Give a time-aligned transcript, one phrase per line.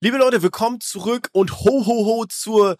[0.00, 2.76] Liebe Leute, willkommen zurück und ho ho ho zur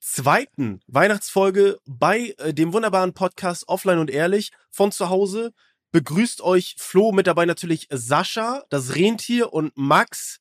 [0.00, 5.52] zweiten Weihnachtsfolge bei äh, dem wunderbaren Podcast Offline und Ehrlich von zu Hause.
[5.92, 10.38] Begrüßt euch Flo, mit dabei natürlich Sascha, das Rentier und Max,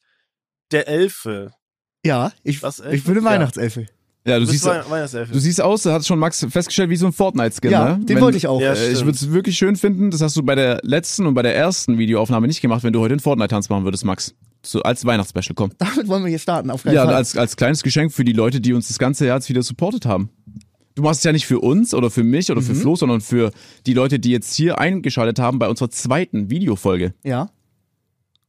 [0.71, 1.53] der Elfe.
[2.03, 2.95] Ja, ich, Was, Elfe?
[2.95, 3.31] ich bin eine Ja.
[3.31, 3.85] Weihnachtselfe.
[4.27, 5.31] Ja, du Du siehst, Wei- Weihnachtselfe.
[5.31, 8.03] du siehst aus, da hat schon Max festgestellt, wie so ein Fortnite-Skin, Ja, ne?
[8.05, 8.59] den Wenn- wollte ich auch.
[8.59, 11.35] Ja, Äh, ich würde es wirklich schön finden, das hast du bei der letzten und
[11.35, 14.33] bei der ersten Videoaufnahme nicht gemacht, wenn du heute einen Fortnite-Tanz machen würdest, Max.
[14.65, 15.71] So, als Weihnachtsspecial, komm.
[15.77, 17.15] Damit wollen wir hier starten, auf keinen Ja, Fall.
[17.15, 20.05] als, als kleines Geschenk für die Leute, die uns das ganze Jahr jetzt wieder supportet
[20.05, 20.29] haben.
[20.95, 22.65] Du machst es ja nicht für uns oder für mich oder Mhm.
[22.65, 23.51] für Flo, sondern für
[23.85, 27.13] die Leute, die jetzt hier eingeschaltet haben bei unserer zweiten Videofolge.
[27.23, 27.49] ja.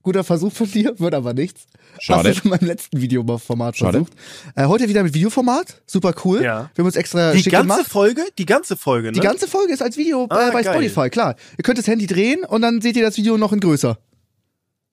[0.02, 1.66] Guter Versuch von dir, wird aber nichts.
[1.98, 2.28] Schade.
[2.28, 4.04] Hast du in meinem letzten Videoformat Schade.
[4.04, 4.12] versucht.
[4.54, 6.42] Äh, heute wieder mit Videoformat, super cool.
[6.44, 6.70] Ja.
[6.76, 7.90] Wir haben uns extra die schick ganze gemacht.
[7.90, 8.22] Folge?
[8.38, 9.14] Die ganze Folge, ne?
[9.14, 10.74] Die ganze Folge ist als Video Ah, äh, bei geil.
[10.74, 11.34] Spotify, klar.
[11.58, 13.98] Ihr könnt das Handy drehen und dann seht ihr das Video noch in größer.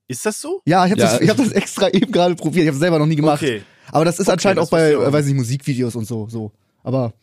[0.07, 0.61] Ist das so?
[0.65, 1.11] Ja, ich habe Ja.
[1.13, 2.63] das, ich hab das extra eben gerade probiert.
[2.63, 3.41] Ich habe es selber noch nie gemacht.
[3.41, 3.61] Okay.
[3.91, 6.27] Aber das ist Okay, anscheinend das auch bei, auch äh, weiß nicht, Musikvideos und so.
[6.29, 6.51] so.
[6.83, 7.13] Aber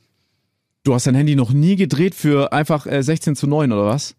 [0.83, 4.15] Du hast dein Handy noch nie gedreht für einfach äh, 16 zu 9 oder was?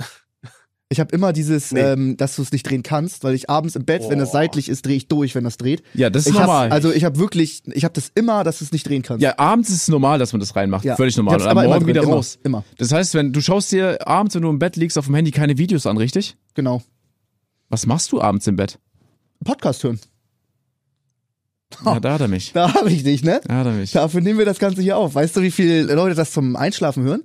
[0.88, 1.80] ich habe immer dieses, Nee.
[1.80, 4.68] ähm, dass du es nicht drehen kannst, weil ich abends im Bett, wenn es seitlich
[4.68, 5.84] ist, drehe ich durch, wenn das dreht.
[5.94, 6.72] Ja, das ist ich hab, normal.
[6.72, 9.22] also ich habe wirklich, ich habe das immer, dass du es nicht drehen kannst.
[9.22, 10.84] ja, abends ist es normal, dass man das reinmacht.
[10.84, 10.96] Ja.
[10.96, 11.34] Völlig Ich normal.
[11.34, 12.38] hab's Und am aber immer Morgen drin, wieder immer, raus.
[12.42, 12.64] immer.
[12.78, 15.30] Das heißt, wenn du schaust dir abends, wenn du im Bett liegst, auf dem Handy
[15.30, 16.36] keine Videos an, richtig?
[16.54, 16.82] Genau.
[17.68, 18.78] Was machst du abends im Bett?
[19.44, 20.00] Podcast hören.
[21.84, 22.52] Ja, da hat er mich.
[22.54, 23.40] Da habe ich dich, ne?
[23.44, 23.92] Da hat er mich.
[23.92, 25.14] Dafür nehmen wir das Ganze hier auf.
[25.14, 27.24] Weißt du, wie viele Leute das zum Einschlafen hören?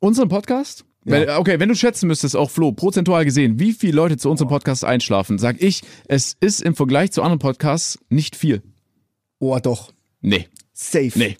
[0.00, 0.84] Unseren Podcast?
[1.06, 1.38] Ja.
[1.38, 4.84] Okay, wenn du schätzen müsstest, auch Flo, prozentual gesehen, wie viele Leute zu unserem Podcast
[4.84, 8.62] einschlafen, sag ich, es ist im Vergleich zu anderen Podcasts nicht viel.
[9.38, 9.92] Oh, doch.
[10.20, 11.12] Nee, Safe.
[11.16, 11.36] nee.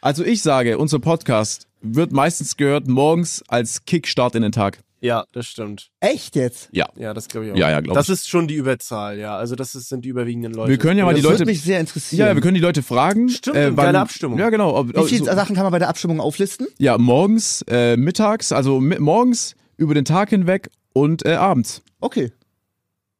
[0.00, 4.78] Also ich sage, unser Podcast wird meistens gehört morgens als Kickstart in den Tag.
[5.04, 5.90] Ja, das stimmt.
[5.98, 6.68] Echt jetzt?
[6.70, 6.86] Ja.
[6.96, 7.56] Ja, das glaube ich auch.
[7.56, 8.12] Ja, ja, glaub Das ich.
[8.12, 9.36] ist schon die Überzahl, ja.
[9.36, 10.70] Also das ist, sind die überwiegenden Leute.
[10.70, 11.40] Wir können ja mal das die Leute.
[11.40, 12.28] würde mich sehr interessieren.
[12.28, 13.28] Ja, wir können die Leute fragen.
[13.28, 14.38] äh, Stimmt, eine geile Abstimmung.
[14.38, 14.76] Ja, genau.
[14.76, 16.68] Ob, wie viele so- Sachen kann man bei der Abstimmung auflisten?
[16.78, 21.82] ja, morgens, äh, mittags, also morgens, über den Tag hinweg und äh, abends.
[22.00, 22.30] Okay.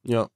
[0.04, 0.28] Ja.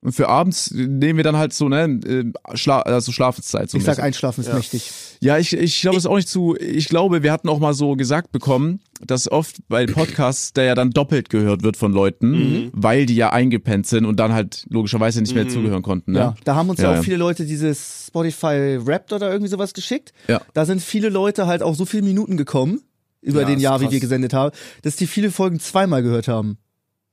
[0.00, 3.68] Und für abends nehmen wir dann halt so, ne, äh, Schla also Schlafenszeit.
[3.68, 4.54] So Ich sag, einschlafen ist Ja.
[4.54, 4.92] mächtig.
[5.20, 6.54] Ja, ich, ich glaube es auch nicht zu.
[6.56, 10.74] Ich glaube, wir hatten auch mal so gesagt bekommen, dass oft bei Podcasts der ja
[10.76, 12.70] dann doppelt gehört wird von Leuten, Mhm.
[12.74, 16.12] weil die ja eingepennt sind und dann halt logischerweise nicht mehr zugehören konnten.
[16.12, 16.18] Ne?
[16.20, 16.34] Ja.
[16.44, 20.12] Da haben uns ja, Ja, auch viele Leute dieses Spotify Wrapped oder irgendwie sowas geschickt.
[20.28, 20.40] Ja.
[20.54, 22.82] Da sind viele Leute halt auch so viele Minuten gekommen
[23.20, 23.92] über Ja, den ist Jahr, wie krass.
[23.94, 26.58] wir gesendet haben, dass die viele Folgen zweimal gehört haben.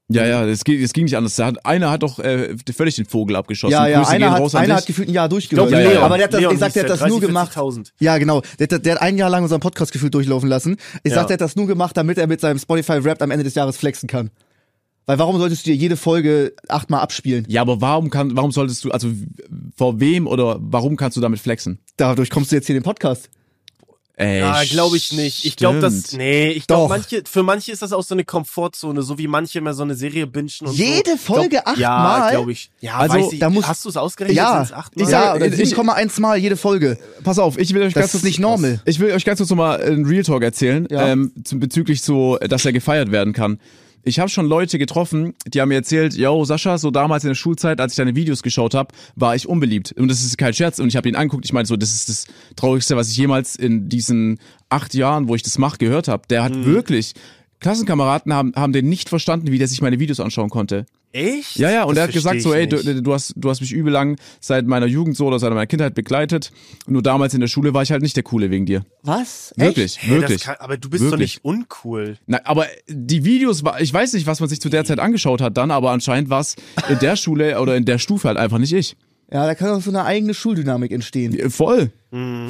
[0.07, 1.35] Ja, ja, es ging, es ging nicht anders.
[1.35, 3.71] Da hat, einer hat doch äh, völlig den Vogel abgeschossen.
[3.71, 4.75] Ja, ja, Grüße einer, gehen hat, einer dich.
[4.75, 5.69] hat gefühlt ein Jahr durchgehört.
[5.69, 6.03] glaub, Leon.
[6.03, 7.57] aber der hat das, Leon ich sag, der hat das nur 30, gemacht.
[7.57, 7.91] 40.000.
[7.99, 8.41] Ja, genau.
[8.59, 10.77] Der, der, der hat ein Jahr lang unseren Podcast gefühlt durchlaufen lassen.
[11.03, 11.15] Ich Ja.
[11.19, 13.55] sag, der hat das nur gemacht, damit er mit seinem Spotify Rap am Ende des
[13.55, 14.29] Jahres flexen kann.
[15.07, 17.45] Weil warum solltest du dir jede Folge achtmal abspielen?
[17.47, 19.09] Ja, aber warum kann, warum solltest du, also
[19.75, 21.79] vor wem oder warum kannst du damit flexen?
[21.97, 23.29] Dadurch kommst du jetzt hier in den Podcast.
[24.17, 25.43] Ey, Ah, glaube ich nicht.
[25.43, 26.19] Ich glaube, das, stimmt.
[26.19, 29.59] nee, ich glaube, manche, für manche ist das auch so eine Komfortzone, so wie manche
[29.59, 30.73] immer so eine Serie bingen und so.
[30.73, 32.31] Jede Folge glaub, Ja, achtmal?
[32.31, 32.69] glaube ich.
[32.79, 34.37] Ja, Also, weiß ich, da muss- hast du es ausgerechnet?
[34.37, 35.05] Ja, Sind's achtmal?
[35.05, 36.97] Ich ja, oder ich- 7,1 Mal jede Folge.
[37.25, 38.79] Pass auf, ich will euch Das ganz ist nicht normal.
[38.85, 41.07] Ich will euch ganz kurz nochmal einen Real Talk erzählen, Ja.
[41.09, 43.59] ähm, zum, bezüglich so, dass er gefeiert werden kann.
[44.07, 47.35] Ich habe schon Leute getroffen, die haben mir erzählt, yo, Sascha, so damals in der
[47.35, 49.93] Schulzeit, als ich deine Videos geschaut habe, war ich unbeliebt.
[49.93, 50.77] Und das ist kein Scherz.
[50.77, 53.55] Und ich habe ihn angeguckt, ich meine so, das ist das Traurigste, was ich jemals
[53.55, 54.39] in diesen
[54.69, 56.21] acht Jahren, wo ich das mache, gehört habe.
[56.29, 56.65] Der hat Mhm.
[56.65, 57.13] wirklich,
[57.65, 60.85] Klassenkameraden haben, haben den nicht verstanden, wie der sich meine Videos anschauen konnte.
[61.13, 61.55] Echt?
[61.55, 63.71] Ja, ja, und Das er hat gesagt so, ey, du, du, hast, du hast mich
[63.71, 66.51] übel lang seit meiner Jugend so oder seit meiner Kindheit begleitet.
[66.85, 68.85] Nur damals in der Schule war ich halt nicht der Coole wegen dir.
[69.01, 69.51] Was?
[69.57, 70.41] Wirklich, das wirklich.
[70.43, 71.37] kann, aber du bist doch Wirklich.
[71.37, 72.19] nicht uncool.
[72.27, 75.41] Na, aber die Videos, war, ich weiß nicht, was man sich zu der Zeit angeschaut
[75.41, 76.55] hat dann, aber anscheinend war es
[76.87, 78.95] in der Schule oder in der Stufe halt einfach nicht ich.
[79.31, 81.49] Ja, da kann auch so eine eigene Schuldynamik entstehen.
[81.49, 81.89] Voll,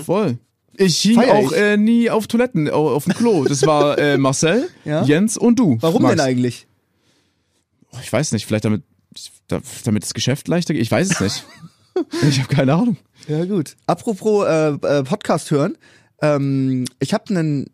[0.04, 0.40] voll.
[0.78, 1.58] Ich hing Feier auch ich.
[1.58, 3.44] äh, nie auf Toiletten, au- auf dem Klo.
[3.46, 5.04] Das war äh, Marcel, Ja?
[5.04, 5.78] Jens und du.
[5.82, 6.16] Warum Max.
[6.16, 6.68] denn eigentlich?
[7.92, 8.84] Oh, Ich weiß nicht, vielleicht damit,
[9.48, 10.82] da- damit das Geschäft leichter geht.
[10.84, 11.46] Ich weiß es nicht.
[12.30, 12.98] ich habe keine Ahnung.
[13.28, 13.76] Ja, gut.
[13.88, 15.78] Apropos äh, äh, Podcast hören.
[16.22, 17.70] Ähm, ich habe einen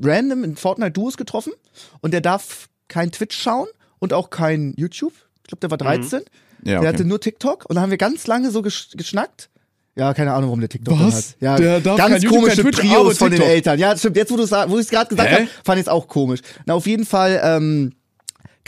[0.00, 1.52] random in Fortnite Duos getroffen
[2.00, 3.66] und der darf kein Twitch schauen
[3.98, 5.12] und auch kein YouTube.
[5.42, 6.20] Ich glaube, der war 13.
[6.20, 6.24] Ja,
[6.64, 6.88] Der okay.
[6.88, 9.48] hatte nur TikTok und dann haben wir ganz lange so gesch geschnackt.
[9.98, 11.14] Ja, keine Ahnung, warum der TikTok Was?
[11.16, 11.24] hat.
[11.40, 13.42] Ja, Der darf ganz YouTube, komische Prios aber von den.
[13.42, 13.78] Eltern.
[13.80, 14.16] Ja, stimmt.
[14.16, 16.40] Jetzt, wo du es wo ich's gerade gesagt habe, fand ich es auch komisch.
[16.66, 17.92] Na, auf jeden Fall ähm,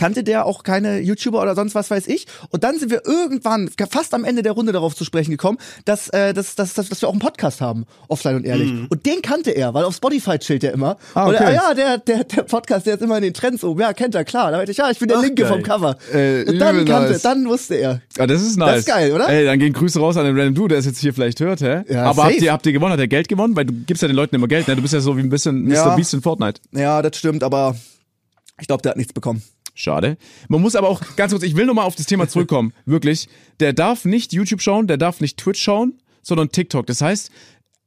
[0.00, 2.26] kannte der auch keine YouTuber oder sonst was weiß ich.
[2.48, 6.08] Und dann sind wir irgendwann fast am Ende der Runde darauf zu sprechen gekommen, dass,
[6.08, 8.72] äh, dass, dass, dass, dass wir auch einen Podcast haben, offline und ehrlich.
[8.88, 10.96] Und den kannte er, weil auf Spotify chillt er immer.
[11.12, 11.54] Ah, Und er, okay.
[11.54, 13.82] ja, der, der, der Podcast, der ist immer in den Trends oben.
[13.82, 14.50] Ja, kennt er, klar.
[14.50, 15.52] Da meinte ich, ja, ich bin der Ach, Linke geil.
[15.52, 15.98] vom Cover.
[16.14, 17.22] Äh, und dann kannte, nice.
[17.22, 18.00] dann wusste er.
[18.18, 18.78] Ah, das ist nice.
[18.78, 19.28] ist geil, oder?
[19.28, 21.60] Ey, dann gehen Grüße raus an den Random Dude, der es jetzt hier vielleicht hört,
[21.60, 21.82] hä?
[21.90, 22.32] Ja, Aber safe.
[22.32, 22.92] habt ihr, habt ihr gewonnen?
[22.94, 23.54] Hat er Geld gewonnen?
[23.54, 24.76] Weil du gibst ja den Leuten immer Geld, ne?
[24.76, 25.74] Du bist ja so wie ein bisschen Mr.
[25.74, 25.94] Ja.
[25.94, 26.62] Beast in Fortnite.
[26.72, 27.76] Ja, das stimmt, aber
[28.60, 29.42] ich glaube, der hat nichts bekommen.
[29.80, 30.16] Schade.
[30.48, 32.72] Man muss aber auch, ganz kurz, ich will nochmal auf das Thema zurückkommen.
[32.86, 33.28] Wirklich.
[33.60, 36.86] Der darf nicht YouTube schauen, der darf nicht Twitch schauen, sondern TikTok.
[36.86, 37.30] Das heißt,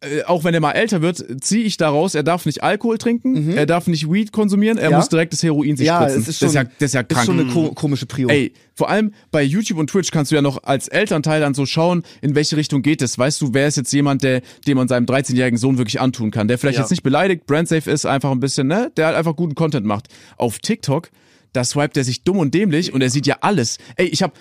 [0.01, 3.55] äh, auch wenn er mal älter wird, ziehe ich daraus, er darf nicht Alkohol trinken,
[3.55, 4.91] er darf nicht Weed konsumieren, er Mhm.
[4.91, 4.97] Ja.
[4.97, 6.21] muss direkt das Heroin sich Ja, spritzen.
[6.23, 7.25] es ist schon, das, ist ja, das ist ja ist krank.
[7.25, 8.27] schon eine ko komische Prio.
[8.27, 11.65] Ey, vor allem bei YouTube und Twitch kannst du ja noch als Elternteil dann so
[11.65, 13.17] schauen, in welche Richtung geht es.
[13.17, 16.47] Weißt du, wer ist jetzt jemand, der, dem man seinem 13-jährigen Sohn wirklich antun kann,
[16.49, 16.83] der vielleicht Ja.
[16.83, 20.07] jetzt nicht beleidigt, brandsafe ist, einfach ein bisschen, ne, der halt einfach guten Content macht.
[20.37, 21.11] Auf TikTok,
[21.53, 23.77] da swipet er sich dumm und dämlich und er sieht ja alles.
[23.95, 24.37] Ey, ich hab,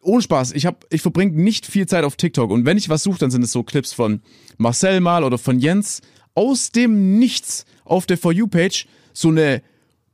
[0.00, 3.02] ohne Spaß, ich hab, ich verbringe nicht viel Zeit auf TikTok und wenn ich was
[3.02, 4.20] suche, dann sind es so Clips von
[4.56, 6.00] Marcel mal oder von Jens
[6.34, 9.62] aus dem Nichts auf der For You-Page so eine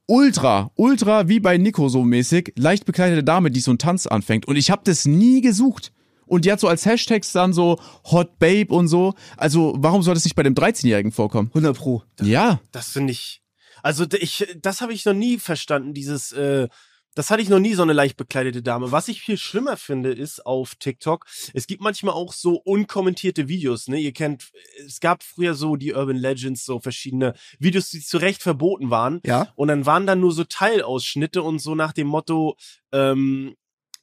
[0.07, 4.49] ultra, ultra wie bei Nico so mäßig, leicht bekleidete Dame, die so einen Tanz anfängt.
[4.49, 5.93] Und ich habe das nie gesucht.
[6.27, 7.79] Und die hat so als Hashtags dann so
[8.11, 9.15] Hot Babe und so.
[9.37, 11.49] Also warum soll das nicht bei dem 13-Jährigen vorkommen?
[11.49, 12.03] 100 Pro.
[12.21, 12.61] Ja.
[12.73, 13.41] Das finde ich.
[13.83, 15.95] Also ich, das habe ich noch nie verstanden.
[15.95, 16.69] Dieses, äh,
[17.15, 18.93] das hatte ich noch nie so eine leicht bekleidete Dame.
[18.93, 21.27] Was ich viel schlimmer finde, ist auf TikTok.
[21.53, 23.89] Es gibt manchmal auch so unkommentierte Videos.
[23.89, 24.51] Ne, ihr kennt,
[24.87, 29.21] es gab früher so die Urban Legends, so verschiedene Videos, die zu Recht verboten waren.
[29.25, 29.53] Ja.
[29.57, 32.57] Und dann waren dann nur so Teilausschnitte und so nach dem Motto,
[32.93, 33.57] ähm,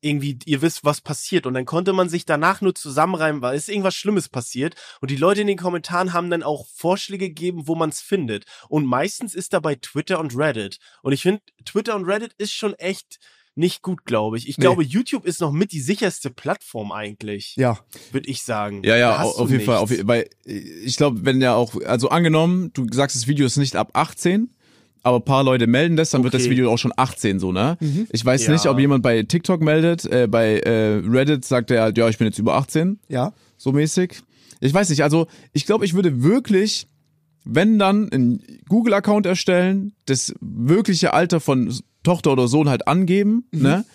[0.06, 1.46] irgendwie, ihr wisst, was passiert.
[1.46, 4.76] Und dann konnte man sich danach nur zusammenreimen, weil ist irgendwas Schlimmes passiert.
[5.02, 8.46] Und die Leute in den Kommentaren haben dann auch Vorschläge gegeben, wo man es findet.
[8.70, 10.78] Und meistens ist dabei Twitter und Reddit.
[11.02, 13.20] Und ich finde, Twitter und Reddit ist schon echt
[13.58, 14.50] nicht gut, glaube ich.
[14.50, 14.64] Ich Nee.
[14.64, 17.80] glaube, YouTube ist noch mit die sicherste Plattform eigentlich, Ja.
[18.12, 18.84] würde ich sagen.
[18.84, 19.76] Ja, ja, auf jeden Fall.
[19.80, 19.92] nichts.
[19.94, 23.46] Auf, je- weil äh, ich glaube, wenn ja auch, also angenommen, du sagst, das Video
[23.46, 24.50] ist nicht ab 18,
[25.06, 26.52] aber ein paar Leute melden das, dann wird das Okay.
[26.52, 27.78] Video auch schon 18 so, ne?
[28.12, 28.54] Ich weiß Ja.
[28.54, 32.18] nicht, ob jemand bei TikTok meldet, äh, bei äh, Reddit sagt er halt, ja, ich
[32.18, 33.00] bin jetzt über 18.
[33.08, 33.34] Ja.
[33.58, 34.20] so mäßig.
[34.62, 36.88] Ich weiß nicht, also ich glaube, ich würde wirklich,
[37.44, 41.72] wenn dann, einen Google-Account erstellen, das wirkliche Alter von
[42.04, 43.86] Tochter oder Sohn halt angeben, ne?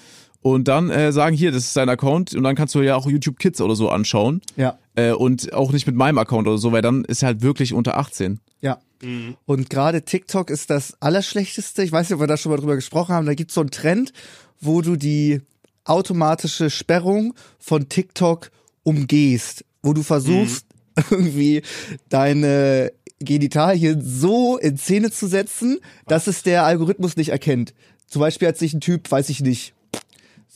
[0.42, 3.06] Und dann äh, sagen, hier, das ist dein Account und dann kannst du ja auch
[3.06, 4.40] YouTube Kids oder so anschauen.
[4.56, 4.78] Ja.
[4.94, 7.74] Äh, und auch nicht mit meinem Account oder so, weil dann ist er halt wirklich
[7.74, 8.40] unter 18.
[8.62, 8.78] Ja.
[9.02, 9.36] Mhm.
[9.46, 11.82] Und gerade TikTok ist das Allerschlechteste.
[11.82, 13.26] Ich weiß nicht, ob wir da schon mal drüber gesprochen haben.
[13.26, 14.12] Da gibt es so einen Trend,
[14.60, 15.40] wo du die
[15.84, 18.50] automatische Sperrung von TikTok
[18.82, 20.66] umgehst, wo du versuchst,
[21.10, 21.62] irgendwie
[22.08, 27.74] deine Genitalien so in Szene zu setzen, dass es der Algorithmus nicht erkennt.
[28.06, 29.74] Zum Beispiel hat sich ein Typ, weiß ich nicht,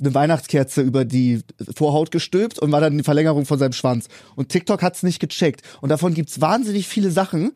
[0.00, 1.41] eine Weihnachtskerze über die
[1.76, 4.08] Vorhaut gestülpt und war dann die Verlängerung von seinem Schwanz.
[4.35, 5.62] Und TikTok hat's nicht gecheckt.
[5.81, 7.52] Und davon gibt's wahnsinnig viele Sachen,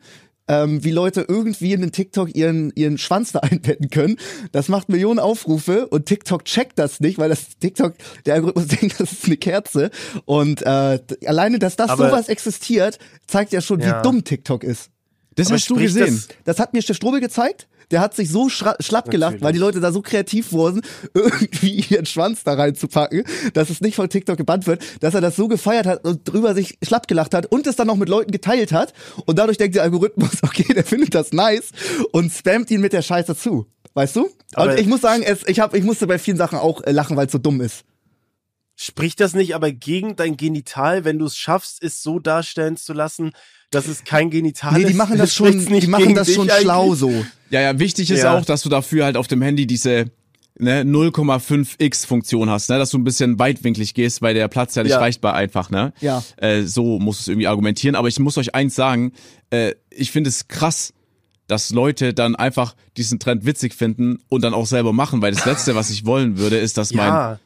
[0.49, 4.17] ähm, wie Leute irgendwie in den TikTok ihren, ihren Schwanz da einbetten können.
[4.51, 7.93] Das macht Millionen Aufrufe und TikTok checkt das nicht, weil das TikTok,
[8.25, 9.91] der Algorithmus denkt, das ist eine Kerze.
[10.25, 13.99] Und äh, alleine, dass das Aber- sowas existiert, zeigt ja schon, Ja.
[13.99, 14.89] wie dumm TikTok ist.
[15.35, 16.07] Das Aber hast du gesehen.
[16.07, 17.67] das- Das hat mir Steff Strobel gezeigt.
[17.91, 19.41] Der hat sich so schlapp gelacht, Natürlich.
[19.41, 20.81] weil die Leute da so kreativ wurden,
[21.13, 25.35] irgendwie ihren Schwanz da reinzupacken, dass es nicht von TikTok gebannt wird, dass er das
[25.35, 28.31] so gefeiert hat und drüber sich schlapp gelacht hat und es dann noch mit Leuten
[28.31, 28.93] geteilt hat.
[29.25, 31.71] Und dadurch denkt der Algorithmus, okay, der findet das nice
[32.11, 33.65] und spammt ihn mit der Scheiße zu.
[33.93, 34.29] Weißt du?
[34.53, 36.91] Aber- und ich muss sagen, es, ich, hab, ich musste bei vielen Sachen auch äh,
[36.91, 37.85] lachen, weil es so dumm ist.
[38.75, 42.93] Spricht das nicht aber gegen dein Genital, wenn du es schaffst, es so darstellen zu
[42.93, 43.33] lassen,
[43.71, 44.89] dass es kein Genital Nee, ist?
[44.89, 46.63] die machen das schon, die machen das schon eigentlich?
[46.63, 47.25] schlau so.
[47.49, 48.37] Ja, ja, wichtig ist Ja.
[48.37, 50.05] auch, dass du dafür halt auf dem Handy diese
[50.61, 54.83] ne, 0,5x Funktion hast, ne, dass du ein bisschen weitwinklig gehst, weil der Platz ja
[54.83, 54.99] nicht Ja.
[54.99, 55.93] reicht bei einfach, ne?
[56.01, 56.23] Ja.
[56.37, 57.95] Äh, so musst du es irgendwie argumentieren.
[57.95, 59.13] Aber ich muss euch eins sagen,
[59.51, 60.93] äh, ich finde es krass,
[61.47, 65.45] dass Leute dann einfach diesen Trend witzig finden und dann auch selber machen, weil das
[65.45, 67.39] Letzte, was ich wollen würde, ist, dass mein, Ja,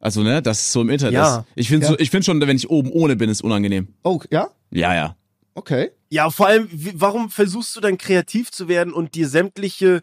[0.00, 1.38] also ne, dass es so im Internet Ja.
[1.38, 1.44] ist.
[1.56, 1.92] Ich finde Ja.
[1.92, 3.88] so, ich finde schon, wenn ich oben ohne bin, ist unangenehm.
[4.04, 4.48] Oh, ja?
[4.70, 5.16] Ja, ja.
[5.54, 5.90] Okay.
[6.08, 10.00] ja, vor allem, warum versuchst du dann kreativ zu werden und dir sämtliche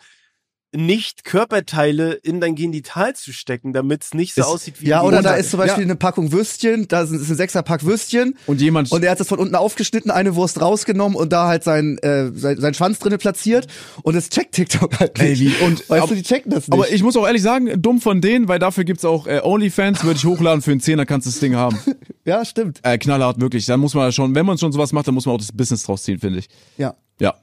[0.71, 5.01] nicht Körperteile in dein Genital zu stecken, damit es nicht so Ist- aussieht wie Ja,
[5.01, 5.87] oder da ist zum Beispiel Ja.
[5.87, 9.39] eine Packung Würstchen, da ist ein Sechserpack Würstchen Und jemand Und er hat es von
[9.39, 13.65] unten aufgeschnitten, eine Wurst rausgenommen und da halt sein, äh, sein, sein Schwanz drinne platziert.
[14.03, 15.39] Und es checkt TikTok halt Ey, nicht.
[15.41, 16.73] wie- und- weißt ab- du, die checken das nicht.
[16.73, 20.03] Aber ich muss auch ehrlich sagen, dumm von denen, weil dafür gibt's auch äh, OnlyFans,
[20.03, 21.79] würde ich hochladen für einen Zehner, kannst du das Ding haben.
[22.25, 22.79] ja, stimmt.
[22.83, 23.65] Äh, knallhart, wirklich.
[23.65, 25.81] Da muss man schon, wenn man schon sowas macht, dann muss man auch das Business
[25.83, 26.47] draus ziehen, finde ich.
[26.77, 26.95] Ja.
[27.19, 27.33] Ja.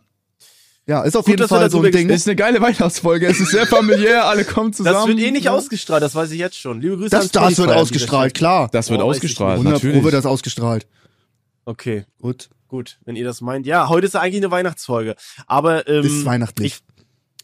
[0.88, 2.08] Ja, ist auf Gut, jeden Fall so ein Ding.
[2.08, 3.26] Ist eine geile Weihnachtsfolge.
[3.26, 4.94] Es ist sehr familiär, alle kommen zusammen.
[4.94, 5.52] Das wird eh nicht Ja.
[5.54, 6.80] ausgestrahlt, das weiß ich jetzt schon.
[6.80, 8.68] Liebe Grüße Das, das wird ausgestrahlt, klar.
[8.72, 9.96] Das wird Oh, ausgestrahlt, 100 natürlich.
[9.96, 10.86] Pro wird das ausgestrahlt.
[11.64, 12.48] Okay, Gut.
[12.68, 13.66] gut, wenn ihr das meint.
[13.66, 15.16] Ja, heute ist ja eigentlich eine Weihnachtsfolge.
[15.48, 16.74] Aber ähm, Ist weihnachtlich.
[16.74, 16.95] Ich,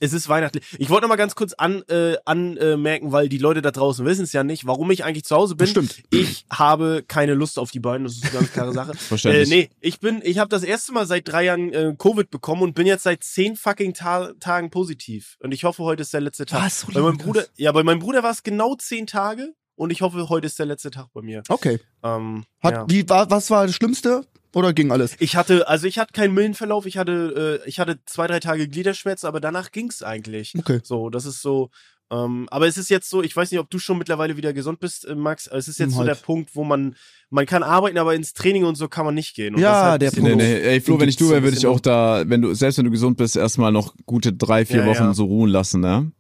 [0.03, 0.65] es ist weihnachtlich.
[0.79, 4.25] Ich wollte noch mal ganz kurz an, äh, anmerken, weil die Leute da draußen wissen
[4.25, 5.69] es ja nicht, warum ich eigentlich zu Hause bin.
[5.69, 6.03] Stimmt.
[6.11, 8.95] Ich habe keine Lust auf die beiden, das ist eine ganz klare Sache.
[8.97, 9.53] Verständlich.
[9.53, 12.63] Äh, nee, ich bin, ich habe das erste Mal seit drei Jahren äh, Covid bekommen
[12.63, 15.37] und bin jetzt seit zehn fucking Ta Tagen positiv.
[15.39, 16.65] Und ich hoffe, heute ist der letzte Tag.
[16.65, 16.81] Was?
[16.81, 20.03] So Bei meinem Bruder, ja, bei meinem Bruder war es genau zehn Tage und ich
[20.03, 21.45] hoffe, heute ist der letzte Tag bei mir.
[21.49, 21.79] Okay.
[22.03, 22.87] Ähm, Hat, ja.
[22.89, 24.25] wie, war, was war das Schlimmste?
[24.55, 25.17] Oder ging alles?
[25.19, 28.69] Ich hatte, also ich hatte keinen Millenverlauf, ich hatte, äh, ich hatte zwei, drei Tage
[28.69, 30.55] Gliederschmerzen, aber danach ging's eigentlich.
[30.59, 30.81] Okay.
[30.83, 31.71] So, das ist so.
[32.11, 34.81] Ähm, aber es ist jetzt so, ich weiß nicht, ob du schon mittlerweile wieder gesund
[34.81, 35.49] bist, äh, Max.
[35.49, 36.23] aber Es ist jetzt Hm, so der halt.
[36.25, 36.95] Punkt, wo man,
[37.31, 39.55] man kann arbeiten, aber ins Training und so kann man nicht gehen.
[39.55, 40.33] Und Ja, halt der Nee, Punkt.
[40.33, 40.43] doof.
[40.43, 42.85] nee, ey, Flo, wenn ich du wäre, würde ich auch da, wenn du, selbst wenn
[42.85, 45.15] du gesund bist, erstmal noch gute drei, vier Ja, Wochen ja.
[45.15, 46.13] so ruhen lassen, ne?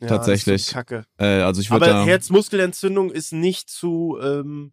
[0.00, 0.62] Ja, tatsächlich.
[0.62, 1.04] Das ist so Kacke.
[1.18, 4.72] Äh, also ich würde Aber da, Herzmuskelentzündung ist nicht zu, ähm,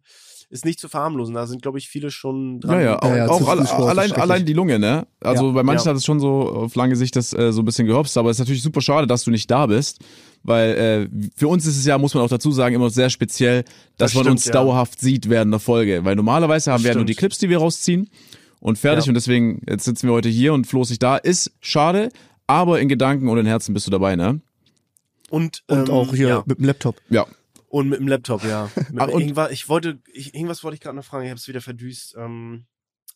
[0.54, 1.34] ist nicht zu verharmlosen.
[1.34, 2.78] Da sind, glaube ich, viele schon dran.
[2.78, 5.04] ja, ja, auch, Ja, ja, auch alle, allein, allein die Lunge, ne?
[5.20, 5.52] Also Ja.
[5.52, 5.90] bei manchen Ja.
[5.90, 8.36] hat es schon so auf lange Sicht das äh, so ein bisschen gehopst, aber es
[8.36, 9.98] ist natürlich super schade, dass du nicht da bist,
[10.44, 13.64] weil äh, für uns ist es ja, muss man auch dazu sagen, immer sehr speziell,
[13.98, 14.52] dass Das man stimmt, uns ja.
[14.52, 17.58] dauerhaft sieht während der Folge, weil normalerweise haben wir ja nur die Clips, die wir
[17.58, 18.08] rausziehen
[18.60, 19.10] und fertig Ja.
[19.10, 22.10] und deswegen jetzt sitzen wir heute hier und Flo ist nicht da, ist schade,
[22.46, 24.40] aber in Gedanken und in Herzen bist du dabei, ne?
[25.30, 26.42] Und, Und ähm, auch hier Ja.
[26.46, 26.96] mit dem Laptop.
[27.10, 27.26] Ja.
[27.74, 28.70] Und mit dem Laptop, ja.
[28.92, 31.60] Und- irgendwas, ich wollte, ich, irgendwas wollte ich gerade noch fragen, ich habe es wieder
[31.60, 32.14] verdüst.
[32.16, 32.66] Ähm,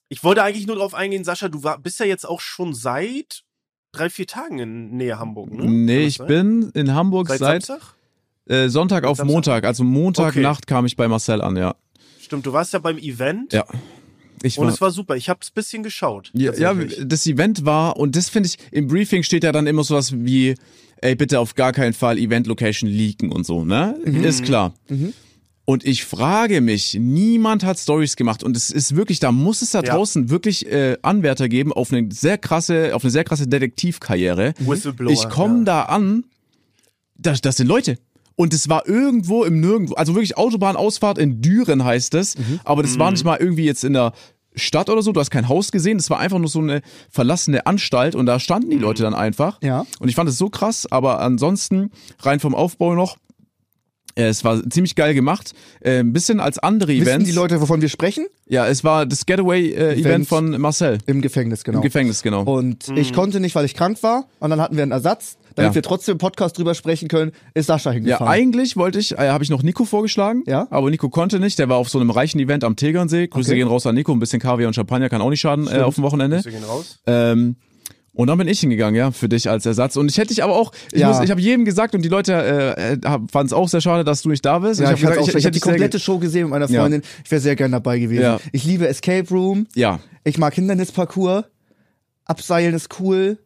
[0.09, 3.45] ich wollte eigentlich nur drauf eingehen, Sascha, du war, bist ja jetzt auch schon seit
[3.93, 5.65] drei, vier Tagen in Nähe Hamburg, ne?
[5.65, 6.27] Nee, ich sein?
[6.27, 7.95] bin in Hamburg seit, seit, Samstag?
[8.47, 9.33] äh, Sonntag auf Samstag?
[9.33, 10.75] Montag, also Montagnacht Okay.
[10.75, 11.77] kam ich bei Marcel an, ja.
[12.21, 13.65] Stimmt, du warst ja beim Event Ja.
[14.43, 15.17] Ich und war, es war super.
[15.17, 16.31] Ich habe es bisschen geschaut.
[16.35, 19.85] Ja, ja, das Event war, und das finde ich, im Briefing steht ja dann immer
[19.85, 20.55] sowas wie,
[21.01, 23.95] ey, bitte auf gar keinen Fall Event-Location leaken und so, ne?
[24.05, 24.75] Ist klar.
[25.65, 29.73] Und ich frage mich, niemand hat Stories gemacht und es ist wirklich, da muss es
[29.73, 29.95] da Ja.
[29.95, 34.55] draußen wirklich äh, Anwärter geben auf eine sehr krasse, auf eine sehr krasse Detektivkarriere.
[34.61, 35.13] Whistleblower.
[35.13, 35.65] Ich komme ja.
[35.65, 36.25] da an,
[37.19, 37.99] das, das sind Leute.
[38.39, 42.97] Und es war irgendwo im Nirgendwo, also wirklich Autobahnausfahrt in Düren heißt es, aber das
[42.97, 44.13] war nicht mal irgendwie jetzt in der
[44.55, 47.67] Stadt oder so, du hast kein Haus gesehen, das war einfach nur so eine verlassene
[47.67, 48.15] Anstalt.
[48.15, 49.61] Und da standen die Leute dann einfach.
[49.61, 49.87] Ja.
[49.99, 51.91] Und ich fand es so krass, aber ansonsten
[52.21, 53.17] rein vom Aufbau noch,
[54.27, 57.27] es war ziemlich geil gemacht, äh, ein bisschen als andere Wissen Events.
[57.27, 58.27] die Leute, wovon wir sprechen?
[58.47, 60.29] ja, es war das Getaway-Event Event.
[60.29, 61.79] von Marcel Im Gefängnis, genau.
[61.79, 62.43] im Gefängnis, genau.
[62.43, 64.27] Und ich konnte nicht, weil ich krank war.
[64.41, 65.37] Und dann hatten wir einen Ersatz.
[65.55, 65.75] Damit Ja.
[65.75, 68.29] wir trotzdem im Podcast drüber sprechen können, ist Sascha Ja, hingefahren.
[68.29, 70.69] eigentlich wollte ich, äh, habe ich noch Nico vorgeschlagen, Ja.
[70.71, 71.59] aber Nico konnte nicht.
[71.59, 73.27] Der war auf so einem reichen Event am Tegernsee.
[73.27, 73.59] Grüße Okay.
[73.59, 74.13] gehen raus an Nico.
[74.13, 76.45] Ein bisschen Kaviar und Champagner kann auch nicht schaden äh, auf dem Wochenende.
[76.45, 77.01] Wir gehen raus.
[77.09, 77.57] Ähm,
[78.19, 79.95] und dann bin ich hingegangen, ja, für dich als Ersatz.
[79.97, 81.09] Und ich hätte dich aber auch, ich, Ja.
[81.09, 82.35] muss, ich habe jedem gesagt und die Leute
[82.77, 82.99] äh,
[83.31, 84.81] fanden es auch sehr schade, dass du nicht da bist.
[84.81, 86.81] ja, ich, hab gesagt, auch, ich, ich habe die komplette Show gesehen mit meiner Ja.
[86.81, 87.03] Freundin.
[87.25, 88.23] Ich wäre sehr gern dabei gewesen.
[88.23, 88.41] Ja.
[88.51, 89.69] Ich liebe Escape Room.
[89.77, 91.45] Ja, Ich mag Hindernisparcours.
[92.25, 93.39] Abseilen ist cool.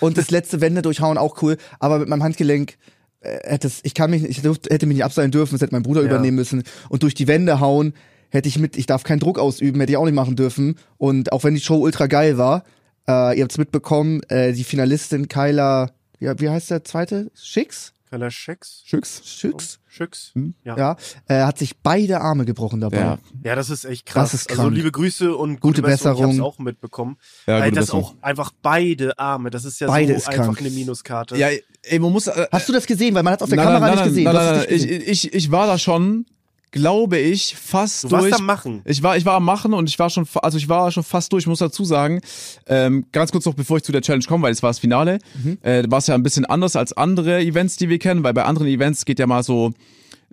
[0.00, 1.56] Und das letzte Wände durchhauen auch cool.
[1.78, 2.76] Aber mit meinem Handgelenk
[3.20, 5.54] äh, hätte es, ich kann mich, ich hätte mich nicht abseilen dürfen.
[5.54, 6.08] Das hätte mein Bruder Ja.
[6.08, 6.64] übernehmen müssen.
[6.88, 7.94] Und durch die Wände hauen
[8.30, 10.76] hätte ich mit, ich darf keinen Druck ausüben, hätte ich auch nicht machen dürfen.
[10.98, 12.64] Und auch wenn die Show ultra geil war,
[13.08, 17.30] äh, ihr habt's mitbekommen, äh, die Finalistin Kyla, ja, wie heißt der zweite?
[17.34, 17.92] Schicks?
[18.10, 18.82] Keller Schicks.
[18.86, 19.20] Schicks.
[19.24, 19.80] Schicks?
[19.86, 20.32] Schicks.
[20.64, 20.76] Ja.
[20.78, 20.96] Ja,
[21.28, 22.96] äh, hat sich beide Arme gebrochen dabei.
[22.96, 23.18] Ja.
[23.44, 24.30] Ja, das ist echt krass.
[24.32, 24.74] Das ist Also krank.
[24.74, 26.14] liebe Grüße und Gute gute, Besserung.
[26.16, 26.34] Besserung.
[26.34, 27.18] Ich hab's auch mitbekommen.
[27.46, 28.04] Ja, gute das Besserung.
[28.04, 29.50] auch einfach beide Arme.
[29.50, 30.60] Das ist ja Beide so ist einfach krank.
[30.60, 31.36] eine Minuskarte.
[31.36, 31.48] Ja,
[31.82, 32.28] ey, man muss.
[32.28, 33.14] Äh, Hast du das gesehen?
[33.14, 34.24] Weil man hat auf der nein, Kamera nein, nicht nein, gesehen.
[34.24, 36.24] Nein, nein, es nein, ich, ich, ich war da schon,
[36.70, 38.34] glaube ich, fast Du warst durch.
[38.34, 38.82] am Machen.
[38.84, 41.32] Ich war, ich war am Machen und ich war schon, also ich war schon fast
[41.32, 41.42] durch.
[41.44, 42.20] Ich muss dazu sagen,
[42.66, 45.18] ähm, ganz kurz noch, bevor ich zu der Challenge komme, weil es war das Finale,
[45.42, 45.58] Mhm.
[45.62, 48.44] äh, war es ja ein bisschen anders als andere Events, die wir kennen, weil bei
[48.44, 49.72] anderen Events geht ja mal so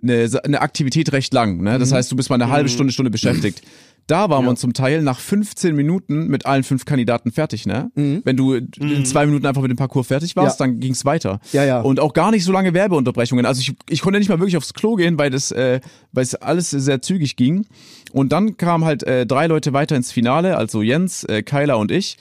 [0.02, 1.62] eine, eine Aktivität recht lang.
[1.62, 1.74] Ne?
[1.74, 1.78] Mhm.
[1.80, 3.62] Das heißt, du bist mal eine halbe Stunde, Stunde beschäftigt.
[4.08, 7.90] Da war man zum Teil nach 15 Minuten mit allen fünf Kandidaten fertig, ne?
[7.96, 10.64] Wenn du in zwei Minuten einfach mit dem Parcours fertig warst, Mhm.
[10.66, 10.70] Ja.
[10.72, 11.40] dann ging's weiter.
[11.52, 11.80] Ja, ja.
[11.80, 13.44] Und auch gar nicht so lange Werbeunterbrechungen.
[13.46, 15.80] Also ich, ich konnte nicht mal wirklich aufs Klo gehen, weil das, äh,
[16.12, 17.66] weil es alles sehr zügig ging.
[18.12, 21.90] Und dann kamen halt äh, drei Leute weiter ins Finale, also Jens, äh, Kyla und
[21.90, 22.16] ich.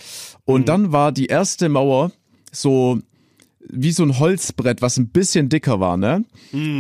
[0.46, 0.66] Und Mhm.
[0.66, 2.12] dann war die erste Mauer
[2.52, 3.00] so
[3.72, 6.24] wie so ein Holzbrett, was ein bisschen dicker war, ne?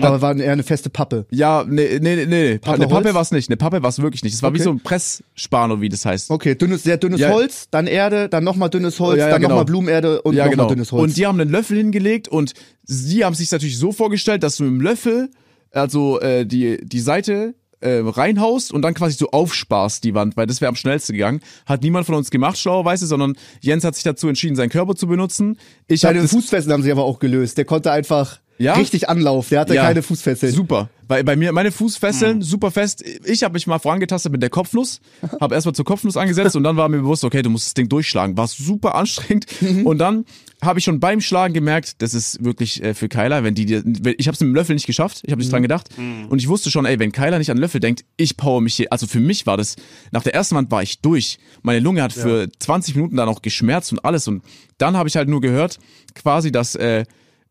[0.01, 1.25] Aber war eher eine feste Pappe.
[1.31, 2.57] Ja, nee, nee, nee, nee.
[2.57, 3.49] Pappe eine Pappe war es nicht.
[3.49, 4.33] Eine Pappe war es wirklich nicht.
[4.33, 4.63] Es war wie Okay.
[4.63, 6.31] so ein Pressspanner, wie das heißt.
[6.31, 7.29] Okay, dünnes, sehr dünnes Ja.
[7.31, 9.49] Holz, dann Erde, dann nochmal dünnes Holz, Ja, ja, dann genau.
[9.55, 10.69] nochmal Blumenerde und ja, nochmal genau.
[10.69, 11.03] dünnes Holz.
[11.03, 14.63] Und die haben einen Löffel hingelegt und sie haben sich natürlich so vorgestellt, dass du
[14.63, 15.29] mit dem Löffel,
[15.71, 20.47] also äh, die, die Seite äh, reinhaust und dann quasi so aufsparst die Wand, weil
[20.47, 21.41] das wäre am schnellsten gegangen.
[21.65, 25.07] Hat niemand von uns gemacht, schlauerweise, sondern Jens hat sich dazu entschieden, seinen Körper zu
[25.07, 25.57] benutzen.
[25.87, 27.57] Ich Seine das Fußfesseln haben sie aber auch gelöst.
[27.57, 28.73] Der konnte einfach Ja?
[28.73, 29.49] richtig Anlauf.
[29.49, 29.83] Der hatte Ja.
[29.83, 30.53] keine Fußfesseln.
[30.53, 30.89] Super.
[31.07, 33.03] Bei, bei mir, meine Fußfesseln, super fest.
[33.25, 35.01] Ich habe mich mal vorangetastet mit der Kopfnuss,
[35.39, 37.89] habe erstmal zur Kopfnuss angesetzt und dann war mir bewusst, okay, du musst das Ding
[37.89, 38.35] durchschlagen.
[38.37, 39.45] War super anstrengend.
[39.83, 40.25] Und dann
[40.63, 43.83] habe ich schon beim Schlagen gemerkt, das ist wirklich äh, für Kyler, wenn die dir,
[44.17, 45.89] ich habe es mit dem Löffel nicht geschafft, ich habe nicht dran gedacht.
[46.29, 48.73] Und ich wusste schon, ey, wenn Kyler nicht an den Löffel denkt, ich power mich
[48.75, 48.87] hier.
[48.91, 49.75] Also für mich war das,
[50.11, 51.37] nach der ersten Wand war ich durch.
[51.61, 54.27] Meine Lunge hat für 20 Minuten dann auch geschmerzt und alles.
[54.27, 54.43] Und
[54.79, 55.77] dann habe ich halt nur gehört,
[56.15, 57.03] quasi, dass äh,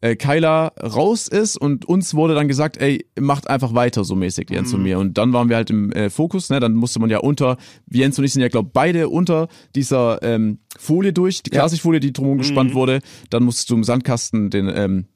[0.05, 4.51] äh, Kyla raus ist und uns wurde dann gesagt, ey, macht einfach weiter so mäßig,
[4.51, 4.77] Jens Mhm.
[4.77, 4.99] und mir.
[4.99, 6.61] Und dann waren wir halt im äh, Fokus, ne?
[6.61, 7.57] Dann musste man ja unter,
[7.91, 12.13] Jens und ich sind ja, glaube beide unter dieser ähm, Folie durch, die Klarsichtfolie, die
[12.13, 12.75] drumherum gespannt Mhm.
[12.75, 12.99] wurde.
[13.31, 15.07] Dann musstest du im Sandkasten den ähm,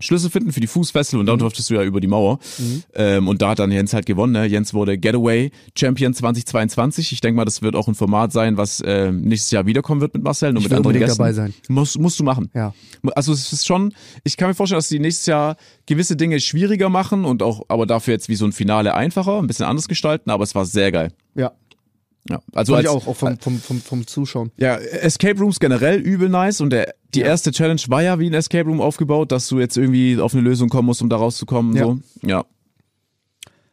[0.00, 2.38] Schlüssel finden für die Fußfessel und dann durftest du ja über die Mauer.
[2.94, 4.32] Ähm, und da hat dann Jens halt gewonnen.
[4.32, 4.44] Ne?
[4.46, 7.12] Jens wurde Getaway Champion 2022.
[7.12, 10.12] Ich denke mal, das wird auch ein Format sein, was äh, nächstes Jahr wiederkommen wird
[10.14, 11.18] mit Marcel, nur Ich mit anderen Gästen.
[11.18, 11.54] dabei sein.
[11.68, 12.50] Musst, musst du machen.
[12.54, 12.74] Ja.
[13.14, 16.88] Also es ist schon, ich kann mir vorstellen, dass die nächstes Jahr gewisse Dinge schwieriger
[16.88, 20.30] machen und auch, aber dafür jetzt wie so ein Finale einfacher, ein bisschen anders gestalten,
[20.30, 21.12] aber es war sehr geil.
[21.36, 21.52] Ja.
[22.28, 24.50] Ja, also ich als, auch, auch vom, vom, vom, vom Zuschauen.
[24.56, 28.34] ja, Escape Rooms generell übel nice und der, die erste Challenge war ja wie ein
[28.34, 31.76] Escape Room aufgebaut, dass du jetzt irgendwie auf eine Lösung kommen musst, um da rauszukommen.
[31.76, 31.84] Ja.
[31.84, 31.98] So.
[32.22, 32.44] Ja.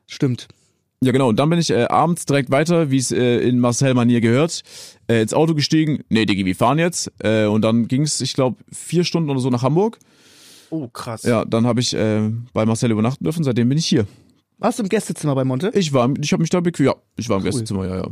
[0.05, 0.49] Stimmt.
[1.03, 1.29] Ja, genau.
[1.29, 4.61] Und dann bin ich äh, abends direkt weiter, wie es äh, in Marcel-Manier gehört,
[5.07, 6.03] äh, ins Auto gestiegen.
[6.09, 7.11] Nee, Diggi, wir fahren jetzt.
[7.23, 9.97] Äh, und dann ging's, ich glaube, vier Stunden oder so nach Hamburg.
[10.69, 11.23] Oh, krass.
[11.23, 13.43] Ja, dann habe ich äh, bei Marcel übernachten dürfen.
[13.43, 14.05] Seitdem bin ich hier.
[14.61, 15.71] Warst du im Gästezimmer bei Monte?
[15.73, 16.85] Ich war, ich habe mich da bequem.
[16.85, 18.07] Ja, ich war im Gästezimmer, ja, ja.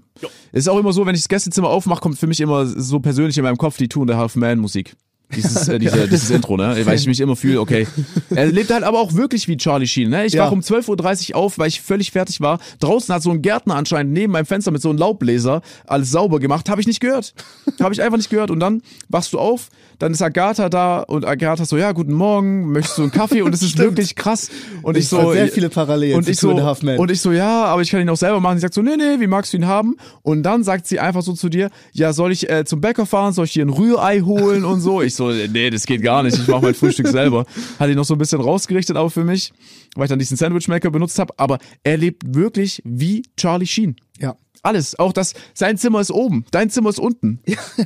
[0.51, 3.37] Ist auch immer so, wenn ich das Gästezimmer aufmache, kommt für mich immer so persönlich
[3.37, 4.95] in meinem Kopf die Two and a Half Man Musik.
[5.35, 6.75] Dieses, äh, diese, dieses Intro, ne?
[6.87, 7.85] Weil ich mich immer fühle, okay.
[8.31, 10.25] Er lebt halt aber auch wirklich wie Charlie Sheen, ne?
[10.25, 10.45] Ich Ja.
[10.47, 12.57] wach um 12.30 Uhr auf, weil ich völlig fertig war.
[12.79, 16.39] Draußen hat so ein Gärtner anscheinend neben meinem Fenster mit so einem Laubbläser alles sauber
[16.39, 16.67] gemacht.
[16.67, 17.35] Habe ich nicht gehört.
[17.79, 18.49] Habe ich einfach nicht gehört.
[18.49, 22.71] Und dann wachst du auf, dann ist Agatha da und Agatha so, ja, guten Morgen,
[22.71, 23.41] möchtest du einen Kaffee?
[23.41, 24.49] Und es ist wirklich krass.
[24.81, 27.65] Und ich, Ich so, sehr viele Parallelen und zu ich so, und ich so, ja,
[27.65, 28.57] aber ich kann ihn auch selber machen.
[28.57, 29.97] Sie sagt so, nee, nee, wie magst du ihn haben?
[30.21, 33.33] Und dann sagt sie einfach so zu dir, ja, soll ich äh, zum Bäcker fahren?
[33.33, 35.01] Soll ich dir ein Rührei holen und so?
[35.01, 36.37] Ich so, nee, das geht gar nicht.
[36.37, 37.45] Ich mache mein Frühstück selber.
[37.77, 39.51] Hat ihn noch so ein bisschen rausgerichtet auch für mich,
[39.95, 41.33] weil ich dann diesen Sandwichmaker benutzt habe.
[41.37, 43.97] Aber er lebt wirklich wie Charlie Sheen.
[44.17, 44.35] Ja.
[44.61, 44.97] Alles.
[44.99, 47.41] Auch das, sein Zimmer ist oben, dein Zimmer ist unten.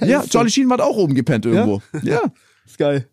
[0.06, 1.82] Ja, Charlie Sheen hat auch oben gepennt irgendwo.
[2.04, 2.22] Ja.
[2.66, 3.08] Ist geil.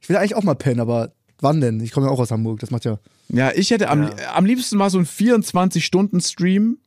[0.00, 1.80] Ich will eigentlich auch mal pennen, aber wann denn?
[1.80, 2.98] Ich komme ja auch aus Hamburg, das macht ja.
[3.28, 6.78] Ja, ich hätte am, am liebsten mal so einen 24-Stunden-Stream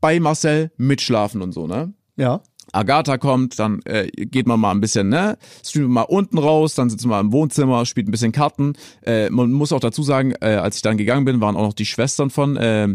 [0.00, 1.92] bei Marcel mitschlafen und so, ne?
[2.16, 2.42] Ja.
[2.72, 6.88] Agatha kommt, dann äh, geht man mal ein bisschen, ne, streamt mal unten raus, dann
[6.88, 8.74] sitzen wir im Wohnzimmer, spielt ein bisschen Karten.
[9.02, 11.74] Äh, man muss auch dazu sagen, äh, als ich dann gegangen bin, waren auch noch
[11.74, 12.88] die Schwestern von äh,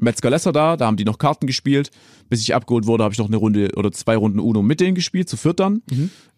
[0.00, 1.90] Metzger Lesser da, da haben die noch Karten gespielt.
[2.28, 4.94] Bis ich abgeholt wurde, habe ich noch eine Runde oder zwei Runden Uno mit denen
[4.94, 5.82] gespielt, zu viert dann.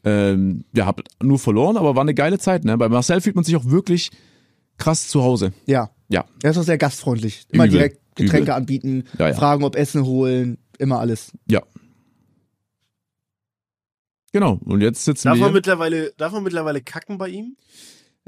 [0.05, 2.79] Ähm, ja, hab nur verloren, aber war eine geile Zeit, ne?
[2.79, 4.11] Bei Marcel fühlt man sich auch wirklich
[4.79, 5.53] krass zu Hause.
[5.66, 5.90] Ja.
[6.09, 6.25] Ja.
[6.42, 7.44] Er ist auch sehr gastfreundlich.
[7.51, 7.79] Immer Übel.
[7.79, 8.55] direkt Getränke Übel.
[8.55, 9.35] anbieten, Ja, ja.
[9.35, 11.33] fragen, ob Essen holen, immer alles.
[11.49, 11.62] Ja.
[14.33, 15.44] Genau, und jetzt sitzen Darf wir.
[15.46, 17.57] man mittlerweile, darf man mittlerweile kacken bei ihm?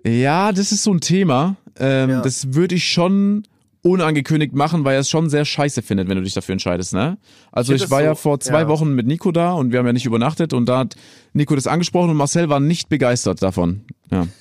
[0.04, 1.56] Ja, das ist so ein Thema.
[1.78, 2.22] Ähm, Ja.
[2.22, 3.44] Das würde ich schon
[3.82, 7.18] unangekündigt machen, weil er es schon sehr scheiße findet, wenn du dich dafür entscheidest, ne?
[7.50, 8.68] Also Ich ich, war das ja so- vor zwei ja.
[8.68, 10.94] Wochen mit Nico da und wir haben ja nicht übernachtet und da hat
[11.32, 13.84] Nico das angesprochen und Marcel war nicht begeistert davon.
[14.10, 14.26] Ja.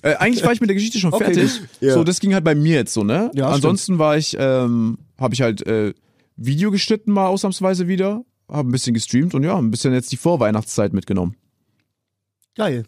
[0.00, 1.24] Äh, eigentlich war ich mit der Geschichte schon Okay.
[1.34, 1.60] fertig.
[1.80, 1.92] Ja.
[1.92, 3.30] So, das ging halt bei mir jetzt so, ne?
[3.34, 5.92] Ja, Ansonsten war ich, ähm, habe ich halt äh,
[6.36, 10.16] Video geschnitten mal ausnahmsweise wieder, habe ein bisschen gestreamt und ja, ein bisschen jetzt die
[10.16, 11.34] Vorweihnachtszeit mitgenommen.
[12.54, 12.84] Geil.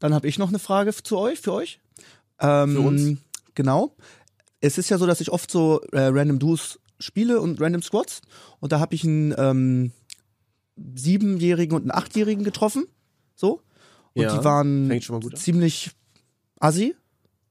[0.00, 1.78] Dann habe ich noch eine Frage zu euch, für euch.
[2.40, 3.18] Ähm, Für uns.
[3.54, 3.96] Genau.
[4.64, 8.22] Es ist ja so, dass ich oft so äh, Random Duos spiele und Random Squads.
[8.60, 9.92] Und da habe ich einen ähm,
[10.94, 12.86] Siebenjährigen und einen Achtjährigen getroffen.
[13.34, 13.60] So.
[14.14, 15.40] Und Ja, die waren fängt schon mal gut an.
[15.40, 15.90] ziemlich
[16.58, 16.94] assi.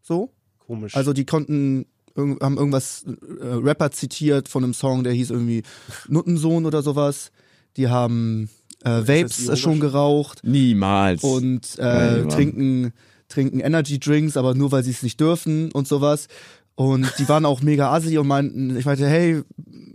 [0.01, 0.31] So.
[0.59, 0.95] Komisch.
[0.95, 5.63] Also die konnten irg- haben irgendwas äh, Rapper zitiert von einem Song, der hieß irgendwie
[6.07, 7.31] Nuttensohn oder sowas.
[7.77, 8.49] Die haben
[8.83, 11.23] äh, Vapes äh, schon geraucht Niemals.
[11.23, 12.29] und äh, Mann.
[12.29, 12.93] trinken
[13.29, 16.27] trinken Energy Drinks, aber nur weil sie es nicht dürfen und sowas.
[16.75, 19.41] Und die waren auch mega assi und meinten, ich meinte, hey,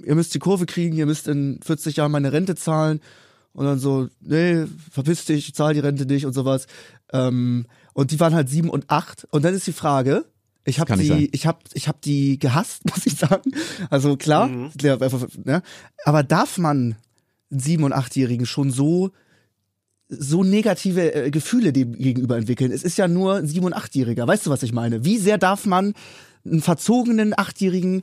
[0.04, 3.00] ihr müsst die Kurve kriegen, ihr müsst in 40 Jahren meine Rente zahlen.
[3.52, 6.66] Und dann so, nee, verpiss dich, ich zahl die Rente nicht und sowas.
[7.12, 9.26] Ähm, und die waren halt sieben und acht.
[9.30, 10.24] Und dann ist die Frage,
[10.64, 10.88] ich habe
[11.18, 13.50] die, ich habe, ich habe die gehasst, muss ich sagen.
[13.90, 15.00] Also klar, der-
[15.44, 15.62] ne?
[16.04, 16.96] aber darf man
[17.50, 19.10] einen sieben und achtjährigen schon so
[20.10, 22.72] so negative äh, Gefühle dem gegenüber entwickeln.
[22.72, 24.26] Es ist ja nur ein sieben und achtjähriger.
[24.26, 25.04] Weißt du, was ich meine?
[25.04, 25.92] Wie sehr darf man
[26.50, 28.02] einen verzogenen achtjährigen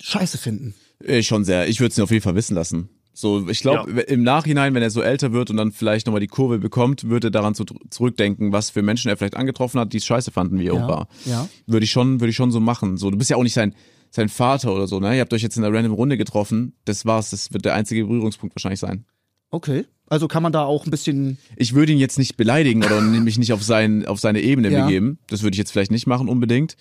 [0.00, 0.74] Scheiße finden?
[1.04, 1.68] Äh, schon sehr.
[1.68, 2.88] Ich würde es ihn auf jeden Fall wissen lassen.
[3.12, 6.28] So, ich glaube, im Nachhinein, wenn er so älter wird und dann vielleicht nochmal die
[6.28, 9.96] Kurve bekommt, würde er daran zu, zurückdenken, was für Menschen er vielleicht angetroffen hat, die
[9.96, 11.08] es scheiße fanden, wie er Ja, war.
[11.24, 11.48] ja.
[11.66, 12.96] Würde ich schon, würde ich schon so machen.
[12.96, 13.74] So, du bist ja auch nicht sein,
[14.10, 15.16] sein Vater oder so, ne?
[15.16, 16.74] Ihr habt euch jetzt in einer random Runde getroffen.
[16.84, 17.30] Das war's.
[17.30, 19.04] Das wird der einzige Berührungspunkt wahrscheinlich sein.
[19.50, 19.84] Okay.
[20.06, 21.38] Also kann man da auch ein bisschen.
[21.56, 24.84] Ich würde ihn jetzt nicht beleidigen oder mich nicht auf, sein, auf seine Ebene Ja.
[24.86, 25.18] begeben.
[25.26, 26.76] Das würde ich jetzt vielleicht nicht machen unbedingt.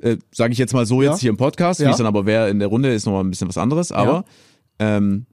[0.00, 1.10] Äh, Sage ich jetzt mal so Ja.
[1.12, 1.80] jetzt hier im Podcast.
[1.80, 1.90] Wie Ja.
[1.90, 3.92] es dann aber wäre in der Runde, ist nochmal ein bisschen was anderes.
[3.92, 4.24] Aber
[4.78, 5.26] ähm,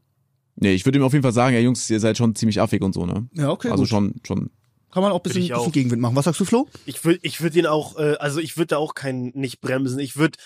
[0.56, 2.82] nee, ich würde ihm auf jeden Fall sagen, ja Jungs, ihr seid schon ziemlich affig
[2.82, 3.28] und so, ne?
[3.34, 3.69] Ja, okay.
[3.69, 3.89] also gut.
[3.89, 4.50] schon, schon.
[4.91, 6.15] Kann man auch ein bisschen, bisschen Gegenwind machen.
[6.17, 6.67] Was sagst du, Flo?
[6.86, 10.00] Ich würde ich würd ihn auch, äh, also ich würde da auch keinen nicht bremsen.
[10.00, 10.38] Ich würde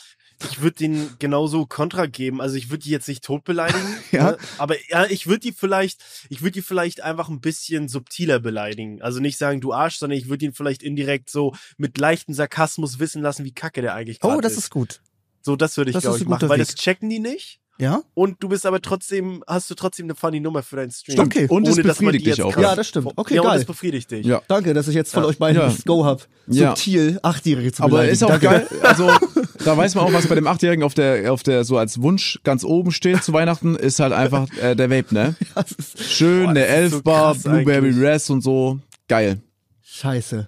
[0.43, 2.41] ich würde den genauso Kontra geben.
[2.41, 3.79] Also ich würde die jetzt nicht tot beleidigen,
[4.11, 4.31] Ja.
[4.31, 4.37] ne?
[4.57, 9.01] aber ja, ich würde die vielleicht, ich würde die vielleicht einfach ein bisschen subtiler beleidigen.
[9.01, 12.99] Also nicht sagen, du Arsch, sondern ich würde ihn vielleicht indirekt so mit leichtem Sarkasmus
[12.99, 15.01] wissen lassen, wie kacke der eigentlich Oh, gerade das ist gut.
[15.41, 16.67] So, das würde ich, das glaube ist ich, machen, weil Weg.
[16.67, 17.59] das checken die nicht.
[17.77, 18.01] Ja?
[18.13, 21.15] Und du bist aber trotzdem, hast du trotzdem eine funny Nummer für deinen Stream.
[21.17, 21.35] Stimmt.
[21.35, 21.47] Okay.
[21.49, 22.57] Und es Ohne, die befriedigt dich jetzt auch.
[22.57, 23.11] Ja, das stimmt.
[23.17, 23.57] Okay, ja, und geil.
[23.57, 24.25] das befriedigt dich.
[24.25, 24.41] Ja.
[24.47, 25.29] Danke, dass ich jetzt von Ja.
[25.29, 25.67] euch beiden Ja.
[25.67, 26.25] das Go hab.
[26.47, 26.69] Ja.
[26.69, 28.13] Subtil Achtjährige zu Aber beleidigen.
[28.13, 28.45] ist auch Danke.
[28.45, 28.67] geil.
[28.81, 29.11] Also
[29.65, 32.39] da weiß man auch, was bei dem Achtjährigen auf der, auf der so als Wunsch
[32.43, 35.35] ganz oben steht zu Weihnachten, ist halt einfach äh, der Vape, ne?
[35.55, 38.03] Das ist Schön, Boah, der so Elfbar, krass Blueberry eigentlich.
[38.03, 38.79] Res und so.
[39.07, 39.41] Geil.
[39.83, 40.47] scheiße.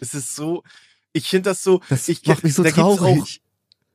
[0.00, 0.62] Es ist so,
[1.12, 3.40] ich finde das so, Das ich, macht mich so da gibt's Auch, traurig.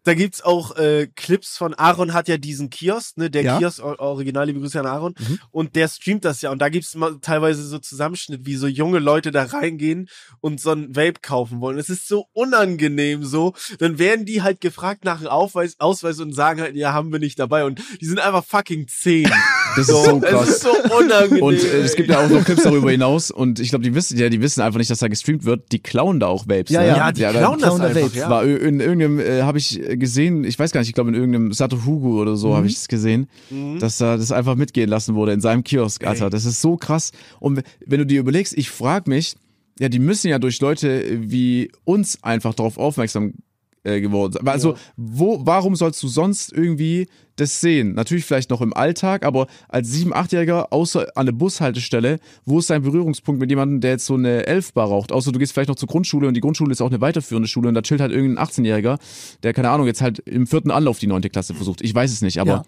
[0.04, 3.58] Da gibt's auch äh, Clips von Aaron hat ja diesen Kiosk, ne, der Ja.
[3.58, 5.40] Kiosk or- original, liebe Grüße an Aaron, Mhm.
[5.52, 9.00] und der streamt das ja und da gibt's mal teilweise so Zusammenschnitt, wie so junge
[9.00, 10.08] Leute da reingehen
[10.42, 11.78] und so ein Vape kaufen wollen.
[11.78, 16.34] Es ist so unangenehm so, dann werden die halt gefragt nach einem Aufweis, Ausweis und
[16.34, 19.30] sagen halt, ja, haben wir nicht dabei und die sind einfach fucking zehn.
[19.76, 20.50] Das ist so krass.
[20.50, 21.44] ist so unangenehm.
[21.44, 24.18] Und äh, es gibt ja auch noch Clips darüber hinaus und ich glaube, die wissen
[24.18, 25.72] ja, die wissen einfach nicht, dass da gestreamt wird.
[25.72, 26.70] Die klauen da auch Vapes.
[26.72, 26.88] Ja, ne?
[26.88, 26.98] ja.
[26.98, 28.16] ja, die da- klauen das klauen da einfach, Vapes.
[28.16, 28.30] ja.
[28.30, 31.54] War in irgendeinem, äh, habe ich gesehen, ich weiß gar nicht, ich glaube in irgendeinem
[31.54, 33.80] Sato Hugo oder so habe ich es gesehen, Mhm.
[33.80, 36.26] dass da das einfach mitgehen lassen wurde in seinem Kiosk, Alter.
[36.26, 36.30] Ey.
[36.32, 37.12] Das ist so krass.
[37.40, 39.36] Und wenn du dir überlegst, ich frag mich,
[39.80, 43.34] ja, die müssen ja durch Leute wie uns einfach darauf aufmerksam
[43.84, 44.48] äh, geworden sein.
[44.48, 47.94] Also, wo, warum sollst du sonst irgendwie das sehen?
[47.94, 52.70] Natürlich vielleicht noch im Alltag, aber als 7-, 8-Jähriger, außer an der Bushaltestelle, wo ist
[52.70, 55.12] dein Berührungspunkt mit jemandem, der jetzt so eine 11-Bar raucht?
[55.12, 57.70] Außer du gehst vielleicht noch zur Grundschule und die Grundschule ist auch eine weiterführende Schule
[57.70, 59.00] und da chillt halt irgendein 18-Jähriger,
[59.44, 61.82] der, keine Ahnung, jetzt halt im vierten Anlauf die neunte Klasse versucht.
[61.82, 62.64] Ich weiß es nicht, aber Ja.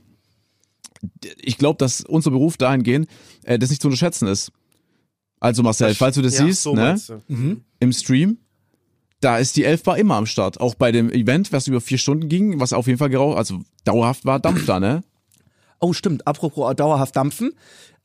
[1.42, 3.08] ich glaube, dass unser Beruf dahingehend
[3.44, 4.52] äh, das nicht zu unterschätzen ist.
[5.40, 7.22] Also Marcel, falls du das Ja, siehst, so ne, du.
[7.34, 7.62] Mhm.
[7.80, 8.38] im Stream,
[9.22, 10.60] da ist die Elfbar immer am Start.
[10.60, 13.62] Auch bei dem Event, was über vier Stunden ging, was auf jeden Fall geraucht, also
[13.86, 15.04] dauerhaft war Dampf da, ne?
[15.80, 16.28] Oh, stimmt.
[16.28, 17.54] Apropos dauerhaft dampfen.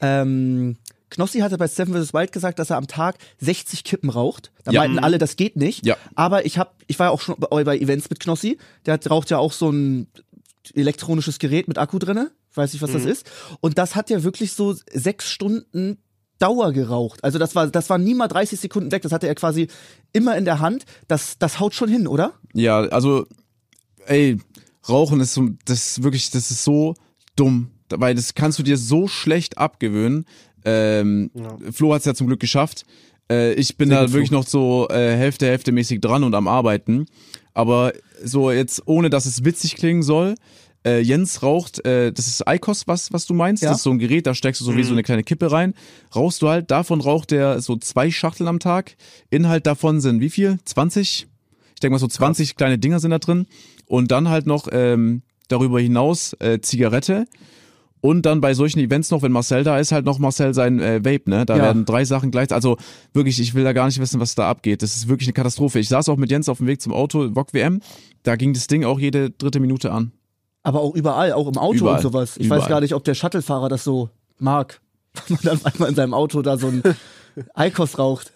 [0.00, 0.76] Ähm,
[1.10, 2.14] Knossi hatte bei Seven vs.
[2.14, 4.50] Wild gesagt, dass er am Tag 60 Kippen raucht.
[4.64, 4.80] Da Ja.
[4.80, 5.84] meinten alle, das geht nicht.
[5.86, 5.96] Ja.
[6.14, 8.58] Aber ich hab, ich war ja auch schon bei, bei Events mit Knossi.
[8.86, 10.08] Der hat, raucht ja auch so ein
[10.74, 12.30] elektronisches Gerät mit Akku drinne.
[12.50, 13.30] Ich weiß nicht, was das ist.
[13.60, 15.98] Und das hat ja wirklich so sechs Stunden
[16.38, 17.22] Dauer geraucht.
[17.24, 19.02] Also das war, das war nie mal 30 Sekunden weg.
[19.02, 19.68] Das hatte er quasi
[20.12, 20.84] immer in der Hand.
[21.08, 22.34] Das, das haut schon hin, oder?
[22.52, 23.26] Ja, also,
[24.06, 24.38] ey,
[24.88, 26.94] Rauchen ist so, das ist wirklich, das ist so
[27.36, 30.26] dumm, weil das kannst du dir so schlecht abgewöhnen.
[30.64, 31.56] Ähm, Ja.
[31.72, 32.84] Flo hat es ja zum Glück geschafft.
[33.30, 36.48] Äh, ich bin Sehr da wirklich noch so äh, Hälfte, Hälfte mäßig dran und am
[36.48, 37.06] Arbeiten.
[37.54, 40.34] Aber so jetzt, ohne dass es witzig klingen soll,
[40.86, 43.62] äh, Jens raucht, äh, das ist ICOS, was, was du meinst.
[43.62, 43.70] Ja.
[43.70, 45.74] Das ist so ein Gerät, da steckst du so wie so eine kleine Kippe rein.
[46.14, 48.96] Rauchst du halt, davon raucht der so zwei Schachteln am Tag.
[49.30, 50.58] Inhalt davon sind wie viel?
[50.64, 51.26] 20?
[51.74, 53.46] Ich denke mal so 20 kleine Dinger sind da drin.
[53.86, 57.26] Und dann halt noch ähm, darüber hinaus äh, Zigarette.
[58.00, 61.04] Und dann bei solchen Events noch, wenn Marcel da ist, halt noch Marcel sein äh,
[61.04, 61.44] Vape, ne?
[61.46, 61.62] Da Ja.
[61.64, 62.52] werden drei Sachen gleich.
[62.52, 62.76] Also
[63.12, 64.82] wirklich, ich will da gar nicht wissen, was da abgeht.
[64.82, 65.80] Das ist wirklich eine Katastrophe.
[65.80, 67.80] Ich saß auch mit Jens auf dem Weg zum Auto, VOG WM.
[68.22, 70.12] Da ging das Ding auch jede dritte Minute an.
[70.66, 71.96] Aber auch überall, auch im Auto Überall.
[71.98, 72.36] und sowas.
[72.38, 72.68] Ich weiß Überall.
[72.68, 74.80] gar nicht, ob der Shuttlefahrer das so mag,
[75.28, 76.82] wenn man dann einmal in seinem Auto da so ein
[77.54, 78.32] Eikos raucht.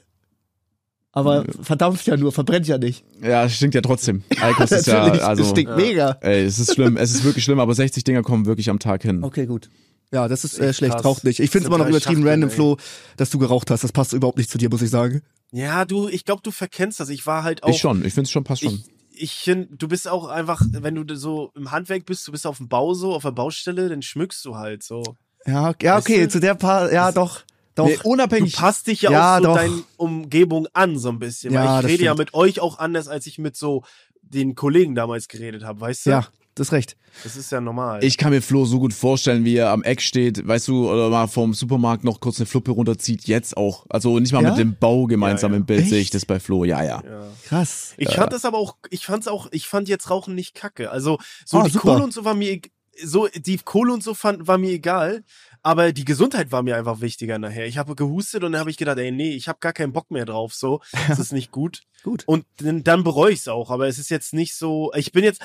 [1.10, 3.04] Aber verdampft ja nur, verbrennt ja nicht.
[3.20, 4.22] Ja, es stinkt ja trotzdem.
[4.40, 6.18] Alkos ist ja, also, das stinkt mega.
[6.20, 9.02] ey, es ist schlimm, es ist wirklich schlimm, aber 60 Dinger kommen wirklich am Tag
[9.02, 9.24] hin.
[9.24, 9.68] Okay, gut.
[10.12, 11.40] Ja, das ist äh, Echt schlecht, raucht nicht.
[11.40, 12.54] Ich finde es immer noch übertrieben Schachteln, random, ey.
[12.54, 12.76] Flo,
[13.16, 13.82] dass du geraucht hast.
[13.82, 15.22] Das passt überhaupt nicht zu dir, muss ich sagen.
[15.50, 17.08] Ja, du, ich glaube, du verkennst das.
[17.08, 17.70] Ich war halt auch.
[17.70, 18.74] Ich schon, ich finde es schon, passt schon.
[18.74, 22.46] Ich, ich finde, du bist auch einfach, wenn du so im Handwerk bist, du bist
[22.46, 25.02] auf dem Bau so, auf der Baustelle, dann schmückst du halt so.
[25.46, 26.28] Ja, ja Weißt okay, du?
[26.28, 27.42] zu der Paar, ja doch,
[27.74, 27.86] doch.
[27.86, 28.54] Nee, Du unabhängig.
[28.54, 29.54] passt dich ja, Ja, auch so doch.
[29.56, 31.52] deine Umgebung an, so ein bisschen.
[31.52, 32.18] Ja, weil ich rede ja stimmt.
[32.18, 33.82] mit euch auch anders, als ich mit so
[34.22, 36.10] den Kollegen damals geredet habe, weißt du?
[36.10, 36.26] ja,
[36.60, 36.96] das ist recht.
[37.24, 38.04] Das ist ja normal.
[38.04, 41.08] Ich kann mir Flo so gut vorstellen, wie er am Eck steht, weißt du, oder
[41.08, 43.86] mal vom Supermarkt noch kurz eine Fluppe runterzieht, jetzt auch.
[43.88, 44.50] Also nicht mal Ja?
[44.50, 45.60] mit dem Bau gemeinsam Ja, ja.
[45.60, 45.88] im Bild Echt?
[45.90, 47.02] sehe ich das bei Flo, ja, ja.
[47.04, 47.22] ja.
[47.46, 47.94] Krass.
[47.96, 50.90] Ich fand das aber auch, ich fand's auch, ich fand jetzt Rauchen nicht kacke.
[50.90, 51.92] Also so Ah, die super.
[51.94, 52.60] Kohle und so war mir,
[53.02, 55.24] so die Kohle und so fand, war mir egal,
[55.62, 57.66] aber die Gesundheit war mir einfach wichtiger nachher.
[57.66, 60.10] Ich habe gehustet und dann habe ich gedacht, ey, nee, ich habe gar keinen Bock
[60.10, 61.82] mehr drauf, so, das ist nicht gut.
[62.02, 62.24] Gut.
[62.26, 65.24] Und dann, dann bereue ich es auch, aber es ist jetzt nicht so, ich bin
[65.24, 65.40] jetzt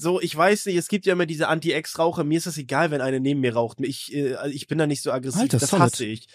[0.00, 3.00] so, ich weiß nicht, es gibt ja immer diese Anti-Ex-Raucher, mir ist das egal, wenn
[3.00, 3.78] eine neben mir raucht.
[3.80, 5.82] Ich, äh, ich bin da nicht so aggressiv, Alter, das solid.
[5.82, 6.28] hasse ich.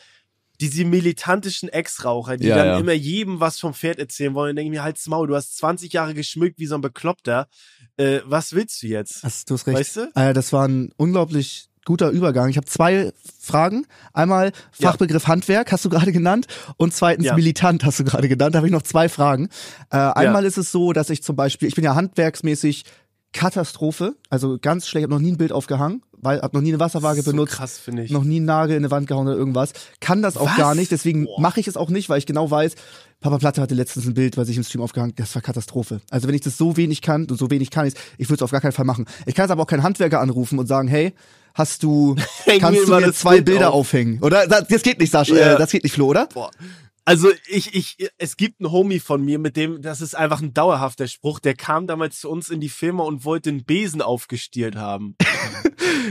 [0.61, 2.77] Diese militantischen Ex-Raucher, die Ja, dann ja.
[2.79, 5.91] immer jedem was vom Pferd erzählen wollen, denke ich mir, halt's Maul, du hast 20
[5.93, 7.47] Jahre geschmückt wie so ein Bekloppter.
[7.97, 9.23] Äh, was willst du jetzt?
[9.23, 9.79] Das, du hast recht.
[9.79, 10.11] Weißt du?
[10.15, 12.49] Äh, das war ein unglaublich guter Übergang.
[12.49, 13.85] Ich habe zwei Fragen.
[14.13, 14.89] Einmal Ja.
[14.91, 16.47] Fachbegriff Handwerk, hast du gerade genannt.
[16.77, 17.35] Und zweitens Ja.
[17.35, 18.55] Militant, hast du gerade genannt.
[18.55, 19.49] Da habe ich noch zwei Fragen.
[19.89, 22.85] Äh, einmal ist es so, dass ich zum Beispiel, ich bin ja handwerksmäßig
[23.33, 26.79] Katastrophe, also ganz schlecht, habe noch nie ein Bild aufgehangen, weil habe noch nie eine
[26.79, 27.53] Wasserwaage so benutzt.
[27.53, 28.11] krass, finde ich.
[28.11, 29.73] noch nie einen Nagel in eine Wand gehauen oder irgendwas.
[29.99, 30.57] Kann das auch Was?
[30.57, 32.75] gar nicht, deswegen mache ich es auch nicht, weil ich genau weiß,
[33.19, 36.01] Papa Platte hatte letztens ein Bild, was ich im Stream aufgehangen, das war Katastrophe.
[36.09, 38.41] Also wenn ich das so wenig kann und so wenig kann ich, ich würde es
[38.43, 39.05] auf gar keinen Fall machen.
[39.25, 41.13] Ich kann jetzt aber auch keinen Handwerker anrufen und sagen, hey,
[41.53, 42.15] hast du,
[42.59, 43.81] kannst mir du mir zwei Bild Bilder auf.
[43.81, 44.19] aufhängen?
[44.21, 44.47] Oder?
[44.47, 45.53] Das, das geht nicht, Sascha, Ja.
[45.55, 46.27] äh, das geht nicht, Flo, oder?
[46.33, 46.51] Boah.
[47.05, 50.53] Also ich, ich, es gibt einen Homie von mir, mit dem, das ist einfach ein
[50.53, 54.75] dauerhafter Spruch, der kam damals zu uns in die Firma und wollte den Besen aufgestielt
[54.75, 55.15] haben.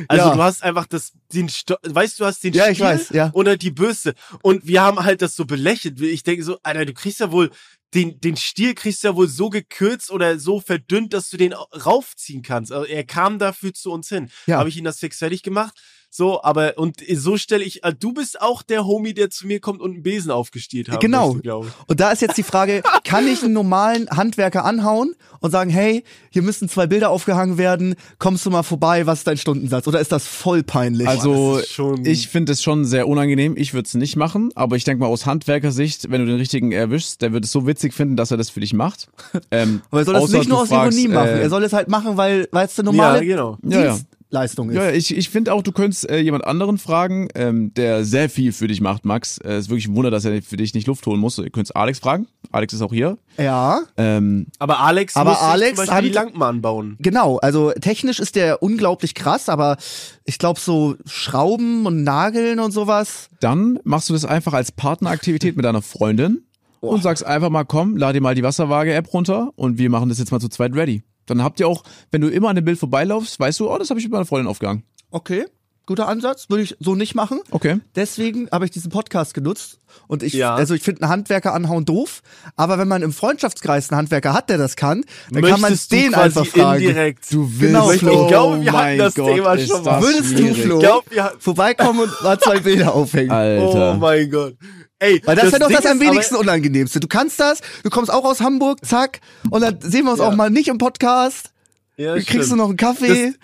[0.09, 0.35] Also Ja.
[0.35, 3.33] du hast einfach das, den, Sto weißt du, hast den Ja, Stiel ich weiß, ja.
[3.35, 4.15] halt die Bürste.
[4.43, 6.01] Und wir haben halt das so belächelt.
[6.01, 7.51] Ich denke so, Alter, du kriegst ja wohl,
[7.95, 11.53] den, den Stiel kriegst du ja wohl so gekürzt oder so verdünnt, dass du den
[11.53, 12.73] raufziehen kannst.
[12.73, 14.31] Also er kam dafür zu uns hin.
[14.47, 14.59] Ja.
[14.59, 15.75] Habe ich ihn das fix fertig gemacht.
[16.15, 19.61] So, aber und so stelle ich, äh, du bist auch der Homie, der zu mir
[19.61, 21.01] kommt und einen Besen aufgestielt hat.
[21.01, 21.39] Genau.
[21.43, 21.51] ich.
[21.51, 26.05] Und da ist jetzt die Frage, kann ich einen normalen Handwerker anhauen und sagen, hey,
[26.29, 29.89] hier müssen zwei Bilder aufgehangen werden, kommst du mal vorbei, was ist dein Stundensatz?
[29.89, 31.09] Oder ist das voll peinlich?
[31.09, 31.59] Also
[32.05, 33.55] ich finde es schon sehr unangenehm.
[33.57, 36.73] Ich würde es nicht machen, aber ich denke mal aus Handwerkersicht, wenn du den richtigen
[36.73, 39.09] erwischst, der wird es so witzig finden, dass er das für dich macht.
[39.51, 41.29] Ähm, Aber er soll das nicht nur aus fragst, Ironie machen.
[41.29, 43.59] äh, er soll es halt machen, weil weil es eine normale Ja, genau.
[43.63, 43.99] Ja, ja.
[44.33, 44.77] Dienstleistung ist.
[44.77, 48.53] Ja, ich, ich finde auch, du könntest äh, jemand anderen fragen, ähm, der sehr viel
[48.53, 49.39] für dich macht, Max.
[49.39, 51.37] Es äh, ist wirklich ein Wunder, dass er für dich nicht Luft holen muss.
[51.37, 52.27] Du könntest Alex fragen.
[52.51, 53.19] Alex ist auch hier.
[53.39, 56.97] Ja, Ähm, Aber Alex Aber muss sich Alex zum Beispiel die Lampen anbauen.
[56.99, 57.39] genau.
[57.39, 59.77] Also technisch ist der unglaublich krass, aber
[60.25, 63.29] ich glaube so Schrauben und Nageln und sowas.
[63.41, 66.43] dann machst du das einfach als Partneraktivität mit deiner Freundin
[66.81, 70.19] und sagst einfach mal, komm, lad dir mal die Wasserwaage-App runter und wir machen das
[70.19, 71.03] jetzt mal zu zweit ready.
[71.39, 73.91] Dann habt ihr auch, wenn du immer an dem Bild vorbeilaufst, weißt du, oh, das
[73.91, 74.83] habe ich mit meiner Freundin aufgehangen.
[75.11, 75.45] Okay,
[75.87, 76.49] guter Ansatz.
[76.49, 77.41] Würde ich so nicht machen.
[77.51, 77.81] Okay.
[77.97, 80.55] Deswegen habe ich diesen Podcast genutzt und ich, Ja.
[80.55, 82.23] also ich finde einen Handwerker anhauen doof,
[82.57, 85.93] aber wenn man im Freundschaftskreis einen Handwerker hat, der das kann, dann kann man Möchtest
[85.93, 86.83] du den quasi einfach fragen.
[86.83, 87.33] indirekt.
[87.33, 88.23] Du Genau, willst, Flo.
[88.23, 90.01] Ich glaube, wir oh hatten das Gott, Thema schon mal.
[90.03, 90.63] Würdest du, schwierig.
[90.63, 93.31] Flo, Ich glaub, wir hatten- vorbeikommen und mal zwei Bilder aufhängen?
[93.33, 93.93] Alter.
[93.95, 94.55] Oh mein Gott.
[95.03, 97.01] Ey, Weil das, wäre doch das am ist aber- wenigsten Unangenehmste.
[97.01, 100.29] Du kannst das, du kommst auch aus Hamburg, zack, und dann sehen wir uns Ja.
[100.29, 101.51] auch mal nicht im Podcast.
[101.97, 102.59] Ja, Dann kriegst du stimmt.
[102.59, 103.35] noch einen Kaffee.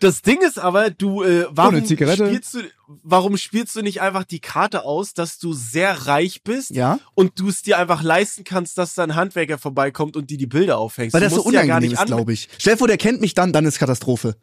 [0.00, 2.26] Das Ding ist aber, du, äh, warum Zigarette.
[2.26, 2.58] spielst du,
[3.02, 6.98] warum spielst du nicht einfach die Karte aus, dass du sehr reich bist Ja.
[7.14, 10.46] und du es dir einfach leisten kannst, dass da ein Handwerker vorbeikommt und dir die
[10.46, 11.12] Bilder aufhängst?
[11.14, 12.48] Weil du das so ja unangenehm nicht ist, glaube ich.
[12.58, 14.36] Stell dir vor, der kennt mich dann, dann ist Katastrophe.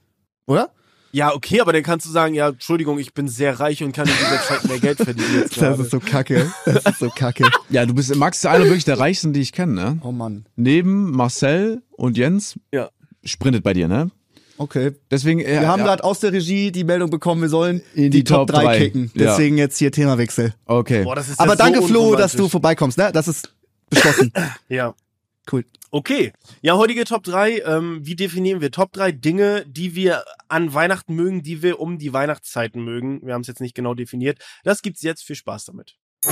[0.48, 0.72] Oder?
[1.14, 4.08] Ja, okay, aber dann kannst du sagen, ja, Entschuldigung, ich bin sehr reich und kann
[4.08, 5.82] in dieser Zeit mehr Geld verdienen jetzt Das gerade.
[5.84, 6.52] ist so kacke.
[6.66, 7.50] Das ist so kacke.
[7.70, 10.00] Ja, du bist, Max ist einer wirklich der reichsten, die ich kenne, ne?
[10.04, 10.46] Oh Mann.
[10.56, 12.90] Neben Marcel und Jens Ja.
[13.24, 14.10] sprintet bei dir, ne?
[14.58, 14.92] Okay.
[15.10, 18.04] Deswegen, äh, Wir haben ja, gerade aus der Regie die Meldung bekommen, wir sollen In
[18.04, 18.78] die, die Top Top 3 drei.
[18.78, 19.12] kicken.
[19.16, 19.32] Ja.
[19.32, 20.54] Deswegen jetzt hier Themawechsel.
[20.66, 21.04] okay.
[21.04, 23.12] Boah, das ist Aber ja so danke, Flo, dass du vorbeikommst, ne?
[23.12, 23.50] Das ist
[23.90, 24.32] beschlossen.
[24.70, 24.94] Ja.
[25.52, 25.66] cool.
[25.94, 26.32] Okay.
[26.62, 27.64] Ja, heutige Top 3.
[27.66, 31.98] Ähm, wie definieren wir Top 3 Dinge, die wir an Weihnachten mögen, die wir um
[31.98, 33.20] die Weihnachtszeiten mögen?
[33.26, 34.40] Wir haben es jetzt nicht genau definiert.
[34.64, 35.24] Das gibt's jetzt.
[35.24, 35.98] Viel Spaß damit.
[36.24, 36.32] So.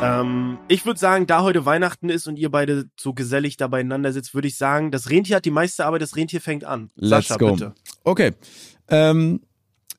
[0.00, 4.12] Ähm, ich würde sagen, da heute Weihnachten ist und ihr beide so gesellig da beieinander
[4.12, 6.92] sitzt, würde ich sagen, das Rentier hat die meiste Arbeit, das Rentier fängt an.
[6.94, 7.52] Let's Sascha, go.
[7.54, 7.74] bitte.
[8.04, 8.34] Okay.
[8.88, 9.40] Ähm,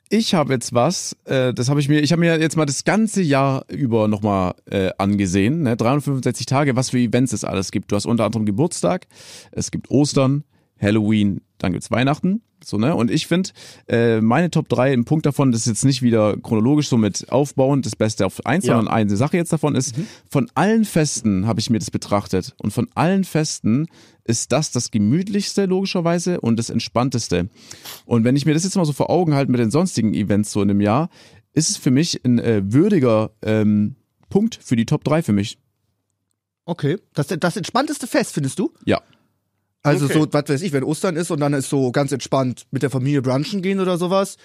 [0.09, 2.83] ich habe jetzt was, äh, das habe ich mir, ich habe mir jetzt mal das
[2.83, 5.77] ganze Jahr über nochmal äh, angesehen, ne?
[5.77, 7.91] 365 Tage, was für Events es alles gibt.
[7.91, 9.07] Du hast unter anderem Geburtstag,
[9.51, 10.43] es gibt Ostern,
[10.81, 12.41] Halloween, dann gibt's Weihnachten.
[12.69, 12.95] So, ne?
[12.95, 13.49] Und ich finde,
[13.88, 17.32] äh, meine Top 3 im Punkt davon, das ist jetzt nicht wieder chronologisch so mit
[17.32, 18.75] aufbauen, das Beste auf eins, Ja.
[18.75, 19.95] sondern eine Sache jetzt davon ist,
[20.29, 22.53] von allen Festen habe ich mir das betrachtet.
[22.62, 23.88] Und von allen Festen
[24.23, 27.49] ist das das gemütlichste, logischerweise, und das entspannteste.
[28.05, 30.51] Und wenn ich mir das jetzt mal so vor Augen halte mit den sonstigen Events
[30.51, 31.10] so in einem Jahr,
[31.53, 33.95] ist es für mich ein äh, würdiger ähm,
[34.29, 35.58] Punkt für die Top 3 für mich.
[36.65, 36.97] Okay.
[37.15, 38.71] Das, das entspannteste Fest, findest du?
[38.86, 39.01] Ja.
[39.83, 40.13] Also Okay.
[40.15, 42.89] so, was weiß ich, wenn Ostern ist und dann ist so ganz entspannt mit der
[42.89, 44.37] Familie brunchen gehen oder sowas.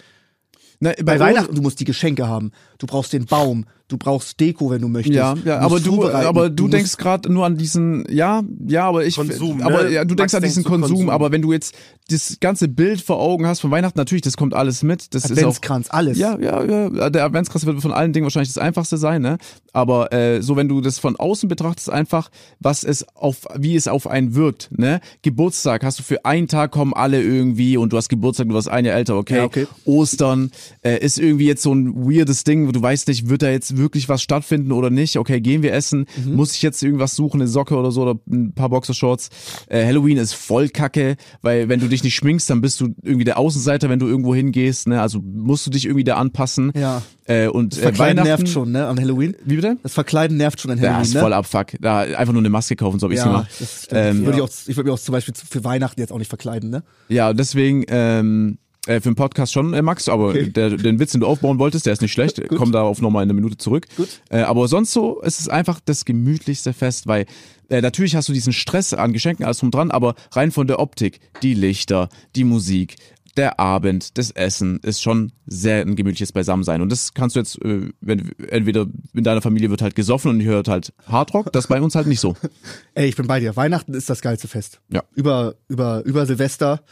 [0.81, 2.53] Na, Bei uns- Weihnachten, du musst die Geschenke haben.
[2.79, 3.67] Du brauchst den Baum.
[3.89, 5.15] Du brauchst Deko, wenn du möchtest.
[5.17, 8.87] Ja, ja, aber du, zubereiten, aber du, musst- denkst gerade nur an diesen, ja, ja,
[8.89, 9.65] aber ich, Konsum, ne?
[9.67, 11.11] aber ja, du denkst Max an diesen denkst du Konsum, Konsum.
[11.11, 11.75] aber wenn du jetzt
[12.09, 15.33] das ganze Bild vor Augen hast von Weihnachten, natürlich, das kommt alles mit, das ist
[15.33, 16.19] auch Adventskranz, alles.
[16.19, 17.11] Ja, ja, ja.
[17.11, 19.39] Der Adventskranz wird von allen Dingen wahrscheinlich das einfachste sein, ne?
[19.73, 23.89] Aber äh, so, wenn du das von außen betrachtest, einfach, was es auf, wie es
[23.89, 25.01] auf einen wirkt, ne?
[25.23, 28.69] Geburtstag hast du für einen Tag kommen alle irgendwie und du hast Geburtstag, du warst
[28.69, 29.37] ein Jahr älter, okay.
[29.37, 29.67] Ja, okay.
[29.85, 30.51] Ostern
[30.83, 33.74] äh, ist irgendwie jetzt so ein weirdes Ding, wo du weißt nicht, wird da jetzt
[33.77, 35.17] wirklich was stattfinden oder nicht?
[35.19, 36.07] Okay, gehen wir essen?
[36.25, 36.35] Mhm.
[36.35, 39.31] Muss ich jetzt irgendwas suchen, eine Socke oder so oder ein paar Boxershorts?
[39.69, 43.25] Äh, Halloween ist voll kacke, weil wenn du dich nicht schminkst, dann bist du irgendwie
[43.25, 45.01] der Außenseiter, wenn du irgendwo hingehst, ne?
[45.01, 46.73] Also musst du dich irgendwie da anpassen.
[46.77, 47.03] Ja.
[47.27, 49.35] Äh, und äh, Verkleiden Weihnachten nervt schon, ne, an Halloween.
[49.45, 49.79] Wie bitte?
[49.83, 51.21] Das Verkleiden nervt schon an Halloween, Ja, ist ne?
[51.21, 51.69] voll abfuck.
[51.81, 53.51] Da einfach nur eine Maske kaufen, so hab ich's ja, gemacht.
[53.59, 53.89] das.
[53.91, 56.29] Ähm, würde ich, auch, ich würde mich auch zum Beispiel für Weihnachten jetzt auch nicht
[56.29, 56.83] verkleiden, ne?
[57.09, 60.51] Ja, deswegen ähm, äh, für den Podcast schon, äh, Max, aber Okay.
[60.51, 62.41] der, den Witz, den du aufbauen wolltest, der ist nicht schlecht.
[62.49, 63.87] Komm darauf nochmal in einer Minute zurück.
[63.97, 64.21] Gut.
[64.31, 67.27] Äh, aber sonst so ist es einfach das gemütlichste Fest, weil
[67.71, 70.79] äh, natürlich hast du diesen Stress an Geschenken, alles drum dran, aber rein von der
[70.81, 72.97] Optik, die Lichter, die Musik,
[73.37, 76.81] der Abend, das Essen ist schon sehr ein gemütliches Beisammensein.
[76.83, 80.41] Und das kannst du jetzt, äh, wenn entweder in deiner Familie wird halt gesoffen und
[80.41, 82.37] ihr hört halt Hardrock, das bei uns halt nicht so.
[82.95, 83.57] Ey, ich bin bei dir.
[83.57, 84.81] Weihnachten ist das geilste Fest.
[84.93, 85.03] Ja.
[85.15, 86.83] Über, über, über Silvester,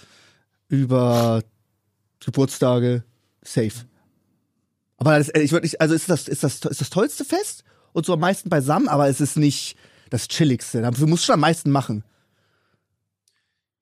[0.68, 1.42] über
[2.24, 3.04] Geburtstage,
[3.42, 3.86] safe.
[4.98, 8.06] Aber das, ich würde nicht, also ist das, ist das, ist das tollste Fest und
[8.06, 9.76] so am meisten beisammen, aber es ist nicht
[10.10, 10.88] das chilligste.
[10.92, 12.04] Du musst schon am meisten machen.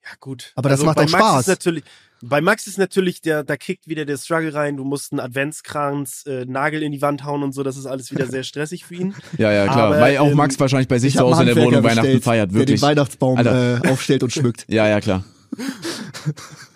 [0.03, 0.53] Ja, gut.
[0.55, 1.41] Aber das macht bei auch Max Spaß.
[1.43, 1.85] Ist natürlich,
[2.23, 6.25] bei Max ist natürlich, der, da kriegt wieder der Struggle rein, du musst einen Adventskranz,
[6.27, 8.95] äh, Nagel in die Wand hauen und so, das ist alles wieder sehr stressig für
[8.95, 9.15] ihn.
[9.39, 9.89] Ja, ja, klar.
[9.89, 12.21] Aber, weil auch ähm, Max wahrscheinlich bei sich Ich zu Hause in der Wohnung Weihnachten
[12.21, 12.81] feiert, Der wirklich.
[12.81, 14.67] den Weihnachtsbaum äh, aufstellt und schmückt.
[14.69, 15.25] Ja, ja, klar.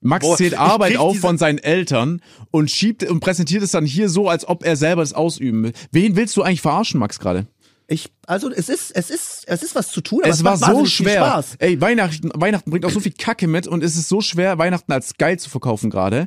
[0.00, 4.08] Max Boah, zählt Arbeit auf von seinen Eltern und schiebt und präsentiert es dann hier
[4.08, 5.72] so, als ob er selber das ausüben will.
[5.92, 7.46] Wen willst du eigentlich verarschen, Max, gerade?
[7.86, 10.56] Ich, also es ist, es ist, es ist was zu tun, aber Es es, war
[10.56, 11.26] so schwer.
[11.26, 11.56] Spaß.
[11.58, 14.92] Ey, Weihnachten, Weihnachten bringt auch so viel Kacke mit und es ist so schwer, Weihnachten
[14.92, 16.26] als geil zu verkaufen gerade.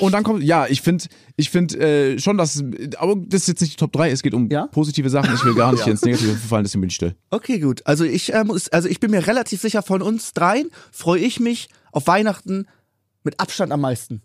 [0.00, 1.04] Und dann kommt, ja, ich finde,
[1.36, 2.62] ich finde äh, schon, dass,
[2.98, 4.66] aber das ist jetzt nicht die Top 3, es geht um Ja?
[4.66, 5.32] positive Sachen.
[5.32, 7.14] Ich will gar nicht hier ins Negative verfallen, deswegen bin ich still.
[7.30, 7.82] Okay, gut.
[7.86, 11.38] Also ich äh, muss, also ich bin mir relativ sicher, von uns dreien freue ich
[11.38, 12.66] mich auf Weihnachten
[13.26, 14.22] mit Abstand am meisten.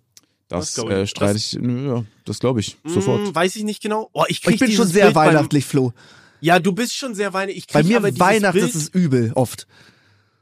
[0.47, 0.95] Das, Das glaub ich.
[0.97, 3.27] äh, streite ich, ja, das glaube ich, sofort.
[3.27, 4.09] Hm, weiß ich nicht genau.
[4.13, 5.93] Oh, ich, krieg Ich bin schon sehr Bild beim- weihnachtlich, Flo.
[6.41, 7.65] Ja, du bist schon sehr weihnachtlich.
[7.67, 9.67] Ich Bei mir Weihnachten Bild, ist es übel, oft.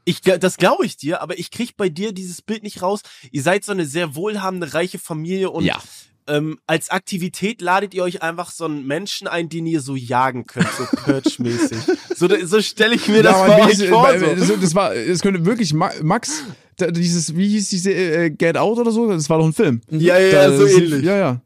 [0.04, 3.02] Ich, das glaube ich dir, aber ich krieg bei dir dieses Bild nicht raus.
[3.30, 5.78] Ihr seid so eine sehr wohlhabende, reiche Familie und Ja.
[6.30, 10.46] Ähm, als Aktivität ladet ihr euch einfach so einen Menschen ein, den ihr so jagen
[10.46, 11.78] könnt, so Purge-mäßig.
[12.16, 14.18] so so stelle ich mir das Ja, euch wie- vor.
[14.18, 14.26] So.
[14.26, 16.44] das, das war, es könnte wirklich Ma- Max,
[16.90, 19.10] dieses, wie hieß diese äh, Get Out oder so?
[19.10, 19.80] Das war doch ein Film.
[19.90, 21.02] Ja, ja, ja, Da- so das- ähnlich.
[21.04, 21.40] Ja, ja.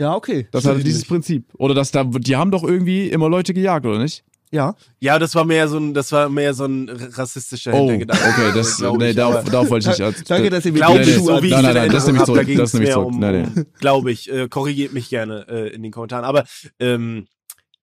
[0.00, 0.46] Ja, okay.
[0.52, 1.08] Das hatte dieses nicht.
[1.08, 1.44] Prinzip.
[1.58, 4.22] Oder dass da, die haben doch irgendwie immer Leute gejagt, oder nicht?
[4.50, 4.74] Ja.
[5.00, 8.24] Ja, das war mehr so ein, das war mehr so ein rassistischer Oh, Hintergedanke.
[8.28, 10.30] okay, das, nee, darauf, darauf wollte ich nicht.
[10.30, 12.06] Danke, dass ihr mir Glaube ich, so wie ich nein, nein, es nein, in das
[12.06, 13.14] nehme ich zurück, das nehme ich zurück.
[13.14, 16.24] mehr Nein, um, Glaube ich, äh, korrigiert mich gerne äh, in den Kommentaren.
[16.24, 16.44] Aber
[16.80, 17.26] ähm,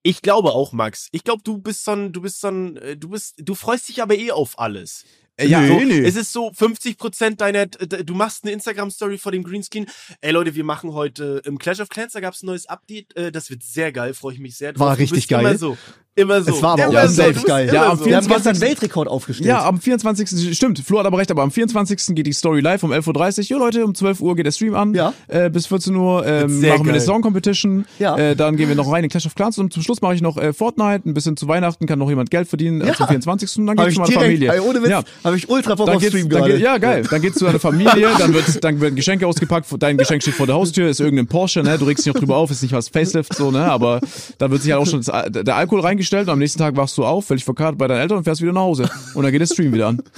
[0.01, 1.08] ich glaube auch, Max.
[1.12, 3.89] Ich glaube, du bist so ein, du bist so ein, äh, du bist, du freust
[3.89, 5.04] dich aber eh auf alles.
[5.38, 5.99] Äh, ja, so, nee, nee.
[6.08, 9.86] Es ist so 50 Prozent deiner, d- du machst eine Instagram-Story vor dem Greenscreen.
[10.21, 13.15] Ey Leute, wir machen heute im Clash of Clans, da gab's ein neues Update.
[13.17, 14.88] Äh, das wird sehr geil, freue ich mich sehr drauf.
[14.88, 15.58] War richtig geil.
[15.58, 15.78] so,
[16.15, 16.51] immer so.
[16.51, 17.21] Es war aber auch Ja, so.
[17.23, 17.69] Du bist geil.
[17.73, 18.06] Ja, am so.
[18.06, 18.62] Wir haben gestern 24.
[18.62, 19.47] Weltrekord aufgestellt.
[19.49, 20.56] Ja, am 24.
[20.56, 22.15] Stimmt, Flo hat aber recht, aber am 24.
[22.15, 23.43] geht die Story live um 11.30 Uhr.
[23.45, 24.93] Jo Leute, um 12 Uhr geht der Stream an.
[24.93, 25.13] Ja.
[25.28, 27.01] Äh, bis 14 Uhr ähm, machen wir eine geil.
[27.01, 27.86] Song Competition.
[27.99, 28.17] Ja.
[28.17, 30.21] Äh, dann gehen wir noch rein in Clash of Clans und zum Schluss mache ich
[30.21, 32.93] noch äh, Fortnite, ein bisschen zu Weihnachten, kann noch jemand Geld verdienen äh, Ja.
[32.95, 33.58] zum 24.
[33.60, 34.54] Und dann geht's ich zu meiner Familie.
[34.54, 35.04] ey, ohne Witz, Ja.
[35.23, 36.54] habe ich ultra Bock Dann auf Stream dann gerade.
[36.54, 37.04] geht, ja, geil.
[37.10, 40.45] Dann geht's zu deiner Familie, dann wird, dann werden Geschenke ausgepackt, dein Geschenk steht vor
[40.47, 41.78] der Haustür, ist irgendein Porsche, ne?
[41.78, 43.65] Du regst dich noch drüber auf, ist nicht was Facelift, so, ne?
[43.69, 43.99] Aber
[44.38, 46.97] da wird sich halt auch schon das, der Alkohol reingestellt und am nächsten Tag wachst
[46.97, 48.89] du auf, völlig verkartet bei deinen Eltern und fährst wieder nach Hause.
[49.13, 50.01] Und dann geht der Stream wieder an.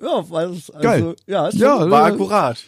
[0.00, 1.14] Ja, also, Geil.
[1.28, 2.58] Ja, Ja, schon, War äh, akkurat.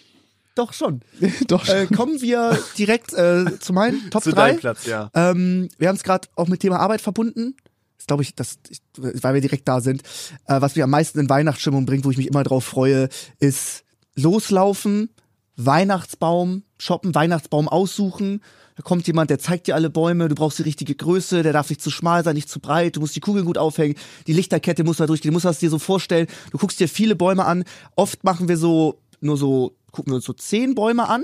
[0.55, 1.01] doch schon.
[1.49, 1.67] Doch.
[1.67, 4.37] Äh, kommen wir direkt äh, zu meinen Top Zu 3.
[4.37, 5.11] deinem Platz, ja.
[5.15, 7.57] Ähm, wir haben es gerade auch mit Thema Arbeit verbunden.
[7.97, 10.03] Das glaube ich, das, ich, weil wir direkt da sind.
[10.47, 13.09] Äh, was mich am meisten in Weihnachtsstimmung bringt, wo ich mich immer drauf freue,
[13.41, 13.83] ist
[14.15, 15.11] loslaufen,
[15.57, 18.41] Weihnachtsbaum shoppen, Weihnachtsbaum aussuchen.
[18.77, 21.69] Da kommt jemand, der zeigt dir alle Bäume, du brauchst die richtige Größe, der darf
[21.71, 23.95] nicht zu schmal sein, nicht zu breit, du musst die Kugeln gut aufhängen,
[24.27, 26.27] die Lichterkette muss da durchgehen, du musst das dir so vorstellen.
[26.51, 27.65] Du guckst dir viele Bäume an.
[27.95, 31.23] Oft machen wir so, nur so, gucken wir uns so zehn Bäume an.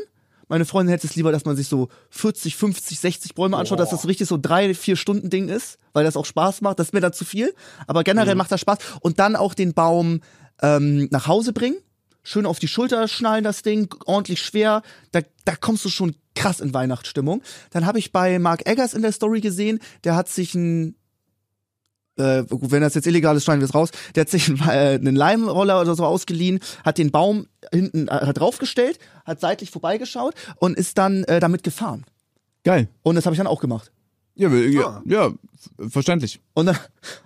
[0.49, 3.91] Meine Freundin hätte es lieber, dass man sich so 40, 50, 60 Bäume anschaut, dass
[3.91, 6.81] das richtig so drei, vier Stunden Ding ist, weil das auch Spaß macht.
[6.81, 7.55] Das ist mir dann zu viel.
[7.87, 8.79] Aber generell macht das Spaß.
[9.01, 10.23] Und dann auch den Baum
[10.61, 11.77] ähm, nach Hause bringen.
[12.23, 14.83] Schön auf die Schulter schnallen, das Ding, ordentlich schwer.
[15.13, 17.43] Da, da kommst du schon krass in Weihnachtsstimmung.
[17.71, 20.97] Dann habe ich bei Mark Eggers in der Story gesehen, der hat sich ein
[22.17, 23.91] äh, wenn das jetzt illegal ist, schneiden wir es raus.
[24.15, 28.33] Der hat sich einen, äh, einen Leimroller oder so ausgeliehen, hat den Baum hinten äh,
[28.35, 32.05] draufgestellt, hat seitlich vorbeigeschaut und ist dann äh, damit gefahren.
[32.65, 32.89] Geil.
[33.03, 33.91] Und das habe ich dann auch gemacht.
[34.41, 35.03] Ja, wir- ja, Ah.
[35.05, 35.31] ja,
[35.89, 36.41] verständlich.
[36.55, 36.77] Und dann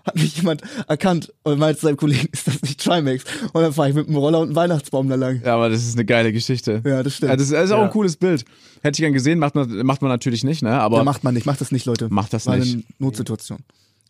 [0.05, 3.25] hat mich jemand erkannt und meinte zu seinem Kollegen, ist das nicht Trimax?
[3.53, 5.41] Und dann fahre ich mit dem Roller und einem Weihnachtsbaum da lang.
[5.45, 6.83] Ja, aber das ist eine geile Geschichte.
[6.85, 7.31] Ja, das stimmt.
[7.31, 7.85] Ja, das ist auch Ja.
[7.85, 8.45] ein cooles Bild.
[8.83, 10.73] Hätte ich gern gesehen, macht man, macht man natürlich nicht, ne?
[10.81, 12.09] Aber ja, macht man nicht, macht das nicht, Leute.
[12.11, 12.75] Macht das War nicht.
[12.75, 13.59] eine Notsituation.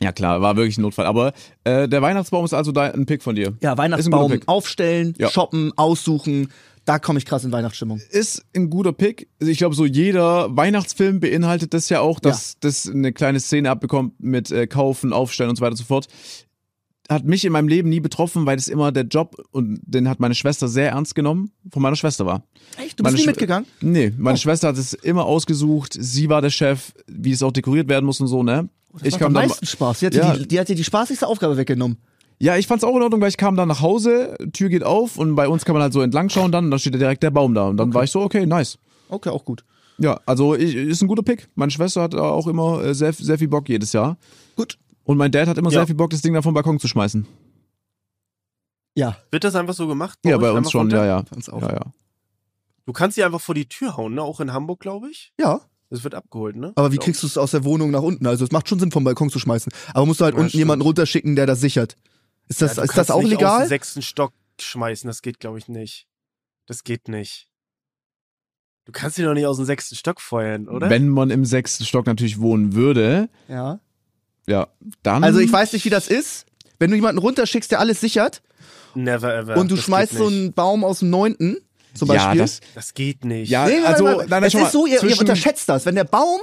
[0.03, 1.07] ja klar, war wirklich ein Notfall.
[1.07, 1.33] Aber
[1.65, 3.53] äh, der Weihnachtsbaum ist also da ein Pick von dir.
[3.61, 5.31] Ja, Weihnachtsbaum aufstellen, Ja.
[5.31, 6.49] shoppen, aussuchen.
[6.85, 8.01] Da komme ich krass in Weihnachtsstimmung.
[8.11, 9.29] Ist ein guter Pick.
[9.41, 13.71] Also Ich glaube, so jeder Weihnachtsfilm beinhaltet das ja auch, dass das eine kleine Szene
[13.71, 16.09] abbekommt mit äh, Kaufen, Aufstellen und so weiter und so fort.
[17.09, 20.21] Hat mich in meinem Leben nie betroffen, weil das immer der Job und den hat
[20.21, 22.45] meine Schwester sehr ernst genommen, von meiner Schwester war.
[22.83, 22.99] Echt?
[22.99, 23.67] Du Meine bist nie Schw- mitgegangen?
[23.83, 24.41] Nee, meine Oh.
[24.41, 25.95] Schwester hat es immer ausgesucht.
[25.99, 28.69] Sie war der Chef, wie es auch dekoriert werden muss und so, ne?
[28.95, 29.99] Das ich kam am meisten Spaß.
[29.99, 30.35] Die hat, Ja.
[30.37, 31.99] die, die hat dir die spaßigste Aufgabe weggenommen.
[32.39, 35.17] Ja, ich fand's auch in Ordnung, weil ich kam dann nach Hause, Tür geht auf
[35.19, 37.23] und bei uns kann man halt so entlang schauen dann und dann steht ja direkt
[37.23, 38.79] der Baum da und dann war ich so, okay, nice.
[39.09, 39.65] Okay, auch gut.
[39.99, 41.49] Ja, also ich, ist ein guter Pick.
[41.55, 44.17] Meine Schwester hat auch immer äh, sehr, sehr viel Bock jedes Jahr.
[44.57, 44.77] Gut.
[45.05, 45.79] Und mein Dad hat immer Ja.
[45.81, 47.27] sehr viel Bock, das Ding da vom Balkon zu schmeißen.
[48.97, 50.19] Ja, Wird das einfach so gemacht?
[50.25, 51.05] ja, bei uns schon, runter?
[51.05, 51.25] ja, ja.
[51.53, 51.63] auch.
[51.63, 51.81] ja, ja.
[52.87, 54.23] Du kannst sie einfach vor die Tür hauen, ne?
[54.23, 55.33] Auch in Hamburg, glaube ich.
[55.41, 55.61] Ja,
[55.91, 56.73] Das wird abgeholt, ne?
[56.77, 58.27] aber wie kriegst du es aus der Wohnung nach unten?
[58.27, 59.73] Also es macht schon Sinn, vom Balkon zu schmeißen.
[59.95, 60.59] Aber musst du halt Ja, unten stimmt.
[60.59, 61.97] jemanden runterschicken, der das sichert.
[62.49, 63.65] Ist das, Ja, du ist das kannst auch nicht Aus legal?
[63.65, 66.07] dem sechsten Stock schmeißen, das geht, glaube ich, nicht.
[66.67, 67.49] Das geht nicht.
[68.85, 70.91] Du kannst ihn doch nicht aus dem sechsten Stock feuern, oder?
[70.91, 73.81] Wenn man im sechsten Stock natürlich wohnen würde, Ja.
[74.47, 74.69] ja,
[75.03, 75.25] dann.
[75.25, 76.47] Also ich weiß nicht, wie das ist.
[76.79, 78.43] Wenn du jemanden runterschickst, der alles sichert
[78.95, 79.57] Never ever.
[79.57, 81.57] und du Das schmeißt so einen Baum aus dem neunten,
[81.95, 82.39] zum ja, Beispiel.
[82.41, 83.49] das, Das geht nicht.
[83.49, 85.87] Ja, Nee, also, nein, nein, es ist so, ihr, ihr unterschätzt das.
[85.87, 86.41] Wenn der Baum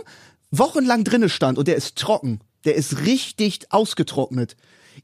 [0.50, 4.56] wochenlang drinne stand und der ist trocken, der ist richtig ausgetrocknet.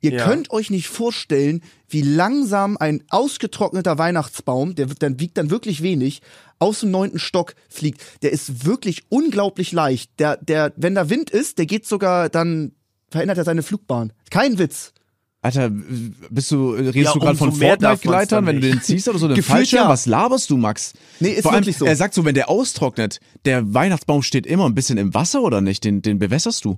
[0.01, 0.25] Ihr Ja.
[0.25, 5.81] könnt euch nicht vorstellen, wie langsam ein ausgetrockneter Weihnachtsbaum, der wird dann, wiegt dann wirklich
[5.81, 6.21] wenig,
[6.59, 8.01] aus dem neunten Stock fliegt.
[8.21, 10.11] Der ist wirklich unglaublich leicht.
[10.19, 12.73] Der, der, wenn da Wind ist, der geht sogar, dann
[13.09, 14.11] verändert er seine Flugbahn.
[14.29, 14.93] Kein Witz.
[15.41, 19.27] Alter, bist du, redest Ja, du gerade von Fortnite-Gleitern, wenn du den ziehst oder so,
[19.29, 19.83] den Gefühlt Fallschirm?
[19.83, 19.89] ja.
[19.89, 20.93] Was laberst du, Max?
[21.19, 21.85] Nee, ist Vor allem, wirklich so.
[21.85, 25.61] Er sagt so, wenn der austrocknet, der Weihnachtsbaum steht immer ein bisschen im Wasser oder
[25.61, 25.83] nicht?
[25.85, 26.77] Den, den bewässerst du.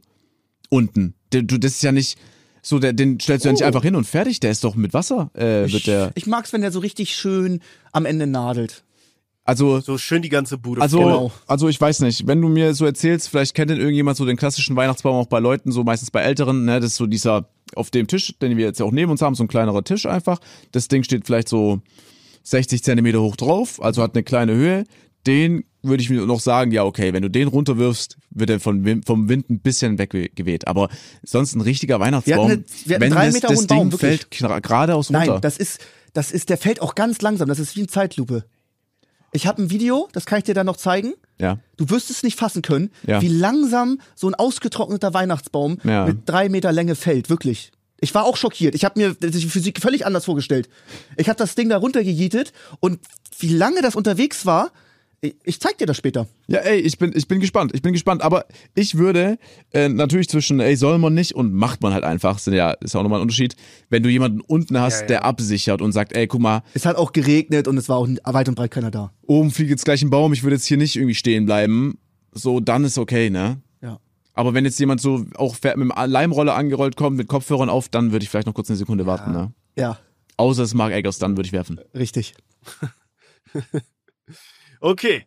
[0.70, 1.16] Unten.
[1.32, 2.20] Du, das ist ja nicht
[2.62, 3.66] so, der, den stellst du ja nicht Oh.
[3.68, 4.40] einfach hin und fertig.
[4.40, 6.12] Der ist doch mit Wasser, äh, wird der.
[6.16, 8.84] Ich mag's, wenn der so richtig schön am Ende nadelt.
[9.46, 11.00] Also, So schön die ganze Bude also.
[11.00, 11.32] Genau.
[11.48, 14.38] also ich weiß nicht, wenn du mir so erzählst, vielleicht kennt denn irgendjemand so den
[14.38, 17.90] klassischen Weihnachtsbaum auch bei Leuten, so meistens bei Älteren, ne, das ist so dieser auf
[17.90, 20.40] dem Tisch, den wir jetzt ja auch neben uns haben, so ein kleinerer Tisch einfach.
[20.72, 21.82] Das Ding steht vielleicht so
[22.44, 24.84] 60 Zentimeter hoch drauf, also hat eine kleine Höhe.
[25.26, 28.84] Den würde ich mir noch sagen, ja okay, wenn du den runterwirfst, wird er von,
[28.86, 30.68] Wim- vom Wind ein bisschen weggeweht.
[30.68, 30.90] Aber
[31.24, 35.26] sonst ein richtiger Weihnachtsbaum, eine- wenn drei das, Meter das Ding Baum, fällt geradeaus runter.
[35.34, 35.80] Nein, das ist,
[36.14, 37.48] das ist, der fällt auch ganz langsam.
[37.48, 38.46] Das ist wie eine Zeitlupe.
[39.32, 41.14] Ich habe ein Video, das kann ich dir dann noch zeigen.
[41.38, 41.60] ja.
[41.78, 43.22] Du wirst es nicht fassen können, Ja.
[43.22, 46.06] wie langsam so ein ausgetrockneter Weihnachtsbaum Ja.
[46.08, 47.30] mit drei Meter Länge fällt.
[47.30, 47.72] Wirklich.
[48.02, 48.76] Ich war auch schockiert.
[48.76, 50.68] Ich habe mir die Physik völlig anders vorgestellt.
[51.16, 53.00] Ich habe das Ding da runtergejietet und
[53.40, 54.72] wie lange das unterwegs war,
[55.22, 56.28] ich, zeig dir das später.
[56.48, 58.22] Ja, ey, ich bin, ich bin gespannt, ich bin gespannt.
[58.22, 58.46] Aber
[58.76, 59.38] ich würde
[59.72, 62.94] äh, natürlich zwischen, ey, soll man nicht und macht man halt einfach, sind ja, ist
[62.94, 63.56] ja auch nochmal ein Unterschied.
[63.90, 65.08] Wenn du jemanden unten hast, Ja, ja.
[65.08, 68.08] der absichert und sagt, ey, guck mal, Es hat auch geregnet und es war auch
[68.24, 69.12] weit und breit keiner da.
[69.28, 71.98] oben fliegt jetzt gleich ein Baum, ich würde jetzt hier nicht irgendwie stehen bleiben.
[72.32, 73.62] So, dann ist okay, ne?
[73.82, 74.00] Ja.
[74.34, 77.90] Aber wenn jetzt jemand so auch fährt mit dem Leimroller angerollt kommt, mit Kopfhörern auf,
[77.90, 79.52] dann würde ich vielleicht noch kurz eine Sekunde warten, ne?
[79.78, 79.98] Ja,
[80.38, 81.82] Außer es ist Mark Eggers, dann würde ich werfen.
[81.94, 82.34] richtig.
[84.82, 85.26] Okay.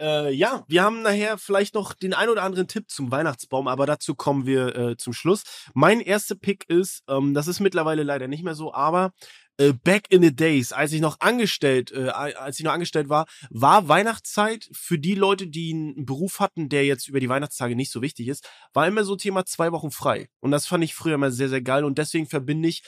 [0.00, 3.86] Äh, ja, wir haben nachher vielleicht noch den ein oder anderen Tipp zum Weihnachtsbaum, aber
[3.86, 5.42] dazu kommen wir äh, zum Schluss.
[5.74, 9.12] Mein erster Pick ist, ähm, das ist mittlerweile leider nicht mehr so, aber
[9.58, 13.26] äh, back in the days, als ich noch angestellt, äh, als ich noch angestellt war,
[13.50, 17.92] war Weihnachtszeit für die Leute, die einen Beruf hatten, der jetzt über die Weihnachtstage nicht
[17.92, 20.28] so wichtig ist, war immer so Thema zwei Wochen frei.
[20.40, 22.82] Und das fand ich früher immer sehr, sehr geil und deswegen verbinde ich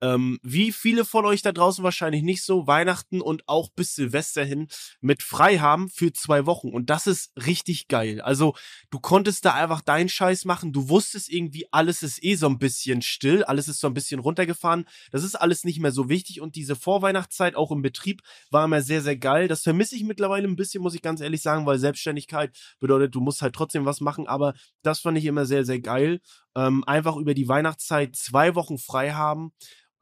[0.00, 4.44] ähm, wie viele von euch da draußen wahrscheinlich nicht so Weihnachten und auch bis Silvester
[4.44, 4.68] hin
[5.00, 6.70] mit frei haben für zwei Wochen.
[6.70, 8.20] Und das ist richtig geil.
[8.20, 8.54] Also
[8.90, 10.72] du konntest da einfach deinen Scheiß machen.
[10.72, 14.20] Du wusstest irgendwie, alles ist eh so ein bisschen still, alles ist so ein bisschen
[14.20, 14.86] runtergefahren.
[15.10, 16.40] Das ist alles nicht mehr so wichtig.
[16.40, 19.48] Und diese Vorweihnachtszeit auch im Betrieb war immer sehr, sehr geil.
[19.48, 23.20] Das vermisse ich mittlerweile ein bisschen, muss ich ganz ehrlich sagen, weil Selbstständigkeit bedeutet, du
[23.20, 24.26] musst halt trotzdem was machen.
[24.26, 26.20] Aber das fand ich immer sehr, sehr geil.
[26.56, 29.52] Ähm, einfach über die Weihnachtszeit zwei Wochen frei haben.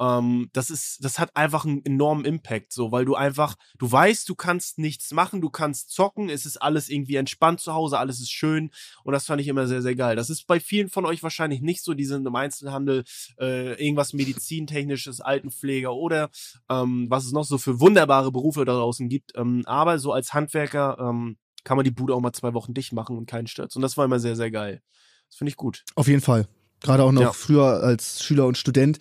[0.00, 4.28] Ähm, das ist, das hat einfach einen enormen Impact, so, weil du einfach, du weißt,
[4.28, 8.20] du kannst nichts machen, du kannst zocken, es ist alles irgendwie entspannt zu Hause, alles
[8.20, 8.70] ist schön
[9.02, 10.14] und das fand ich immer sehr, sehr geil.
[10.14, 13.04] Das ist bei vielen von euch wahrscheinlich nicht so, die sind im Einzelhandel,
[13.40, 16.30] äh, irgendwas medizintechnisches, Altenpfleger oder
[16.68, 19.32] ähm, was es noch so für wunderbare Berufe da draußen gibt.
[19.36, 22.92] Ähm, aber so als Handwerker ähm, kann man die Bude auch mal zwei Wochen dicht
[22.92, 23.74] machen und keinen stört.
[23.74, 24.80] Und das war immer sehr, sehr geil.
[25.28, 25.84] Das finde ich gut.
[25.94, 26.46] Auf jeden Fall.
[26.80, 27.32] Gerade auch noch Ja.
[27.32, 28.98] früher als Schüler und Student.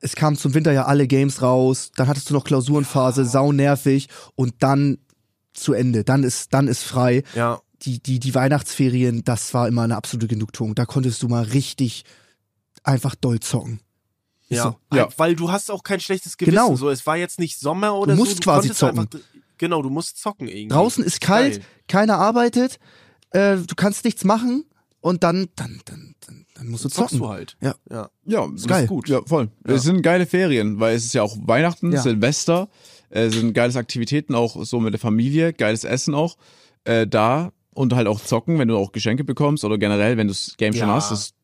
[0.00, 4.08] Es kamen zum Winter ja alle Games raus, dann hattest du noch Klausurenphase, sau nervig
[4.34, 4.98] und dann
[5.54, 6.04] zu Ende.
[6.04, 7.22] Dann ist, dann ist frei.
[7.34, 10.74] Ja, Die, die, die Weihnachtsferien, das war immer eine absolute Genugtuung.
[10.74, 12.04] Da konntest du mal richtig
[12.82, 13.80] einfach doll zocken.
[14.48, 14.62] Ja.
[14.90, 14.96] so.
[14.96, 15.08] Ja.
[15.16, 16.56] Weil du hast auch kein schlechtes Gewissen.
[16.56, 16.76] Genau.
[16.76, 18.24] So, es war jetzt nicht Sommer oder Du so.
[18.24, 18.98] musst quasi konntest zocken.
[19.00, 19.18] Einfach,
[19.58, 20.68] genau, du musst zocken irgendwie.
[20.68, 21.64] Draußen ist kalt, Geil.
[21.88, 22.78] keiner arbeitet,
[23.30, 24.64] äh, du kannst nichts machen
[25.06, 27.18] und dann, dann, dann, dann, dann musst du Zockst zocken.
[27.26, 27.56] du halt.
[27.60, 27.74] Ja.
[27.90, 28.10] Ja.
[28.24, 28.86] Ja, ist geil.
[28.86, 29.08] gut.
[29.08, 29.48] Ja, voll.
[29.66, 29.74] Ja.
[29.74, 32.02] Es sind geile Ferien, weil es ist ja auch Weihnachten, Ja.
[32.02, 32.68] Silvester,
[33.10, 36.36] äh, sind geiles Aktivitäten auch so mit der Familie, geiles Essen auch
[36.84, 40.32] äh, da und halt auch zocken, wenn du auch Geschenke bekommst oder generell, wenn du
[40.32, 40.94] das Game schon Ja.
[40.94, 41.34] hast, ist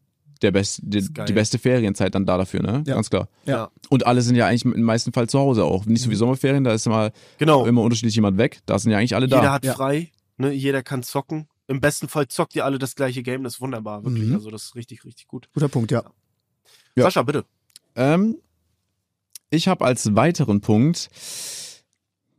[0.42, 2.82] der best, die, die beste Ferienzeit dann da dafür, ne?
[2.84, 2.94] Ja.
[2.96, 3.28] Ganz klar.
[3.46, 3.70] Ja.
[3.90, 5.86] Und alle sind ja eigentlich im meisten Fall zu Hause auch.
[5.86, 7.64] Nicht so wie Sommerferien, da ist mal Genau.
[7.64, 8.60] immer unterschiedlich jemand weg.
[8.66, 9.36] Da sind ja eigentlich alle da.
[9.36, 9.74] Jeder hat Ja.
[9.74, 10.50] frei, ne?
[10.50, 11.46] jeder kann zocken.
[11.68, 14.28] Im besten Fall zockt ihr alle das gleiche Game, das ist wunderbar, wirklich.
[14.28, 14.34] Mhm.
[14.34, 15.48] Also das ist richtig, richtig gut.
[15.54, 16.02] Guter Punkt, ja.
[16.96, 17.04] Ja.
[17.04, 17.44] Sascha, bitte.
[17.94, 18.36] Ähm,
[19.50, 21.08] ich habe als weiteren Punkt,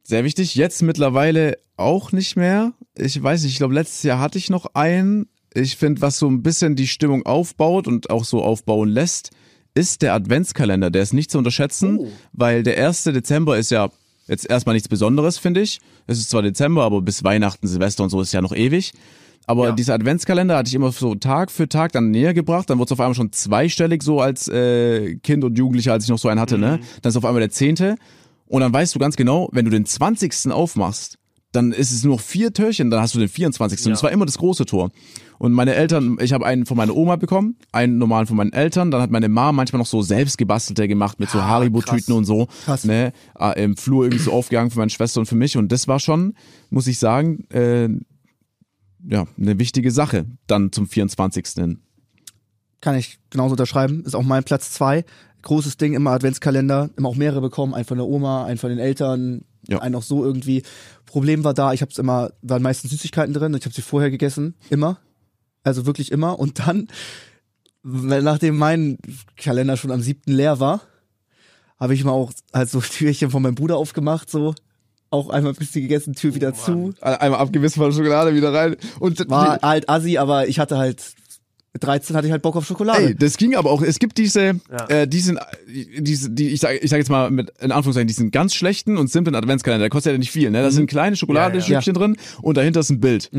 [0.04, 2.74] sehr wichtig, jetzt mittlerweile auch nicht mehr.
[2.98, 5.30] Ich weiß nicht, ich glaube, letztes Jahr hatte ich noch einen.
[5.54, 9.30] Ich finde, was so ein bisschen die Stimmung aufbaut und auch so aufbauen lässt,
[9.76, 10.92] ist der Adventskalender.
[10.92, 12.12] Der ist nicht zu unterschätzen, Oh.
[12.34, 13.04] weil der 1.
[13.06, 13.90] Dezember ist ja
[14.28, 15.80] jetzt erstmal nichts Besonderes, finde ich.
[16.08, 18.94] Es ist zwar Dezember, aber bis Weihnachten, Silvester und so ist ja noch ewig.
[19.46, 19.72] Aber Ja.
[19.74, 22.70] dieser Adventskalender hatte ich immer so Tag für Tag dann näher gebracht.
[22.70, 26.10] Dann wurde es auf einmal schon zweistellig so als äh, Kind und Jugendlicher, als ich
[26.10, 26.58] noch so einen hatte.
[26.58, 26.80] Ne?
[27.02, 27.98] Dann ist auf einmal der zehnte.
[28.48, 30.52] Und dann weißt du ganz genau, wenn du den 20.
[30.52, 31.18] aufmachst,
[31.54, 33.80] dann ist es nur noch vier Türchen, dann hast du den 24.
[33.86, 33.94] Und Ja.
[33.94, 34.92] es war immer das große Tor.
[35.40, 38.92] Und meine Eltern, ich habe einen von meiner Oma bekommen, einen normalen von meinen Eltern,
[38.92, 42.26] dann hat meine Mom manchmal noch so selbst gebastelte gemacht mit so Ah, Haribo-Tüten und
[42.26, 42.48] so.
[42.66, 42.84] Krass.
[42.84, 45.58] Ne, äh, im Flur irgendwie so aufgegangen für meine Schwester und für mich.
[45.58, 46.34] Und das war schon,
[46.70, 47.90] muss ich sagen, äh,
[49.06, 51.46] ja, eine wichtige Sache dann zum 24.
[51.56, 51.80] hin.
[52.82, 54.04] Kann ich genauso unterschreiben.
[54.06, 55.06] Ist auch mein Platz zwei.
[55.44, 58.80] Großes Ding, immer Adventskalender, immer auch mehrere bekommen, einen von der Oma, einen von den
[58.80, 59.80] Eltern, Ja.
[59.80, 60.64] einen auch so irgendwie.
[61.06, 64.56] Problem war da, ich hab's immer, waren meistens Süßigkeiten drin, ich habe sie vorher gegessen,
[64.70, 64.98] immer.
[65.64, 66.40] Also wirklich immer.
[66.40, 66.88] Und dann,
[67.84, 68.98] nachdem mein
[69.38, 70.82] Kalender schon am siebten leer war,
[71.80, 74.56] habe ich mal auch halt so Türchen von meinem Bruder aufgemacht, so.
[75.10, 76.94] Auch einmal ein bisschen gegessen, Tür wieder zu.
[77.02, 78.78] Einmal abgewissen von der Schokolade wieder rein.
[79.00, 81.04] Und War halt assi, aber ich hatte halt,
[81.74, 83.08] mit 13 hatte ich halt Bock auf Schokolade.
[83.08, 83.82] Ey, das ging aber auch.
[83.82, 84.86] Es gibt diese, Ja.
[84.90, 85.40] äh, die sind,
[85.98, 89.10] diese, die, ich sag, ich sag jetzt mal mit in Anführungszeichen, diesen ganz schlechten und
[89.10, 89.84] simplen Adventskalender.
[89.86, 90.62] Der kostet ja nicht viel, ne?
[90.62, 93.32] Da sind kleine Schokoladestückchen drin und dahinter ist ein Bild.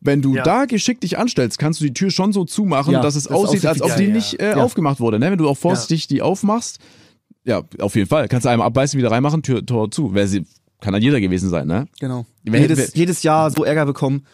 [0.00, 0.42] Wenn du Ja.
[0.44, 3.32] da geschickt dich anstellst, kannst du die Tür schon so zumachen, Ja, dass es das
[3.32, 4.12] aussieht, aussieht als ob die ja.
[4.14, 4.56] nicht äh, Ja.
[4.64, 5.18] aufgemacht wurde.
[5.18, 5.30] Ne?
[5.30, 6.78] Wenn du auch vorsichtig die aufmachst,
[7.44, 8.28] ja, auf jeden Fall.
[8.28, 10.14] Kannst du einmal abbeißen, wieder reinmachen, Tür, Tor zu.
[10.14, 10.46] Wer sie,
[10.80, 11.86] kann dann jeder gewesen sein, ne?
[12.00, 12.24] Genau.
[12.44, 14.24] Wer- jedes, wer- jedes Jahr so Ärger bekommen,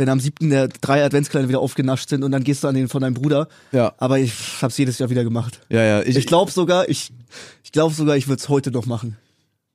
[0.00, 2.88] wenn am siebten der drei Adventskalender wieder aufgenascht sind und dann gehst du an den
[2.88, 3.48] von deinem Bruder.
[3.70, 3.92] Ja.
[3.98, 4.32] Aber ich
[4.62, 5.60] hab's jedes Jahr wieder gemacht.
[5.68, 6.02] Ja, ja.
[6.02, 7.12] Ich glaube sogar, ich,
[7.62, 9.16] ich glaube sogar, ich würde es heute noch machen.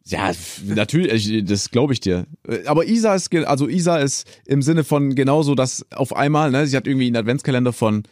[0.07, 0.32] Ja,
[0.63, 2.26] natürlich, ich- das glaube ich dir.
[2.65, 6.76] Aber Isa ist, also Isa ist im Sinne von genauso, dass auf einmal, ne, sie
[6.78, 8.03] hat irgendwie einen Adventskalender von,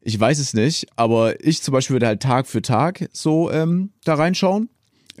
[0.00, 3.90] ich weiß es nicht, aber ich zum Beispiel würde halt Tag für Tag so ähm,
[4.04, 4.68] da reinschauen.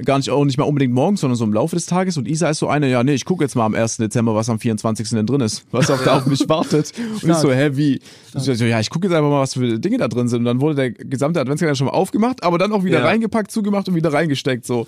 [0.04, 2.16] Gar nicht auch nicht mal unbedingt morgens, sondern so im Laufe des Tages.
[2.16, 3.98] Und Isa ist so eine, ja, nee, ich gucke jetzt mal am 1.
[3.98, 5.10] Dezember, was am 24.
[5.10, 6.92] denn drin ist, was auch da auf mich wartet.
[7.22, 7.96] Und ich so, hä, wie?
[8.34, 10.40] Ich so, ja, ich gucke jetzt einfach mal, was für Dinge da drin sind.
[10.40, 13.04] Und dann wurde der gesamte Adventskalender schon mal aufgemacht, aber dann auch wieder Ja.
[13.04, 14.64] reingepackt, zugemacht und wieder reingesteckt.
[14.64, 14.86] So.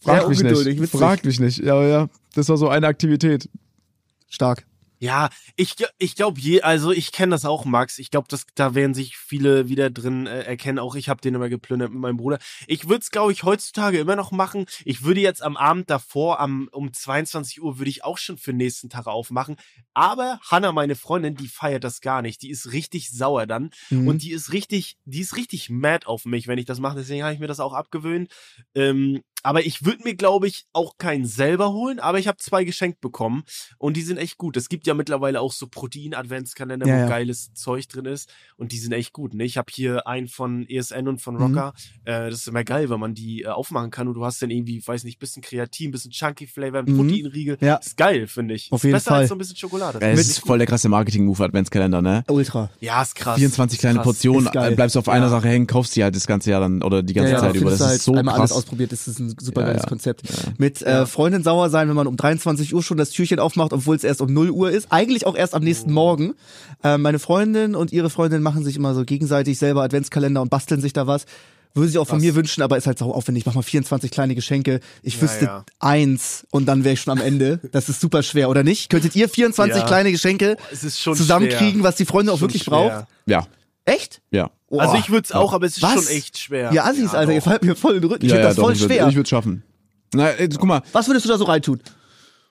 [0.00, 0.64] Frag mich nicht.
[0.64, 0.90] witzig.
[0.90, 1.58] Frag mich nicht.
[1.58, 2.08] Ja, ja.
[2.34, 3.48] Das war so eine Aktivität.
[4.28, 4.64] Stark.
[5.06, 7.98] Ja, ich, ich glaube, je, also ich kenne das auch, Max.
[7.98, 8.26] Ich glaube,
[8.56, 10.80] da werden sich viele wieder drin äh, erkennen.
[10.80, 12.38] Auch ich habe den immer geplündert mit meinem Bruder.
[12.66, 14.66] Ich würde es, glaube ich, heutzutage immer noch machen.
[14.84, 18.52] Ich würde jetzt am Abend davor, am, um 22 Uhr, würde ich auch schon für
[18.52, 19.56] den nächsten Tag aufmachen.
[19.94, 22.42] Aber Hanna, meine Freundin, die feiert das gar nicht.
[22.42, 23.70] Die ist richtig sauer dann.
[23.90, 24.08] Mhm.
[24.08, 26.96] Und die ist richtig, die ist richtig mad auf mich, wenn ich das mache.
[26.96, 28.32] Deswegen habe ich mir das auch abgewöhnt.
[28.74, 32.64] Ähm, Aber ich würde mir, glaube ich, auch keinen selber holen, aber ich habe zwei
[32.64, 33.44] geschenkt bekommen
[33.78, 34.56] und die sind echt gut.
[34.56, 37.06] Es gibt ja mittlerweile auch so Protein-Adventskalender, Ja, wo ja.
[37.08, 39.34] geiles Zeug drin ist und die sind echt gut.
[39.34, 39.44] Ne?
[39.44, 41.42] Ich habe hier einen von ESN und von Mhm.
[41.42, 41.74] Rocker.
[42.04, 44.50] Äh, das ist immer geil, wenn man die äh, aufmachen kann und du hast dann
[44.50, 46.96] irgendwie, weiß nicht, bisschen Kreatin, bisschen Chunky Flavor, einen Mhm.
[47.08, 47.58] Proteinriegel.
[47.60, 47.76] Ja.
[47.76, 48.72] Ist geil, finde ich.
[48.72, 49.20] Auf ist jeden besser Fall.
[49.20, 49.98] als so ein bisschen Schokolade.
[50.00, 52.24] Das ist voll der krasse Marketing-Move Adventskalender, ne?
[52.28, 52.70] Ultra.
[52.80, 53.38] ja, ist krass.
[53.38, 54.04] 24 kleine Krass.
[54.04, 56.82] Portionen, Ist äh, bleibst auf einer Sache hängen, kaufst die halt das ganze Jahr dann
[56.82, 57.70] oder die ganze ja, Zeit ja, über.
[57.70, 58.58] Das ist halt so einmal alles krass.
[58.58, 59.88] ausprobiert, das ist ein super Ja, geiles ja.
[59.88, 60.22] Konzept.
[60.58, 63.96] Mit äh, Freundin sauer sein, wenn man um 23 Uhr schon das Türchen aufmacht, obwohl
[63.96, 64.88] es erst um 0 Uhr ist.
[64.90, 66.34] Eigentlich auch erst am nächsten Morgen.
[66.82, 70.80] Äh, meine Freundin und ihre Freundin machen sich immer so gegenseitig selber Adventskalender und basteln
[70.80, 71.26] sich da was.
[71.74, 72.24] Würde ich auch von Was?
[72.24, 73.44] mir wünschen, aber ist halt sau aufwendig.
[73.44, 74.80] Mach mal 24 kleine Geschenke.
[75.02, 75.64] Ich Ja, wüsste ja.
[75.78, 77.60] eins und dann wäre ich schon am Ende.
[77.72, 78.88] Das ist super schwer, oder nicht?
[78.88, 79.86] Könntet ihr 24 Ja.
[79.86, 81.82] kleine Geschenke Es ist schon zusammenkriegen, schwer.
[81.84, 82.78] was die Freundin auch wirklich schwer.
[82.78, 83.06] braucht?
[83.26, 83.46] Ja,
[83.84, 84.22] Echt?
[84.30, 84.50] ja.
[84.68, 84.78] Oh.
[84.78, 85.94] Also ich würde es auch, aber es ist Was?
[85.94, 86.72] schon echt schwer.
[86.72, 88.24] Ja, Assis, Alter, ihr fallt mir voll in den Rücken.
[88.26, 89.08] Ich ja, ja, das doch, voll ich würd- schwer.
[89.08, 89.62] Ich würde schaffen.
[90.14, 91.80] Na, äh, guck mal, was würdest du da so reintun?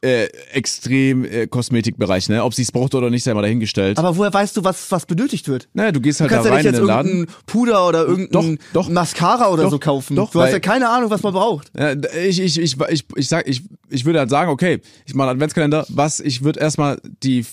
[0.01, 2.43] äh, extrem äh, Kosmetikbereich, ne?
[2.43, 3.97] Ob sie es braucht oder nicht, sei mal dahingestellt.
[3.97, 5.68] Aber woher weißt du, was, was benötigt wird?
[5.74, 7.28] naja, du gehst Du halt da kannst ja rein nicht in jetzt den Laden.
[7.47, 8.89] Puder oder irgendein Doch, doch.
[8.89, 10.16] Mascara oder Doch, so kaufen.
[10.16, 11.72] doch, du hast ja keine Ahnung, was man braucht.
[11.76, 11.93] Ja,
[12.24, 15.38] ich, ich, ich, ich, ich sag, ich, ich würde halt sagen, okay, ich mache einen
[15.38, 17.45] Adventskalender, was, ich würde erstmal die, äh,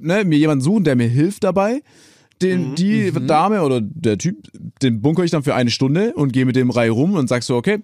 [0.00, 1.80] ne, mir jemanden suchen, der mir hilft dabei.
[2.40, 4.48] Den, die Dame oder der Typ,
[4.80, 7.42] den bunker ich dann für eine Stunde und gehe mit dem Reihe rum und sag
[7.42, 7.80] so, okay,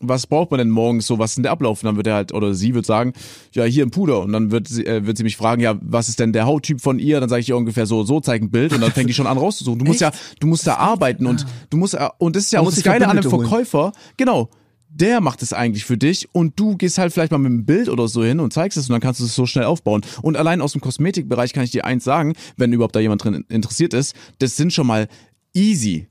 [0.00, 1.82] was braucht man denn morgens so, was ist denn der Ablauf?
[1.82, 3.12] Und dann wird er halt, oder sie wird sagen,
[3.52, 4.20] ja, hier ein Puder.
[4.20, 6.80] Und dann wird sie, äh, wird sie mich fragen, ja, was ist denn der Hauttyp
[6.80, 7.20] von ihr?
[7.20, 9.26] Dann sage ich ihr ungefähr so, so, zeig ein Bild und dann fängt die schon
[9.26, 9.78] an rauszusuchen.
[9.78, 12.60] Du musst ja, du musst da arbeiten und du musst, äh, und das ist ja
[12.60, 13.66] auch das Geile an einem Verbündete holen.
[13.66, 14.50] Verkäufer, genau,
[14.90, 17.88] der macht es eigentlich für dich und du gehst halt vielleicht mal mit einem Bild
[17.88, 20.02] oder so hin und zeigst es und dann kannst du es so schnell aufbauen.
[20.22, 23.44] Und allein aus dem Kosmetikbereich kann ich dir eins sagen, wenn überhaupt da jemand drin
[23.48, 25.08] interessiert ist, das sind schon mal
[25.54, 26.06] easy.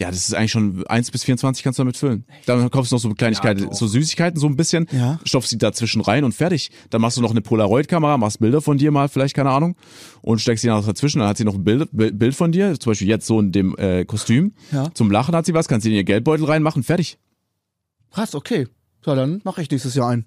[0.00, 2.24] Ja, das ist eigentlich schon 1 bis 24 kannst du damit füllen.
[2.46, 5.20] Dann kaufst du noch so Kleinigkeiten, Ja, so Süßigkeiten so ein bisschen, Ja.
[5.24, 6.72] stopfst die dazwischen rein und fertig.
[6.90, 9.76] Dann machst du noch eine Polaroid-Kamera, machst Bilder von dir mal, vielleicht, keine Ahnung,
[10.20, 12.78] und steckst sie noch dazwischen, dann hat sie noch ein Bild, Bild Bild von dir,
[12.80, 14.52] zum Beispiel jetzt so in dem äh, Kostüm.
[14.72, 14.90] Ja.
[14.94, 17.16] Zum Lachen hat sie was, kannst sie in ihr Geldbeutel reinmachen, fertig.
[18.14, 18.66] Krass, okay.
[19.06, 20.24] Ja, dann mache ich nächstes Jahr ein.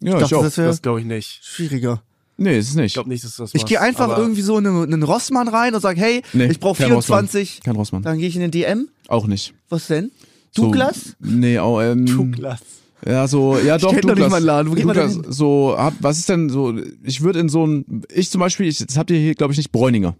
[0.00, 1.40] Ja, dachte, das wäre Das glaube ich nicht.
[1.42, 2.02] schwieriger.
[2.36, 2.86] Nee, ist es nicht.
[2.86, 4.84] Ich glaube nicht, dass du das Ich gehe machst, einfach aber irgendwie so in einen,
[4.94, 7.60] einen Rossmann rein und sag, hey, Nee, ich brauche kein 24.
[7.62, 8.02] Kein Rossmann.
[8.02, 8.88] Dann gehe ich in den DM.
[9.08, 9.52] Auch nicht.
[9.68, 10.10] Was denn?
[10.54, 11.16] So- Douglas?
[11.20, 12.60] Nee, auch, ähm, Douglas.
[13.06, 14.30] Ja, so, ja doch, kenn doch nicht Douglas.
[14.30, 14.70] mal einen Laden.
[14.70, 17.66] Wo geht man denn Douglas, so, hab, was ist denn so, ich würde in so
[17.66, 20.16] ein, ich zum Beispiel, ich, das habt ihr hier, glaube ich, nicht, Bräuninger.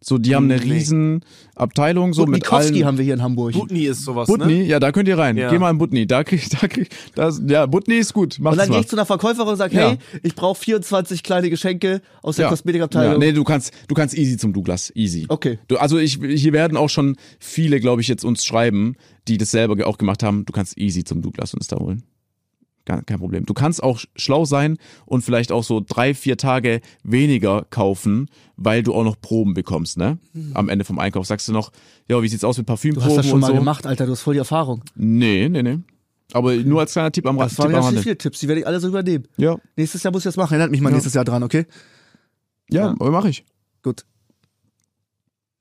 [0.00, 0.72] So, die haben eine Nee.
[0.72, 1.24] riesen
[1.56, 2.84] Abteilung, so mit Mikowski allen.
[2.86, 3.54] haben wir hier in Hamburg.
[3.54, 4.64] Butni ist sowas, Butni, ne?
[4.64, 5.36] ja, da könnt ihr rein.
[5.36, 5.50] Ja.
[5.50, 8.58] Geh mal in Butni, da krieg, da krieg, das, ja, Butni ist gut, mach und
[8.58, 8.80] dann gehe mal.
[8.82, 9.90] ich zu einer Verkäuferin und sag, Ja.
[9.90, 12.50] hey, ich brauche 24 kleine Geschenke aus der ja.
[12.50, 13.12] Kosmetikabteilung.
[13.14, 15.26] Ja, nee, du kannst, du kannst easy zum Douglas, easy.
[15.28, 15.58] Okay.
[15.68, 18.94] Du, also ich, hier werden auch schon viele, glaube ich, jetzt uns schreiben,
[19.28, 20.44] die das selber auch gemacht haben.
[20.44, 22.02] Du kannst easy zum Douglas und es da holen.
[22.86, 23.44] Kein, kein Problem.
[23.44, 28.30] Du kannst auch sch- schlau sein und vielleicht auch so drei, vier Tage weniger kaufen,
[28.56, 30.18] weil du auch noch Proben bekommst, ne?
[30.54, 31.72] Am Ende vom Einkauf sagst du noch,
[32.08, 33.54] ja, wie sieht's aus mit Du Parfümproben hast das schon mal so?
[33.54, 34.82] gemacht, Alter, du hast voll die Erfahrung.
[34.94, 35.80] Nee, nee, nee.
[36.32, 37.36] Aber nur als kleiner Tipp am.
[37.38, 39.26] Das waren Tipp am ganz schön viele Tipps, die werde ich alle so übernehmen.
[39.36, 40.54] Ja, Nächstes Jahr muss ich das machen.
[40.54, 40.94] Erinnert mich mal Ja.
[40.94, 41.66] nächstes Jahr dran, okay?
[42.70, 42.90] ja, Ja.
[42.90, 43.44] aber mach ich.
[43.82, 44.04] Gut.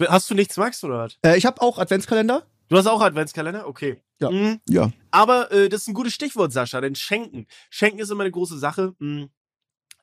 [0.07, 1.17] Hast du nichts, Max, oder was?
[1.23, 2.43] Äh, ich habe auch Adventskalender.
[2.67, 3.67] Du hast auch Adventskalender?
[3.67, 3.97] Okay.
[4.20, 4.32] Ja.
[4.32, 4.61] Mhm.
[4.68, 4.91] Ja.
[5.11, 7.47] Aber äh, das ist ein gutes Stichwort, Sascha, denn Schenken.
[7.70, 8.93] Schenken ist immer eine große Sache.
[8.99, 9.30] Mhm.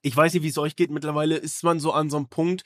[0.02, 0.90] Ich weiß nicht, wie es euch geht.
[0.90, 2.64] Mittlerweile ist man so an so einem Punkt,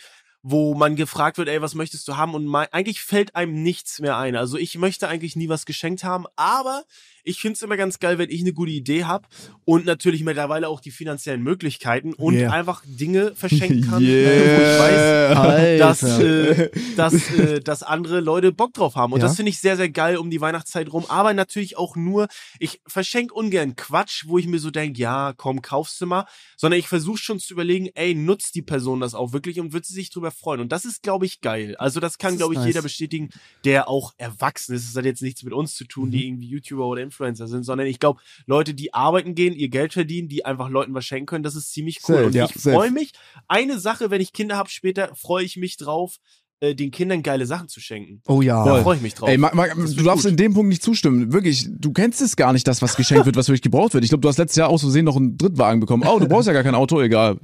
[0.49, 2.34] wo man gefragt wird, ey, was möchtest du haben?
[2.34, 4.36] Und mei- eigentlich fällt einem nichts mehr ein.
[4.36, 6.84] Also ich möchte eigentlich nie was geschenkt haben, aber
[7.24, 9.26] ich finde es immer ganz geil, wenn ich eine gute Idee habe
[9.64, 12.53] und natürlich mittlerweile auch die finanziellen Möglichkeiten und Yeah.
[12.53, 14.30] einfach Dinge verschenken kann, Yeah.
[14.30, 15.78] wo ich weiß, Alter.
[15.78, 19.12] dass, äh, dass, äh, dass andere Leute Bock drauf haben.
[19.12, 19.26] Und Ja.
[19.26, 21.05] das finde ich sehr, sehr geil um die Weihnachtszeit rum.
[21.09, 22.28] Aber natürlich auch nur,
[22.61, 26.26] ich verschenke ungern Quatsch, wo ich mir so denke, ja, komm, kaufst du mal.
[26.57, 29.84] Sondern ich versuche schon zu überlegen, ey, nutzt die Person das auch wirklich und wird
[29.84, 30.61] sie sich drüber freuen.
[30.61, 31.74] Und das ist, glaube ich, geil.
[31.76, 32.68] Also das kann, glaube ich, nice.
[32.68, 33.30] jeder bestätigen,
[33.64, 34.89] der auch erwachsen ist.
[34.89, 36.12] Das hat jetzt nichts mit uns zu tun, Mhm.
[36.12, 39.93] die irgendwie YouTuber oder Influencer sind, sondern ich glaube, Leute, die arbeiten gehen, ihr Geld
[39.93, 42.14] verdienen, die einfach Leuten was schenken können, das ist ziemlich cool.
[42.16, 43.12] Safe, und ja, ich freue mich.
[43.49, 46.16] Eine Sache, wenn ich Kinder habe später, freue ich mich drauf,
[46.61, 48.22] äh, den Kindern geile Sachen zu schenken.
[48.26, 48.64] Oh ja.
[48.64, 49.28] Da freue ich mich drauf.
[49.28, 50.30] Ey, Ma Ma Das du darfst gut.
[50.30, 51.30] in dem Punkt nicht zustimmen.
[51.32, 54.05] Wirklich, du kennst es gar nicht, das, was geschenkt wird, was wirklich gebraucht wird.
[54.05, 56.05] Ich glaube, du hast letztes Jahr aus Versehen noch einen Drittwagen bekommen.
[56.07, 57.37] Oh, du brauchst ja gar kein Auto, egal.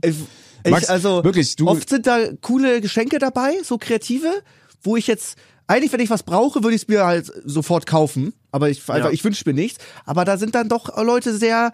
[0.71, 4.31] Max, ich, also wirklich, du- oft sind da coole Geschenke dabei, so kreative,
[4.83, 5.37] wo ich jetzt
[5.67, 8.33] eigentlich, wenn ich was brauche, würde ich es mir halt sofort kaufen.
[8.51, 9.11] Aber ich Ja.
[9.11, 9.79] ich wünsche mir nichts.
[10.05, 11.73] Aber da sind dann doch Leute sehr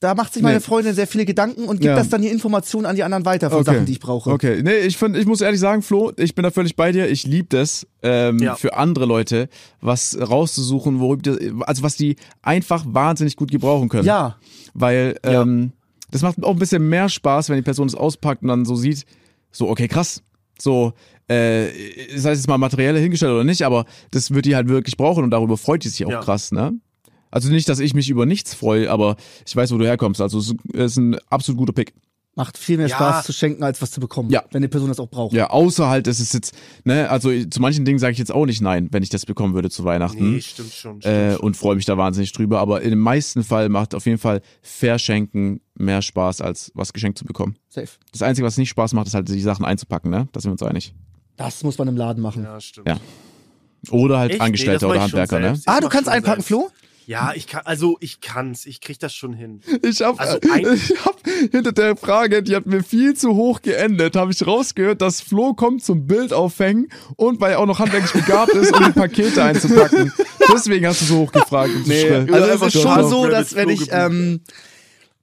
[0.00, 0.60] da macht sich meine Nee.
[0.62, 1.96] Freundin sehr viele Gedanken und gibt Ja.
[1.96, 4.30] das dann die Informationen an die anderen weiter von Sachen, die ich brauche.
[4.30, 7.08] Okay, nee, ich finde, ich muss ehrlich sagen, Flo, ich bin da völlig bei dir.
[7.08, 8.56] Ich liebe das, ähm, Ja.
[8.56, 9.48] für andere Leute
[9.80, 14.04] was rauszusuchen, worüber, also was die einfach wahnsinnig gut gebrauchen können.
[14.04, 14.36] Ja,
[14.74, 15.72] Weil ähm,
[16.10, 18.76] das macht auch ein bisschen mehr Spaß, wenn die Person es auspackt und dann so
[18.76, 19.04] sieht,
[19.50, 20.22] so, okay, krass.
[20.58, 20.92] So,
[21.28, 21.66] äh,
[22.16, 25.24] sei es jetzt mal materiell hingestellt oder nicht, aber das wird die halt wirklich brauchen
[25.24, 26.20] und darüber freut die sich auch Ja.
[26.20, 26.72] krass, ne?
[27.30, 30.20] Also nicht, dass ich mich über nichts freue, aber ich weiß, wo du herkommst.
[30.20, 31.92] Also es ist ein absolut guter Pick.
[32.36, 32.96] Macht viel mehr Ja.
[32.96, 34.30] Spaß zu schenken, als was zu bekommen.
[34.30, 34.44] Ja.
[34.52, 35.34] Wenn die Person das auch braucht.
[35.34, 38.46] Ja, außer halt, es ist jetzt, ne, also zu manchen Dingen sage ich jetzt auch
[38.46, 40.34] nicht nein, wenn ich das bekommen würde zu Weihnachten.
[40.34, 41.00] Nee, stimmt schon.
[41.00, 42.60] Stimmt äh, und freue mich da wahnsinnig drüber.
[42.60, 47.18] Aber in den meisten Fall macht auf jeden Fall Verschenken mehr Spaß, als was geschenkt
[47.18, 47.56] zu bekommen.
[47.68, 47.88] Safe.
[48.12, 50.28] Das Einzige, was nicht Spaß macht, ist halt die Sachen einzupacken, ne?
[50.32, 50.94] Da sind wir uns einig.
[51.36, 52.44] Das muss man im Laden machen.
[52.44, 52.88] Ja, stimmt.
[52.88, 52.98] Ja.
[53.90, 54.40] Oder halt Echt?
[54.40, 55.60] Nee, Angestellter mach oder Handwerker, ne?
[55.66, 56.48] Ah, du kannst einpacken, selbst.
[56.48, 56.70] Flo?
[57.06, 59.60] Ja, ich kann, also ich kann's, ich krieg das schon hin.
[59.82, 60.38] Ich hab, Also
[60.74, 61.16] ich hab
[61.52, 65.54] hinter der Frage, die hat mir viel zu hoch geendet, habe ich rausgehört, dass Flo
[65.54, 69.44] kommt zum Bild aufhängen und weil er auch noch handwerklich begabt ist, um die Pakete
[69.44, 70.12] einzupacken.
[70.52, 71.70] Deswegen hast du so hoch gefragt.
[71.76, 72.28] Und so schrill.
[72.32, 74.40] Also es ist schon so, dass wenn ich, ähm,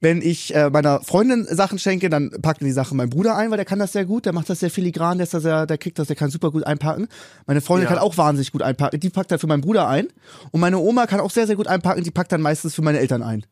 [0.04, 3.58] wenn ich äh, meiner Freundin Sachen schenke, dann packt die Sachen mein Bruder ein, weil
[3.58, 5.78] der kann das sehr gut, der macht das sehr filigran, der, ist da sehr, der
[5.78, 7.08] kriegt das, der kann super gut einpacken.
[7.47, 7.95] Meine Freundin Ja.
[7.95, 10.08] kann auch wahnsinnig gut einpacken, die packt dann für meinen Bruder ein.
[10.51, 12.99] Und meine Oma kann auch sehr, sehr gut einpacken, die packt dann meistens für meine
[12.99, 13.45] Eltern ein.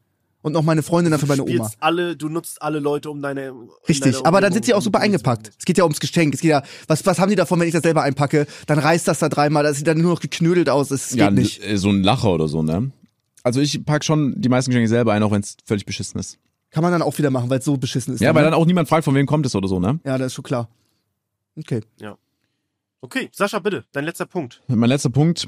[0.43, 1.71] Und noch meine Freundin dann für meine du Oma.
[1.79, 3.53] alle, du nutzt alle Leute um deine.
[3.53, 5.51] um Richtig, deine aber dann sind sie auch super um eingepackt.
[5.57, 6.33] Es geht ja ums Geschenk.
[6.33, 8.47] Es geht ja, was, was haben die davon, wenn ich das selber einpacke?
[8.65, 10.87] Dann reißt das da dreimal, das sieht dann nur noch geknödelt aus.
[10.89, 11.63] Das ja, geht nicht.
[11.63, 12.91] äh, so ein Lacher oder so, ne?
[13.43, 16.37] Also ich pack schon die meisten Geschenke selber ein, auch wenn es völlig beschissen ist.
[16.69, 18.21] Kann man dann auch wieder machen, weil es so beschissen ist.
[18.21, 18.51] Ja, weil ne?
[18.51, 19.99] dann auch niemand fragt, von wem kommt es oder so, ne?
[20.05, 20.69] Ja, das ist schon klar.
[21.57, 21.81] Okay.
[23.01, 24.61] Okay, Sascha, bitte, dein letzter Punkt.
[24.67, 25.47] Mein letzter Punkt,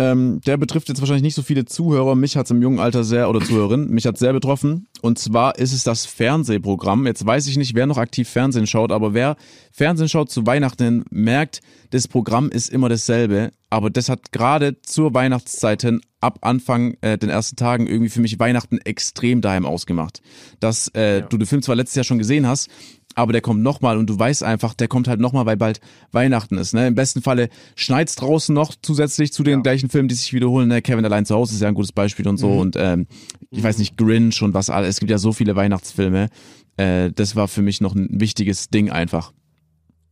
[0.00, 2.14] ähm, der betrifft jetzt wahrscheinlich nicht so viele Zuhörer.
[2.14, 4.86] Mich hat's im jungen Alter sehr, oder Zuhörerin, mich hat's sehr betroffen.
[5.02, 7.06] Und zwar ist es das Fernsehprogramm.
[7.06, 9.36] Jetzt weiß ich nicht, wer noch aktiv Fernsehen schaut, aber wer
[9.72, 13.50] Fernsehen schaut zu Weihnachten merkt, das Programm ist immer dasselbe.
[13.68, 18.20] Aber das hat gerade zur Weihnachtszeit hin, ab Anfang äh, den ersten Tagen irgendwie für
[18.20, 20.22] mich Weihnachten extrem daheim ausgemacht.
[20.60, 21.26] Dass äh, Ja.
[21.26, 22.68] du den Film zwar letztes Jahr schon gesehen hast,
[23.16, 25.80] aber der kommt nochmal und du weißt einfach, der kommt halt nochmal, weil bald
[26.12, 26.74] Weihnachten ist.
[26.74, 26.86] Ne?
[26.88, 29.62] Im besten Falle schneit's draußen noch zusätzlich zu den Ja.
[29.62, 30.68] gleichen Filmen, die sich wiederholen.
[30.68, 30.80] Ne?
[30.82, 32.50] Kevin allein zu Hause ist ja ein gutes Beispiel und so.
[32.52, 33.06] Und ähm,
[33.50, 34.90] ich weiß nicht, Grinch und was alles.
[34.90, 36.28] Es gibt ja so viele Weihnachtsfilme.
[36.76, 39.32] Äh, das war für mich noch ein wichtiges Ding einfach.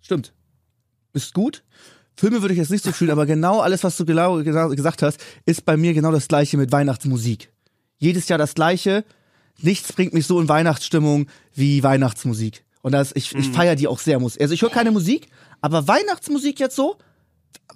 [0.01, 0.33] Stimmt.
[1.13, 1.63] Ist gut.
[2.17, 5.03] Filme würde ich jetzt nicht so fühlen, aber genau alles, was du genau gesa- gesagt
[5.03, 7.53] hast, ist bei mir genau das gleiche mit Weihnachtsmusik.
[7.99, 9.05] Jedes Jahr das gleiche.
[9.63, 12.65] Nichts bringt mich so in Weihnachtsstimmung wie Weihnachtsmusik.
[12.89, 14.19] Und das, ich, ich feiere die auch sehr.
[14.19, 15.29] Muss- Also ich höre keine Musik,
[15.61, 16.97] aber Weihnachtsmusik jetzt so,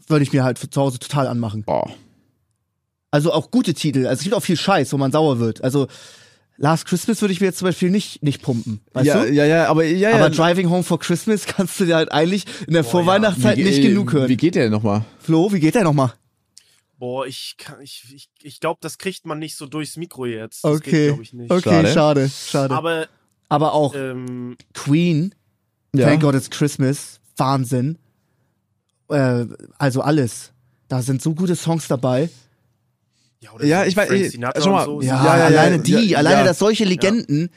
[0.08, 1.64] würde ich mir halt zu Hause total anmachen.
[1.64, 1.90] Boah.
[3.10, 4.06] Also auch gute Titel.
[4.06, 5.62] Also es gibt auch viel Scheiß, wo man sauer wird.
[5.62, 5.86] Also
[6.58, 8.80] Last Christmas würde ich mir jetzt zum Beispiel nicht, nicht pumpen.
[8.92, 9.32] Weißt ja, du?
[9.32, 10.16] ja, ja, aber ja, ja.
[10.16, 13.78] Aber Driving Home for Christmas kannst du dir halt eigentlich in der Vorweihnachtszeit Wie- nicht
[13.78, 14.28] äh, genug hören.
[14.28, 15.04] Wie geht der denn nochmal?
[15.18, 16.12] Flo, wie geht der nochmal?
[16.98, 20.62] Boah, ich kann, ich, ich, ich glaube, das kriegt man nicht so durchs Mikro jetzt.
[20.64, 21.50] Das Okay, Geht, ich nicht.
[21.50, 21.88] okay, Schade.
[21.92, 22.74] schade, schade.
[22.74, 23.08] Aber,
[23.52, 25.34] Aber auch ähm, Queen,
[25.94, 26.06] Ja.
[26.08, 27.98] Thank God It's Christmas, Wahnsinn.
[29.08, 29.44] Äh,
[29.78, 30.52] also alles.
[30.88, 32.30] Da sind so gute Songs dabei.
[33.40, 35.06] ja, oder Ja, ich weiß- schau mal, und so.
[35.06, 36.44] Ja, Ja, ja, alleine ja, die, ja, alleine, ja.
[36.44, 37.50] dass solche Legenden,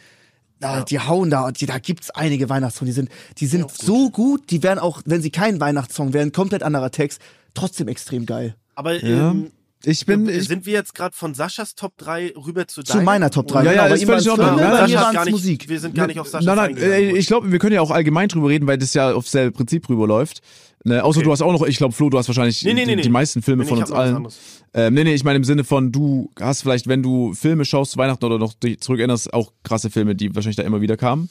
[0.59, 0.83] da, Ja.
[0.83, 3.75] die hauen da, die, da gibt's einige Weihnachtssongs, die sind, die sind Ja, gut.
[3.77, 7.21] so gut, die wären auch, wenn sie kein Weihnachtssong wären, komplett anderer Text,
[7.53, 8.55] trotzdem extrem geil.
[8.73, 9.31] Aber Ja.
[9.31, 9.51] ähm,
[9.85, 13.29] Ich bin, ich, sind wir jetzt gerade von Saschas Top 3 rüber zu Zu meiner
[13.29, 13.63] Top 3.
[13.63, 14.47] Ja, ja, genau, bei ist völlig waren's in Ordnung.
[14.57, 15.69] Filme, Ja, bei mir Sascha hat waren's gar nicht, Musik.
[15.69, 17.91] Wir sind gar nicht auf Saschas nein, nein, äh, ich glaube, wir können ja auch
[17.91, 20.41] allgemein drüber reden, weil das ja aufs selbe Prinzip rüberläuft.
[20.83, 21.25] Ne, außer Okay.
[21.25, 23.09] du hast auch noch, ich glaube, Flo, du hast wahrscheinlich Nee, nee, die, nee, die
[23.09, 24.27] meisten Filme von uns allen.
[24.75, 27.93] Ähm, nee, nee, ich meine im Sinne von, du hast vielleicht, wenn du Filme schaust
[27.93, 31.29] zu Weihnachten oder noch dich zurückerinnerst, auch krasse Filme, die wahrscheinlich da immer wieder kamen.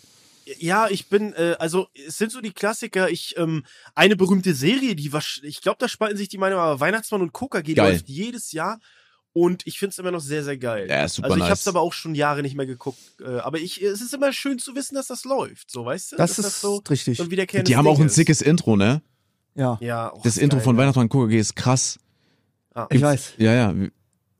[0.58, 3.08] Ja, ich bin, äh, also es sind so die Klassiker.
[3.10, 3.64] Ich, ähm,
[3.94, 7.32] eine berühmte Serie, die wasch- ich glaube, da spalten sich die Meinungen, aber Weihnachtsmann und
[7.32, 8.78] Coca geht läuft jedes Jahr
[9.32, 10.86] und ich finde es immer noch sehr, sehr geil.
[10.88, 11.50] Ja, ist super also ich nice.
[11.50, 12.98] habe es aber auch schon Jahre nicht mehr geguckt.
[13.20, 16.16] Äh, aber ich, es ist immer schön zu wissen, dass das läuft, so weißt du?
[16.16, 17.18] Das Dass ist so richtig.
[17.18, 17.30] so ein
[17.64, 18.14] Die haben auch Ding ein ist.
[18.14, 19.02] sickes Intro, ne?
[19.54, 20.82] Ja, Ja, auch Das Intro geil, von ja.
[20.82, 21.98] Weihnachtsmann KG ist krass.
[22.74, 23.34] Ah, ich weiß.
[23.38, 23.74] Ja, ja.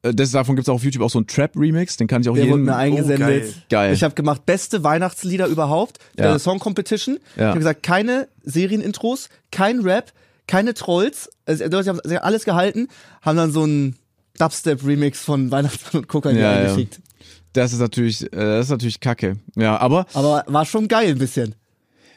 [0.04, 2.34] Äh, Das, davon gibt's auch auf YouTube auch so einen Trap-Remix, den kann ich auch
[2.34, 3.18] Der wurde mir eingesendet.
[3.18, 3.54] geil.
[3.70, 3.94] Geil.
[3.94, 5.98] Ich habe gemacht, beste Weihnachtslieder überhaupt.
[6.18, 6.26] Ja.
[6.26, 6.38] Ja.
[6.38, 7.18] Song Competition.
[7.34, 7.48] Ich Ja.
[7.48, 10.12] habe gesagt, keine Serienintros, kein Rap,
[10.46, 11.30] keine Trolls.
[11.46, 12.88] Also, sie haben alles gehalten,
[13.22, 13.96] haben dann so einen
[14.38, 16.52] Dubstep-Remix von Weihnachtsmann und Coca Ja, ja.
[16.60, 17.00] eingeschickt.
[17.52, 19.36] Das ist natürlich, äh, das ist natürlich kacke.
[19.56, 21.54] Ja, aber Aber war schon geil ein bisschen.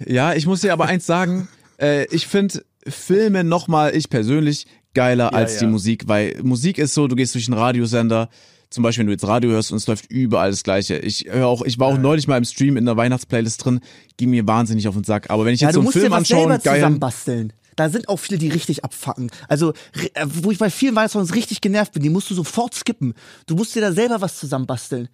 [0.06, 1.48] Ja, ich muss dir aber eins sagen,
[1.80, 4.66] äh, ich finde Filme nochmal, ich persönlich,
[4.98, 5.72] geiler als die ja.
[5.72, 8.30] Musik, weil Musik ist so, du gehst durch einen Radiosender,
[8.72, 10.98] zum Beispiel, wenn du jetzt Radio hörst und es läuft überall das Gleiche.
[10.98, 13.80] Ich höre auch, ich war auch neulich mal im Stream in der Weihnachtsplaylist drin,
[14.18, 15.30] ging mir wahnsinnig auf den Sack.
[15.30, 17.54] Aber wenn ich Ja, jetzt du so einen musst Film anschaue, selber geil, zusammenbasteln.
[17.76, 19.30] Da sind auch viele, die richtig abfacken.
[19.48, 23.14] Also, äh, wo ich bei vielen Weihnachtssongs richtig genervt bin, die musst du sofort skippen.
[23.46, 25.10] Du musst dir da selber was zusammenbasteln.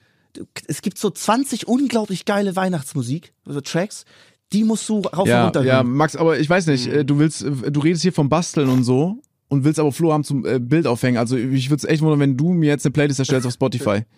[0.65, 4.05] Es gibt so 20 unglaublich geile Weihnachtsmusik, also Tracks,
[4.53, 5.83] die musst du rauf und ja, runter ja.
[5.83, 8.83] Max, aber ich weiß nicht, äh, du willst, äh, du redest hier vom Basteln und
[8.83, 9.21] so
[9.53, 11.17] und willst aber Flo haben zum äh, Bild aufhängen.
[11.17, 14.01] Also ich würde es echt wundern, wenn du mir jetzt eine Playlist erstellst auf Spotify.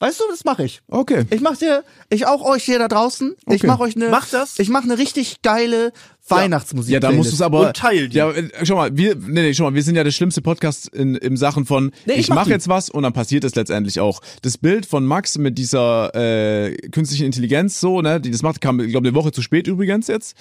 [0.00, 0.80] Weißt du, das mache ich.
[0.86, 1.24] Okay.
[1.30, 3.66] Ich mach dir, ich auch euch hier da draußen, ich Okay.
[3.66, 4.56] mach euch eine, Mach das.
[4.60, 5.92] ich mach eine richtig geile
[6.28, 6.92] Weihnachtsmusik.
[6.92, 7.66] Ja, da musst du es aber.
[7.66, 8.16] Und teil die.
[8.16, 10.86] Ja, äh, schau mal, wir, nee, nee, schau mal, wir sind ja der schlimmste Podcast
[10.94, 12.50] in, im Sachen von, Nee, ich ich, mach mache die.
[12.52, 14.20] jetzt was und dann passiert es letztendlich auch.
[14.42, 18.78] Das Bild von Max mit dieser äh, künstlichen Intelligenz, so, ne, die das macht, kam,
[18.78, 20.36] ich glaube, eine Woche zu spät übrigens jetzt.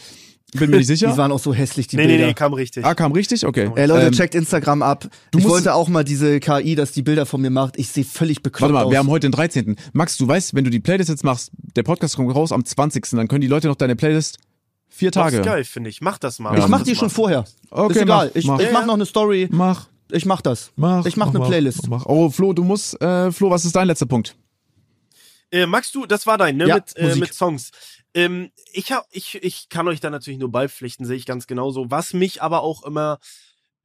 [0.53, 1.17] Bin mir nicht Die sicher.
[1.17, 2.27] waren auch so hässlich, die nee, nee, Bilder.
[2.27, 2.85] nee, kam richtig.
[2.85, 3.45] Ah, kam richtig?
[3.45, 3.69] Okay.
[3.75, 5.05] Ey Leute, Ähm, checkt Instagram ab.
[5.31, 7.77] ich musst- wollte auch mal diese KI, dass die Bilder von mir macht.
[7.77, 8.91] Ich sehe völlig bekloppt Warte mal, aus.
[8.91, 9.75] wir haben heute den 13.
[9.91, 13.17] Max, du weißt, wenn du die Playlist jetzt machst, der Podcast kommt raus am 20.
[13.17, 14.37] Dann können die Leute noch deine Playlist
[14.87, 15.37] vier Das Tage.
[15.39, 15.99] ist geil, finde ich.
[15.99, 16.57] Mach das mal.
[16.57, 16.63] Ja.
[16.63, 16.99] ich mach das die mal.
[16.99, 17.45] schon vorher.
[17.69, 18.27] Okay, ist egal.
[18.27, 18.59] mach, ich mach.
[18.61, 19.49] ich mach noch eine Story.
[19.51, 20.71] Mach, Ich mach das.
[20.77, 21.05] mach.
[21.05, 21.89] Ich mach eine Playlist.
[21.89, 22.05] Mach.
[22.05, 24.37] Oh, Flo, du musst, äh, Flo, was ist dein letzter Punkt?
[25.51, 26.67] Äh, Max, du, das war dein, ne?
[26.67, 27.19] Ja, mit, äh, Musik.
[27.21, 27.71] mit Songs.
[28.13, 31.91] Ähm, ich, hab, ich, ich kann euch da natürlich nur beipflichten, sehe ich ganz genauso.
[31.91, 33.19] Was mich aber auch immer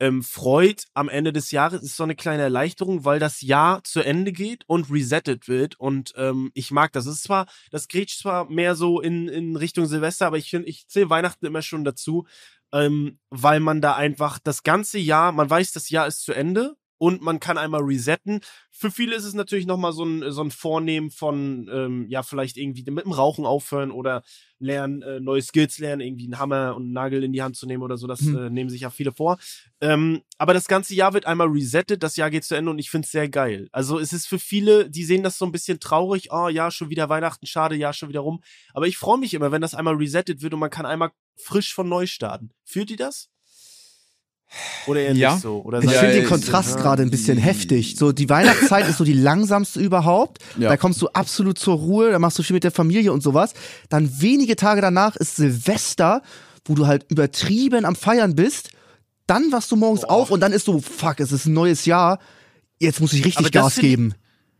[0.03, 4.01] ähm, freut am Ende des Jahres, ist so eine kleine Erleichterung, weil das Jahr zu
[4.01, 5.79] Ende geht und resettet wird.
[5.79, 7.07] Und ähm, ich mag das.
[7.07, 10.69] Es ist zwar, das grätscht zwar mehr so in, in Richtung Silvester, aber ich finde,
[10.69, 12.27] ich zähle Weihnachten immer schon dazu,
[12.73, 16.75] ähm, weil man da einfach das ganze Jahr, man weiß, das Jahr ist zu Ende
[17.03, 18.43] und man kann einmal resetten.
[18.71, 22.57] Für viele ist es natürlich nochmal so ein, so ein Vornehmen von, ähm, ja, vielleicht
[22.57, 24.23] irgendwie mit dem Rauchen aufhören oder
[24.61, 27.67] lernen, äh, neue Skills lernen, irgendwie einen Hammer und einen Nagel in die Hand zu
[27.67, 28.07] nehmen oder so.
[28.07, 28.37] Das Hm.
[28.37, 29.39] äh, nehmen sich ja viele vor.
[29.81, 32.89] Ähm, aber das ganze Jahr wird einmal resettet, das Jahr geht zu Ende und ich
[32.89, 33.69] finde es sehr geil.
[33.73, 36.89] Also es ist für viele, die sehen das so ein bisschen traurig, oh ja, schon
[36.89, 38.45] wieder Weihnachten, schade, ja, schon wieder rum.
[38.75, 41.75] Aber ich freue mich immer, wenn das einmal resettet wird und man kann einmal frisch
[41.75, 42.53] von neu starten.
[42.65, 43.32] Fühlt ihr das?
[44.87, 45.33] Oder eher Ja.
[45.35, 45.63] nicht so?
[45.63, 46.83] Oder Ich finde ihr- den Kontrast Ja.
[46.83, 47.97] gerade ein bisschen heftig.
[47.99, 50.39] So, die Weihnachtszeit ist so die langsamste überhaupt.
[50.59, 50.69] Ja.
[50.69, 53.55] Da kommst du absolut zur Ruhe, da machst du viel mit der Familie und sowas.
[53.89, 56.23] Dann wenige Tage danach ist Silvester,
[56.65, 58.71] wo du halt übertrieben am Feiern bist.
[59.27, 62.19] Dann wachst du morgens auf und dann ist so, fuck, es ist ein neues Jahr.
[62.81, 64.15] Jetzt muss ich richtig Gas geben.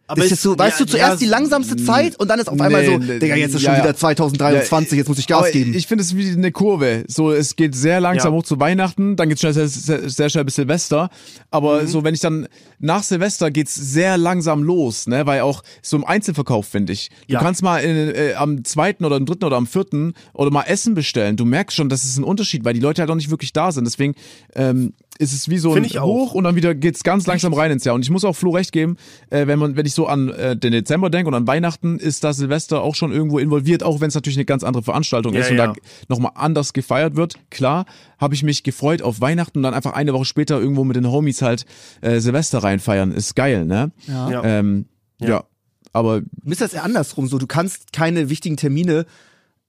[0.09, 2.49] Aber ist es- so, weißt ja, du, zuerst ja, die langsamste Zeit und dann ist
[2.49, 3.79] auf einmal Nee, so, nee, Digga, jetzt ist schon ja.
[3.83, 5.73] wieder 2023, jetzt muss ich Gas geben.
[5.75, 7.05] Ich finde es wie eine Kurve.
[7.09, 10.45] So, es geht sehr langsam hoch zu Weihnachten, dann geht's schnell, sehr, sehr, sehr schnell
[10.45, 11.09] bis Silvester.
[11.51, 12.47] Aber so, wenn ich dann
[12.79, 15.25] nach Silvester geht's sehr langsam los, ne?
[15.25, 17.09] Weil auch so im Einzelverkauf, finde ich.
[17.29, 20.65] Du kannst mal in, äh, am zweiten oder am dritten oder am vierten oder mal
[20.65, 21.37] Essen bestellen.
[21.37, 23.73] Du merkst schon, das ist ein Unterschied, weil die Leute halt auch nicht wirklich da
[23.73, 23.85] sind.
[23.85, 24.15] Deswegen
[24.55, 24.93] ähm,
[25.23, 26.07] ist es wie so ein ich auch.
[26.07, 27.95] Hoch und dann wieder geht's ganz langsam rein ins Jahr.
[27.95, 28.97] Und ich muss auch Flo recht geben,
[29.31, 32.25] äh, wenn man, wenn ich so an äh, den Dezember denke und an Weihnachten, ist
[32.25, 35.41] da Silvester auch schon irgendwo involviert, auch wenn es natürlich eine ganz andere Veranstaltung Ja,
[35.41, 35.69] ist und ja.
[35.69, 35.75] da
[36.09, 37.35] nochmal anders gefeiert wird.
[37.51, 37.87] Klar,
[38.19, 41.11] habe ich mich gefreut auf Weihnachten und dann einfach eine Woche später irgendwo mit den
[41.11, 41.65] Homies halt
[42.01, 43.13] äh, Silvester reinfeiern.
[43.13, 43.93] Ist geil, ne?
[44.09, 44.31] ja.
[44.31, 44.45] Ja.
[44.45, 44.87] Ähm,
[45.21, 45.29] ja.
[45.29, 45.45] Ja.
[45.93, 47.29] Aber Mir ist das eher andersrum.
[47.29, 49.07] So, du kannst keine wichtigen Termine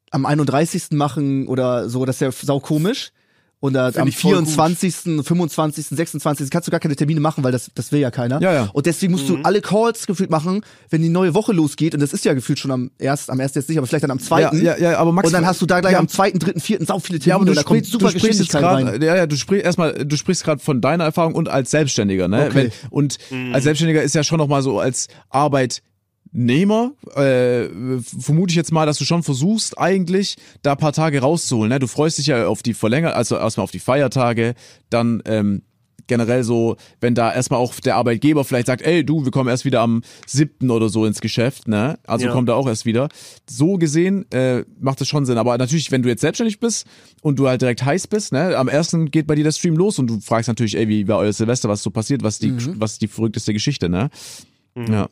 [0.10, 0.92] am 31.
[0.92, 3.12] machen oder so, das ist ja sau komisch.
[3.64, 4.50] Und äh, am ich voll gut.
[4.50, 6.50] 24., 25., 26.
[6.50, 8.42] kannst du gar keine Termine machen, weil das, das will ja keiner.
[8.42, 8.70] Ja, ja.
[8.74, 11.94] Und deswegen musst du alle Calls gefühlt machen, wenn die neue Woche losgeht.
[11.94, 14.12] Und das ist ja gefühlt schon am erst, am ersten jetzt nicht, aber vielleicht dann
[14.12, 14.62] am ja, zweiten.
[14.62, 16.86] ja, ja, aber Max, und dann hast du da gleich ja, am zweiten, dritten, vierten
[16.86, 19.06] sau viele Termine Ja, aber du, und da kommt sprichst, super du sprichst jetzt gerade,
[19.06, 22.48] ja, ja, du sprichst erstmal, du sprichst gerade von deiner Erfahrung und als Selbstständiger, ne?
[22.48, 22.54] Okay.
[22.54, 23.18] Wenn, und
[23.54, 25.08] als Selbstständiger ist ja schon noch mal so als
[26.34, 27.70] Arbeitnehmer, äh,
[28.02, 31.70] vermute ich jetzt mal, dass du schon versuchst, eigentlich da paar Tage rauszuholen.
[31.70, 31.80] Ne?
[31.80, 34.56] Du freust dich ja auf die Verlänger, also erstmal auf die Feiertage,
[34.90, 35.62] dann ähm,
[36.08, 39.64] generell so, wenn da erstmal auch der Arbeitgeber vielleicht sagt, ey du, wir kommen erst
[39.64, 41.98] wieder am siebten oder so ins Geschäft, ne?
[42.06, 42.32] Also Ja.
[42.34, 43.08] kommt er auch erst wieder.
[43.50, 45.38] So gesehen äh, macht es schon Sinn.
[45.38, 46.88] Aber natürlich, wenn du jetzt selbstständig bist
[47.22, 49.98] und du halt direkt heiß bist, ne, am ersten geht bei dir der Stream los
[49.98, 52.94] und du fragst natürlich, ey, wie war euer Silvester, was so passiert, was die, was
[52.94, 54.10] ist die verrückteste Geschichte, ne?
[54.76, 55.08] Ja.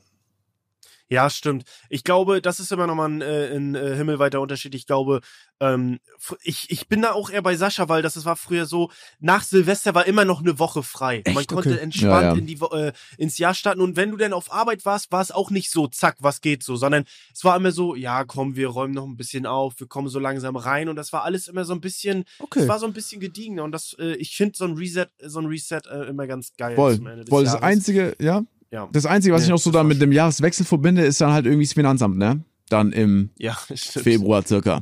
[1.12, 1.66] Ja, stimmt.
[1.90, 4.74] Ich glaube, das ist immer nochmal ein, äh, ein äh, himmelweiter Unterschied.
[4.76, 5.20] Ich glaube,
[5.60, 6.00] ähm,
[6.42, 8.90] ich, ich bin da auch eher bei Sascha, weil das, das war früher so,
[9.20, 11.22] nach Silvester war immer noch eine Woche frei.
[11.28, 11.50] Man Echt?
[11.50, 11.80] konnte Okay.
[11.80, 12.38] entspannt Ja, ja.
[12.38, 13.82] In die, äh, ins Jahr starten.
[13.82, 16.64] Und wenn du dann auf Arbeit warst, war es auch nicht so, zack, was geht
[16.64, 17.04] so, sondern
[17.34, 20.18] es war immer so, ja, komm, wir räumen noch ein bisschen auf, wir kommen so
[20.18, 20.88] langsam rein.
[20.88, 22.62] Und das war alles immer so ein bisschen, Okay.
[22.62, 23.66] es war so ein bisschen gediegener.
[23.66, 26.76] Und das, äh, ich finde so ein Reset, so ein Reset äh, immer ganz geil.
[26.76, 26.96] Voll.
[26.96, 27.44] zum Ende des Voll.
[27.44, 27.68] Das Jahres.
[27.68, 28.44] einzige, ja.
[28.72, 28.88] Ja.
[28.92, 31.46] Das einzige, was Nee, ich noch so war mit dem Jahreswechsel verbinde, ist dann halt
[31.46, 32.44] irgendwie das Finanzamt, ne?
[32.70, 33.54] Dann im ja.
[33.76, 34.82] Februar circa.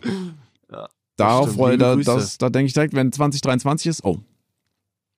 [0.71, 4.19] Ja, Darauf freue da, das, da denke ich direkt, wenn 2023 ist, oh.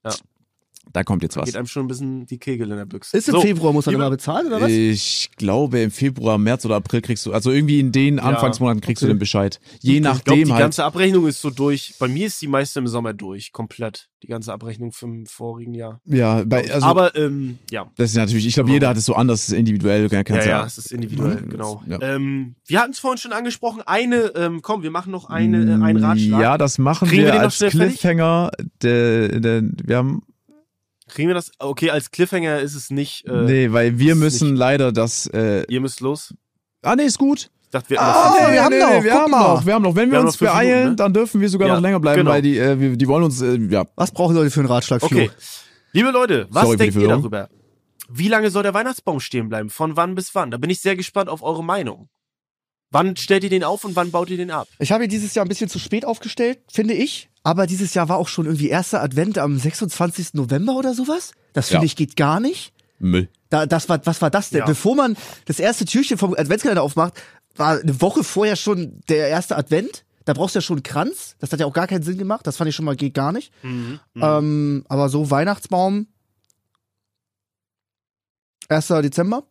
[0.05, 0.11] Ja.
[0.93, 1.45] Da kommt jetzt was.
[1.45, 3.17] geht einem schon ein bisschen die Kegel in der Büchse.
[3.17, 4.69] Ist im So, Februar, muss man immer bezahlen, oder was?
[4.71, 9.01] Ich glaube, im Februar, März oder April kriegst du, also irgendwie in den Anfangsmonaten kriegst
[9.01, 9.13] du okay.
[9.13, 9.59] den Bescheid.
[9.79, 10.61] Je Ich glaube, nachdem die halt.
[10.61, 11.93] ganze Abrechnung ist so durch.
[11.99, 14.09] Bei mir ist die meiste im Sommer durch, komplett.
[14.23, 15.99] Die ganze Abrechnung vom vorigen Jahr.
[16.05, 17.89] Ja, bei, also, Aber ähm, ja.
[17.97, 20.09] das ist natürlich, ich glaube, jeder hat es so anders individuell.
[20.09, 21.49] Kann, Ja, kannst ja, es ist individuell, Mhm.
[21.49, 21.81] genau.
[21.87, 21.99] Ja.
[22.01, 23.81] Ähm, wir hatten es vorhin schon angesprochen.
[23.83, 26.39] Eine, ähm, komm, wir machen noch eine, äh, einen Ratschlag.
[26.39, 27.71] Ja, das machen Kriegen wir wir, den noch als?
[27.71, 28.51] Cliffhanger.
[28.83, 30.21] Der, der, wir haben,
[31.13, 31.51] Kriegen wir das?
[31.59, 33.25] Okay, als Cliffhanger ist es nicht.
[33.27, 36.33] Äh, nee, weil wir müssen nicht- leider das, äh, Ihr müsst los.
[36.81, 37.49] ah, nee, ist gut.
[37.63, 38.93] Ich dachte, wir Ah, noch fünf wir haben Minuten.
[38.95, 39.53] noch, wir guck haben mal.
[39.55, 39.95] noch, wir haben noch.
[39.95, 40.95] Wenn wir, Wir uns beeilen, Minuten, ne?
[40.97, 42.31] dann dürfen wir sogar Ja, noch länger bleiben, genau.
[42.31, 44.99] weil die, äh, wir, die wollen uns, äh, ja, Was brauchen Leute für einen Ratschlag,
[45.01, 45.07] Flo?
[45.17, 45.31] Okay.
[45.93, 47.49] Liebe Leute, was Sorry denkt ihr darüber?
[48.09, 49.69] Wie lange soll der Weihnachtsbaum stehen bleiben?
[49.69, 50.51] Von wann bis wann?
[50.51, 52.09] Da bin ich sehr gespannt auf eure Meinung.
[52.89, 54.67] Wann stellt ihr den auf und wann baut ihr den ab?
[54.79, 57.29] Ich habe ihn dieses Jahr ein bisschen zu spät aufgestellt, finde ich.
[57.43, 60.33] Aber dieses Jahr war auch schon irgendwie erster Advent am 26.
[60.35, 61.31] November oder sowas.
[61.53, 61.87] Das finde Ja.
[61.87, 62.73] ich geht gar nicht.
[62.99, 63.29] Müll.
[63.49, 64.59] Da, das war, was war das denn?
[64.59, 64.65] Ja.
[64.65, 67.13] Bevor man das erste Türchen vom Adventskalender aufmacht,
[67.55, 70.05] war eine Woche vorher schon der erste Advent.
[70.25, 71.35] Da brauchst du ja schon einen Kranz.
[71.39, 72.45] Das hat ja auch gar keinen Sinn gemacht.
[72.45, 73.51] Das fand ich schon mal geht gar nicht.
[73.63, 73.99] Mhm.
[74.15, 76.05] Ähm, aber so Weihnachtsbaum.
[78.69, 78.87] 1.
[78.87, 79.43] Dezember.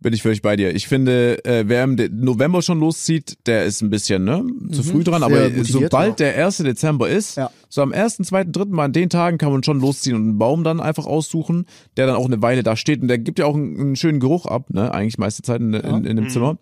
[0.00, 0.72] Bin ich völlig bei dir.
[0.76, 4.84] Ich finde, äh, wer im De November schon loszieht, der ist ein bisschen ne, zu
[4.84, 5.24] früh dran.
[5.24, 6.58] Aber sobald der 1.
[6.58, 7.50] Dezember ist, Ja.
[7.68, 8.66] so am 1., 2., 3.
[8.66, 12.06] Mal an den Tagen kann man schon losziehen und einen Baum dann einfach aussuchen, der
[12.06, 13.02] dann auch eine Weile da steht.
[13.02, 14.94] Und der gibt ja auch einen, einen schönen Geruch ab, ne?
[14.94, 16.30] eigentlich meiste Zeit in, in, in dem Mhm.
[16.30, 16.58] Zimmer.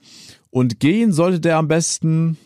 [0.49, 2.39] Und gehen sollte der am besten,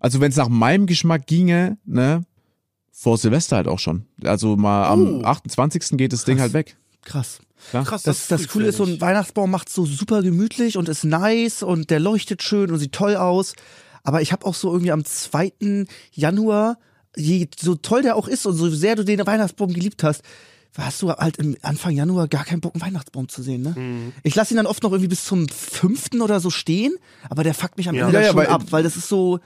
[0.00, 2.24] also wenn es nach meinem Geschmack ginge, ne,
[2.90, 4.04] vor Silvester halt auch schon.
[4.22, 5.24] Also mal am Oh.
[5.24, 5.96] 28.
[5.96, 6.76] geht das Ding halt weg.
[7.04, 7.40] Krass.
[7.70, 7.84] Klar.
[7.84, 11.62] Krass, Das, das, Coole ist, so ein Weihnachtsbaum macht so super gemütlich und ist nice
[11.62, 13.54] und der leuchtet schön und sieht toll aus.
[14.04, 15.86] Aber ich habe auch so irgendwie am 2.
[16.12, 16.78] Januar,
[17.16, 20.22] je, so toll der auch ist und so sehr du den Weihnachtsbaum geliebt hast,
[20.78, 23.74] hast du halt im Anfang Januar gar keinen Bock, einen Weihnachtsbaum zu sehen, ne?
[23.76, 24.12] Mhm.
[24.22, 26.20] Ich lasse ihn dann oft noch irgendwie bis zum 5.
[26.20, 26.94] oder so stehen,
[27.28, 28.06] aber der fuckt mich am Ja.
[28.06, 29.40] Ende Ja, ja, schon ab, weil das ist so,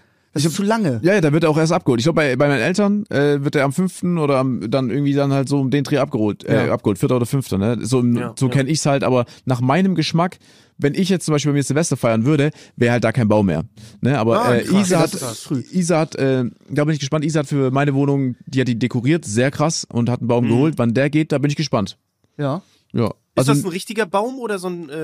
[0.44, 1.00] das ist zu lange.
[1.02, 2.00] Ja, ja, da wird er auch erst abgeholt.
[2.00, 5.12] Ich glaube, bei, bei meinen Eltern äh, wird er am fünften oder am, dann irgendwie
[5.14, 6.72] dann halt so um den Dreh abgeholt, äh, Ja.
[6.72, 7.78] abgeholt, vierter oder fünfter, ne?
[7.82, 8.52] So, Ja, so ja.
[8.52, 10.38] kenne ich's halt, aber nach meinem Geschmack,
[10.78, 13.46] wenn ich jetzt zum Beispiel bei mir Silvester feiern würde, wäre halt da kein Baum
[13.46, 13.64] mehr.
[14.02, 14.18] Ne?
[14.18, 15.72] Aber Ah, äh, krass, Isa hat.
[15.72, 18.78] Isa hat, äh, da bin ich gespannt, Isa hat für meine Wohnung, die hat die
[18.78, 20.74] dekoriert, sehr krass und hat einen Baum geholt.
[20.76, 21.96] Wann der geht, da bin ich gespannt.
[22.36, 22.62] Ja.
[22.92, 23.06] Ja.
[23.06, 24.94] Ist Also, das ein richtiger Baum oder so ein, äh,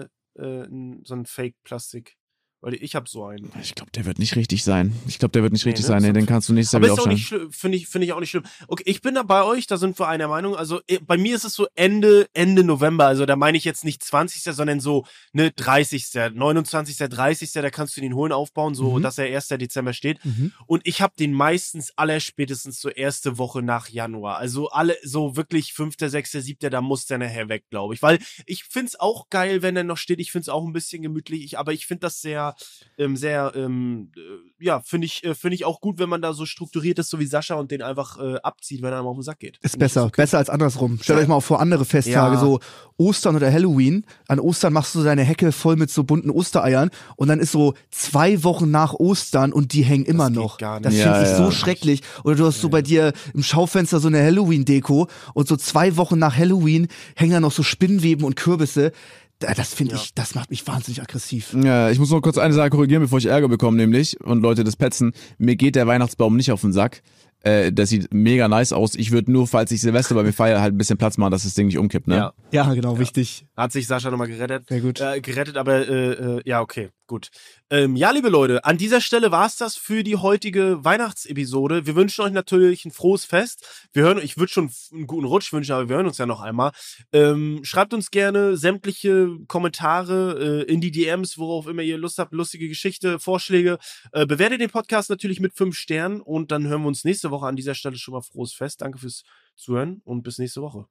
[0.00, 0.04] äh,
[0.38, 2.16] äh, ein- so ein Fake-Plastik?
[2.62, 3.50] Weil ich habe so einen.
[3.62, 4.94] ich glaube, der wird nicht richtig sein.
[5.06, 5.88] Ich glaube, der wird nicht richtig ne?
[5.88, 6.02] sein.
[6.02, 8.12] Nee, den kannst du nächstes Jahr Aber wieder ist auch nicht finde ich, finde ich
[8.12, 8.44] auch nicht schlimm.
[8.68, 10.56] Okay, ich bin da bei euch, da sind wir einer Meinung.
[10.56, 13.06] Also eh, bei mir ist es so Ende, Ende November.
[13.06, 14.42] Also da meine ich jetzt nicht 20.
[14.54, 16.06] sondern so ne 30.
[16.34, 16.96] 29.
[16.96, 17.52] 30.
[17.52, 19.02] Da kannst du den holen aufbauen, so Mhm.
[19.02, 19.48] dass er 1.
[19.48, 20.24] Dezember steht.
[20.24, 20.52] Mhm.
[20.66, 24.36] Und ich habe den meistens allerspätestens so erste Woche nach Januar.
[24.38, 28.02] Also alle so wirklich 5., 6., 7., da muss der nachher weg, glaube ich.
[28.02, 30.20] Weil ich find's auch geil, wenn er noch steht.
[30.20, 31.42] Ich find's auch ein bisschen gemütlich.
[31.44, 32.49] Ich, aber ich find das sehr,
[32.98, 36.32] ähm, sehr, ähm, äh, ja, finde ich, äh, finde ich auch gut, wenn man da
[36.32, 39.16] so strukturiert ist, so wie Sascha und den einfach äh, abzieht, wenn er ihm auf
[39.16, 39.58] den Sack geht.
[39.62, 40.22] Ist besser, okay.
[40.22, 40.98] besser als andersrum.
[41.02, 42.40] Stellt euch mal vor andere Festtage, Ja.
[42.40, 42.60] so
[42.96, 44.04] Ostern oder Halloween.
[44.28, 47.74] An Ostern machst du deine Hecke voll mit so bunten Ostereiern und dann ist so
[47.90, 50.58] zwei Wochen nach Ostern und die hängen immer geht noch.
[50.58, 51.02] gar Das nicht.
[51.02, 51.36] finde Ja, ich ja.
[51.36, 52.02] so schrecklich.
[52.24, 56.18] Oder du hast so bei dir im Schaufenster so eine Halloween-Deko und so zwei Wochen
[56.18, 58.92] nach Halloween hängen da noch so Spinnweben und Kürbisse.
[59.40, 60.00] Da- Das finde Ja.
[60.00, 61.54] ich, das macht mich wahnsinnig aggressiv.
[61.60, 64.62] Ja, ich muss noch kurz eine Sache korrigieren, bevor ich Ärger bekomme, nämlich, und Leute
[64.64, 67.02] das petzen, mir geht der Weihnachtsbaum nicht auf den Sack.
[67.42, 68.94] Äh, das sieht mega nice aus.
[68.94, 71.44] Ich würde nur, falls ich Silvester bei mir feiere, halt ein bisschen Platz machen, dass
[71.44, 72.16] das Ding nicht umkippt, ne?
[72.16, 73.46] Ja, Ja, genau, wichtig.
[73.56, 74.68] hat sich Sascha nochmal gerettet.
[74.68, 75.00] Sehr gut.
[75.00, 77.30] Äh, gerettet, aber äh, äh, ja, okay, gut.
[77.70, 81.84] Ähm, ja, liebe Leute, an dieser Stelle war's das für die heutige Weihnachtsepisode.
[81.84, 83.88] Wir wünschen euch natürlich ein frohes Fest.
[83.92, 86.40] Wir hören, ich würde schon einen guten Rutsch wünschen, aber wir hören uns ja noch
[86.40, 86.70] einmal.
[87.12, 92.32] Ähm, schreibt uns gerne sämtliche Kommentare äh, in die DMs, worauf immer ihr Lust habt,
[92.32, 93.78] lustige Geschichte, Vorschläge.
[94.12, 97.48] Äh, bewertet den Podcast natürlich mit fünf Sternen und dann hören wir uns nächste Woche
[97.48, 98.82] an dieser Stelle schon mal frohes Fest.
[98.82, 99.24] Danke fürs
[99.56, 100.86] Zuhören und bis nächste Woche.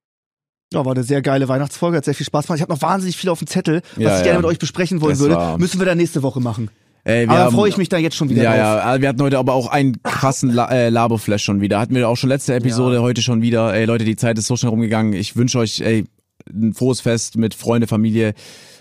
[0.74, 2.58] Ja, war eine sehr geile Weihnachtsfolge, hat sehr viel Spaß gemacht.
[2.58, 4.38] Ich habe noch wahnsinnig viel auf dem Zettel, was Ja, ich gerne ja.
[4.38, 5.36] mit euch besprechen wollen Das würde.
[5.36, 6.70] war- Müssen wir dann nächste Woche machen.
[7.06, 8.86] Ey, wir Aber freue ich mich da jetzt schon wieder Ja, drauf.
[8.96, 11.80] ja, wir hatten heute aber auch einen krassen La äh, Laberflash schon wieder.
[11.80, 13.74] Hatten wir auch schon letzte Episode, heute schon wieder.
[13.74, 15.14] Ey, Leute, die Zeit ist so schnell rumgegangen.
[15.14, 16.06] Ich wünsche euch, ey,
[16.52, 18.34] ein frohes Fest mit Freunde, Familie.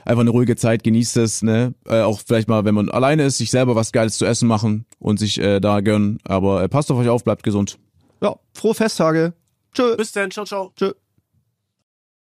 [0.05, 1.75] Einfach eine ruhige Zeit, genießt es, ne?
[1.89, 4.85] Äh, auch vielleicht mal, wenn man alleine ist, sich selber was Geiles zu essen machen
[4.99, 6.19] und sich äh, da gönnen.
[6.25, 7.79] Aber äh, passt auf euch auf, bleibt gesund.
[8.23, 9.33] Ja, frohe Festtage.
[9.75, 9.97] Tschö.
[9.97, 10.73] Bis dann, ciao, ciao.
[10.77, 10.93] Tschö.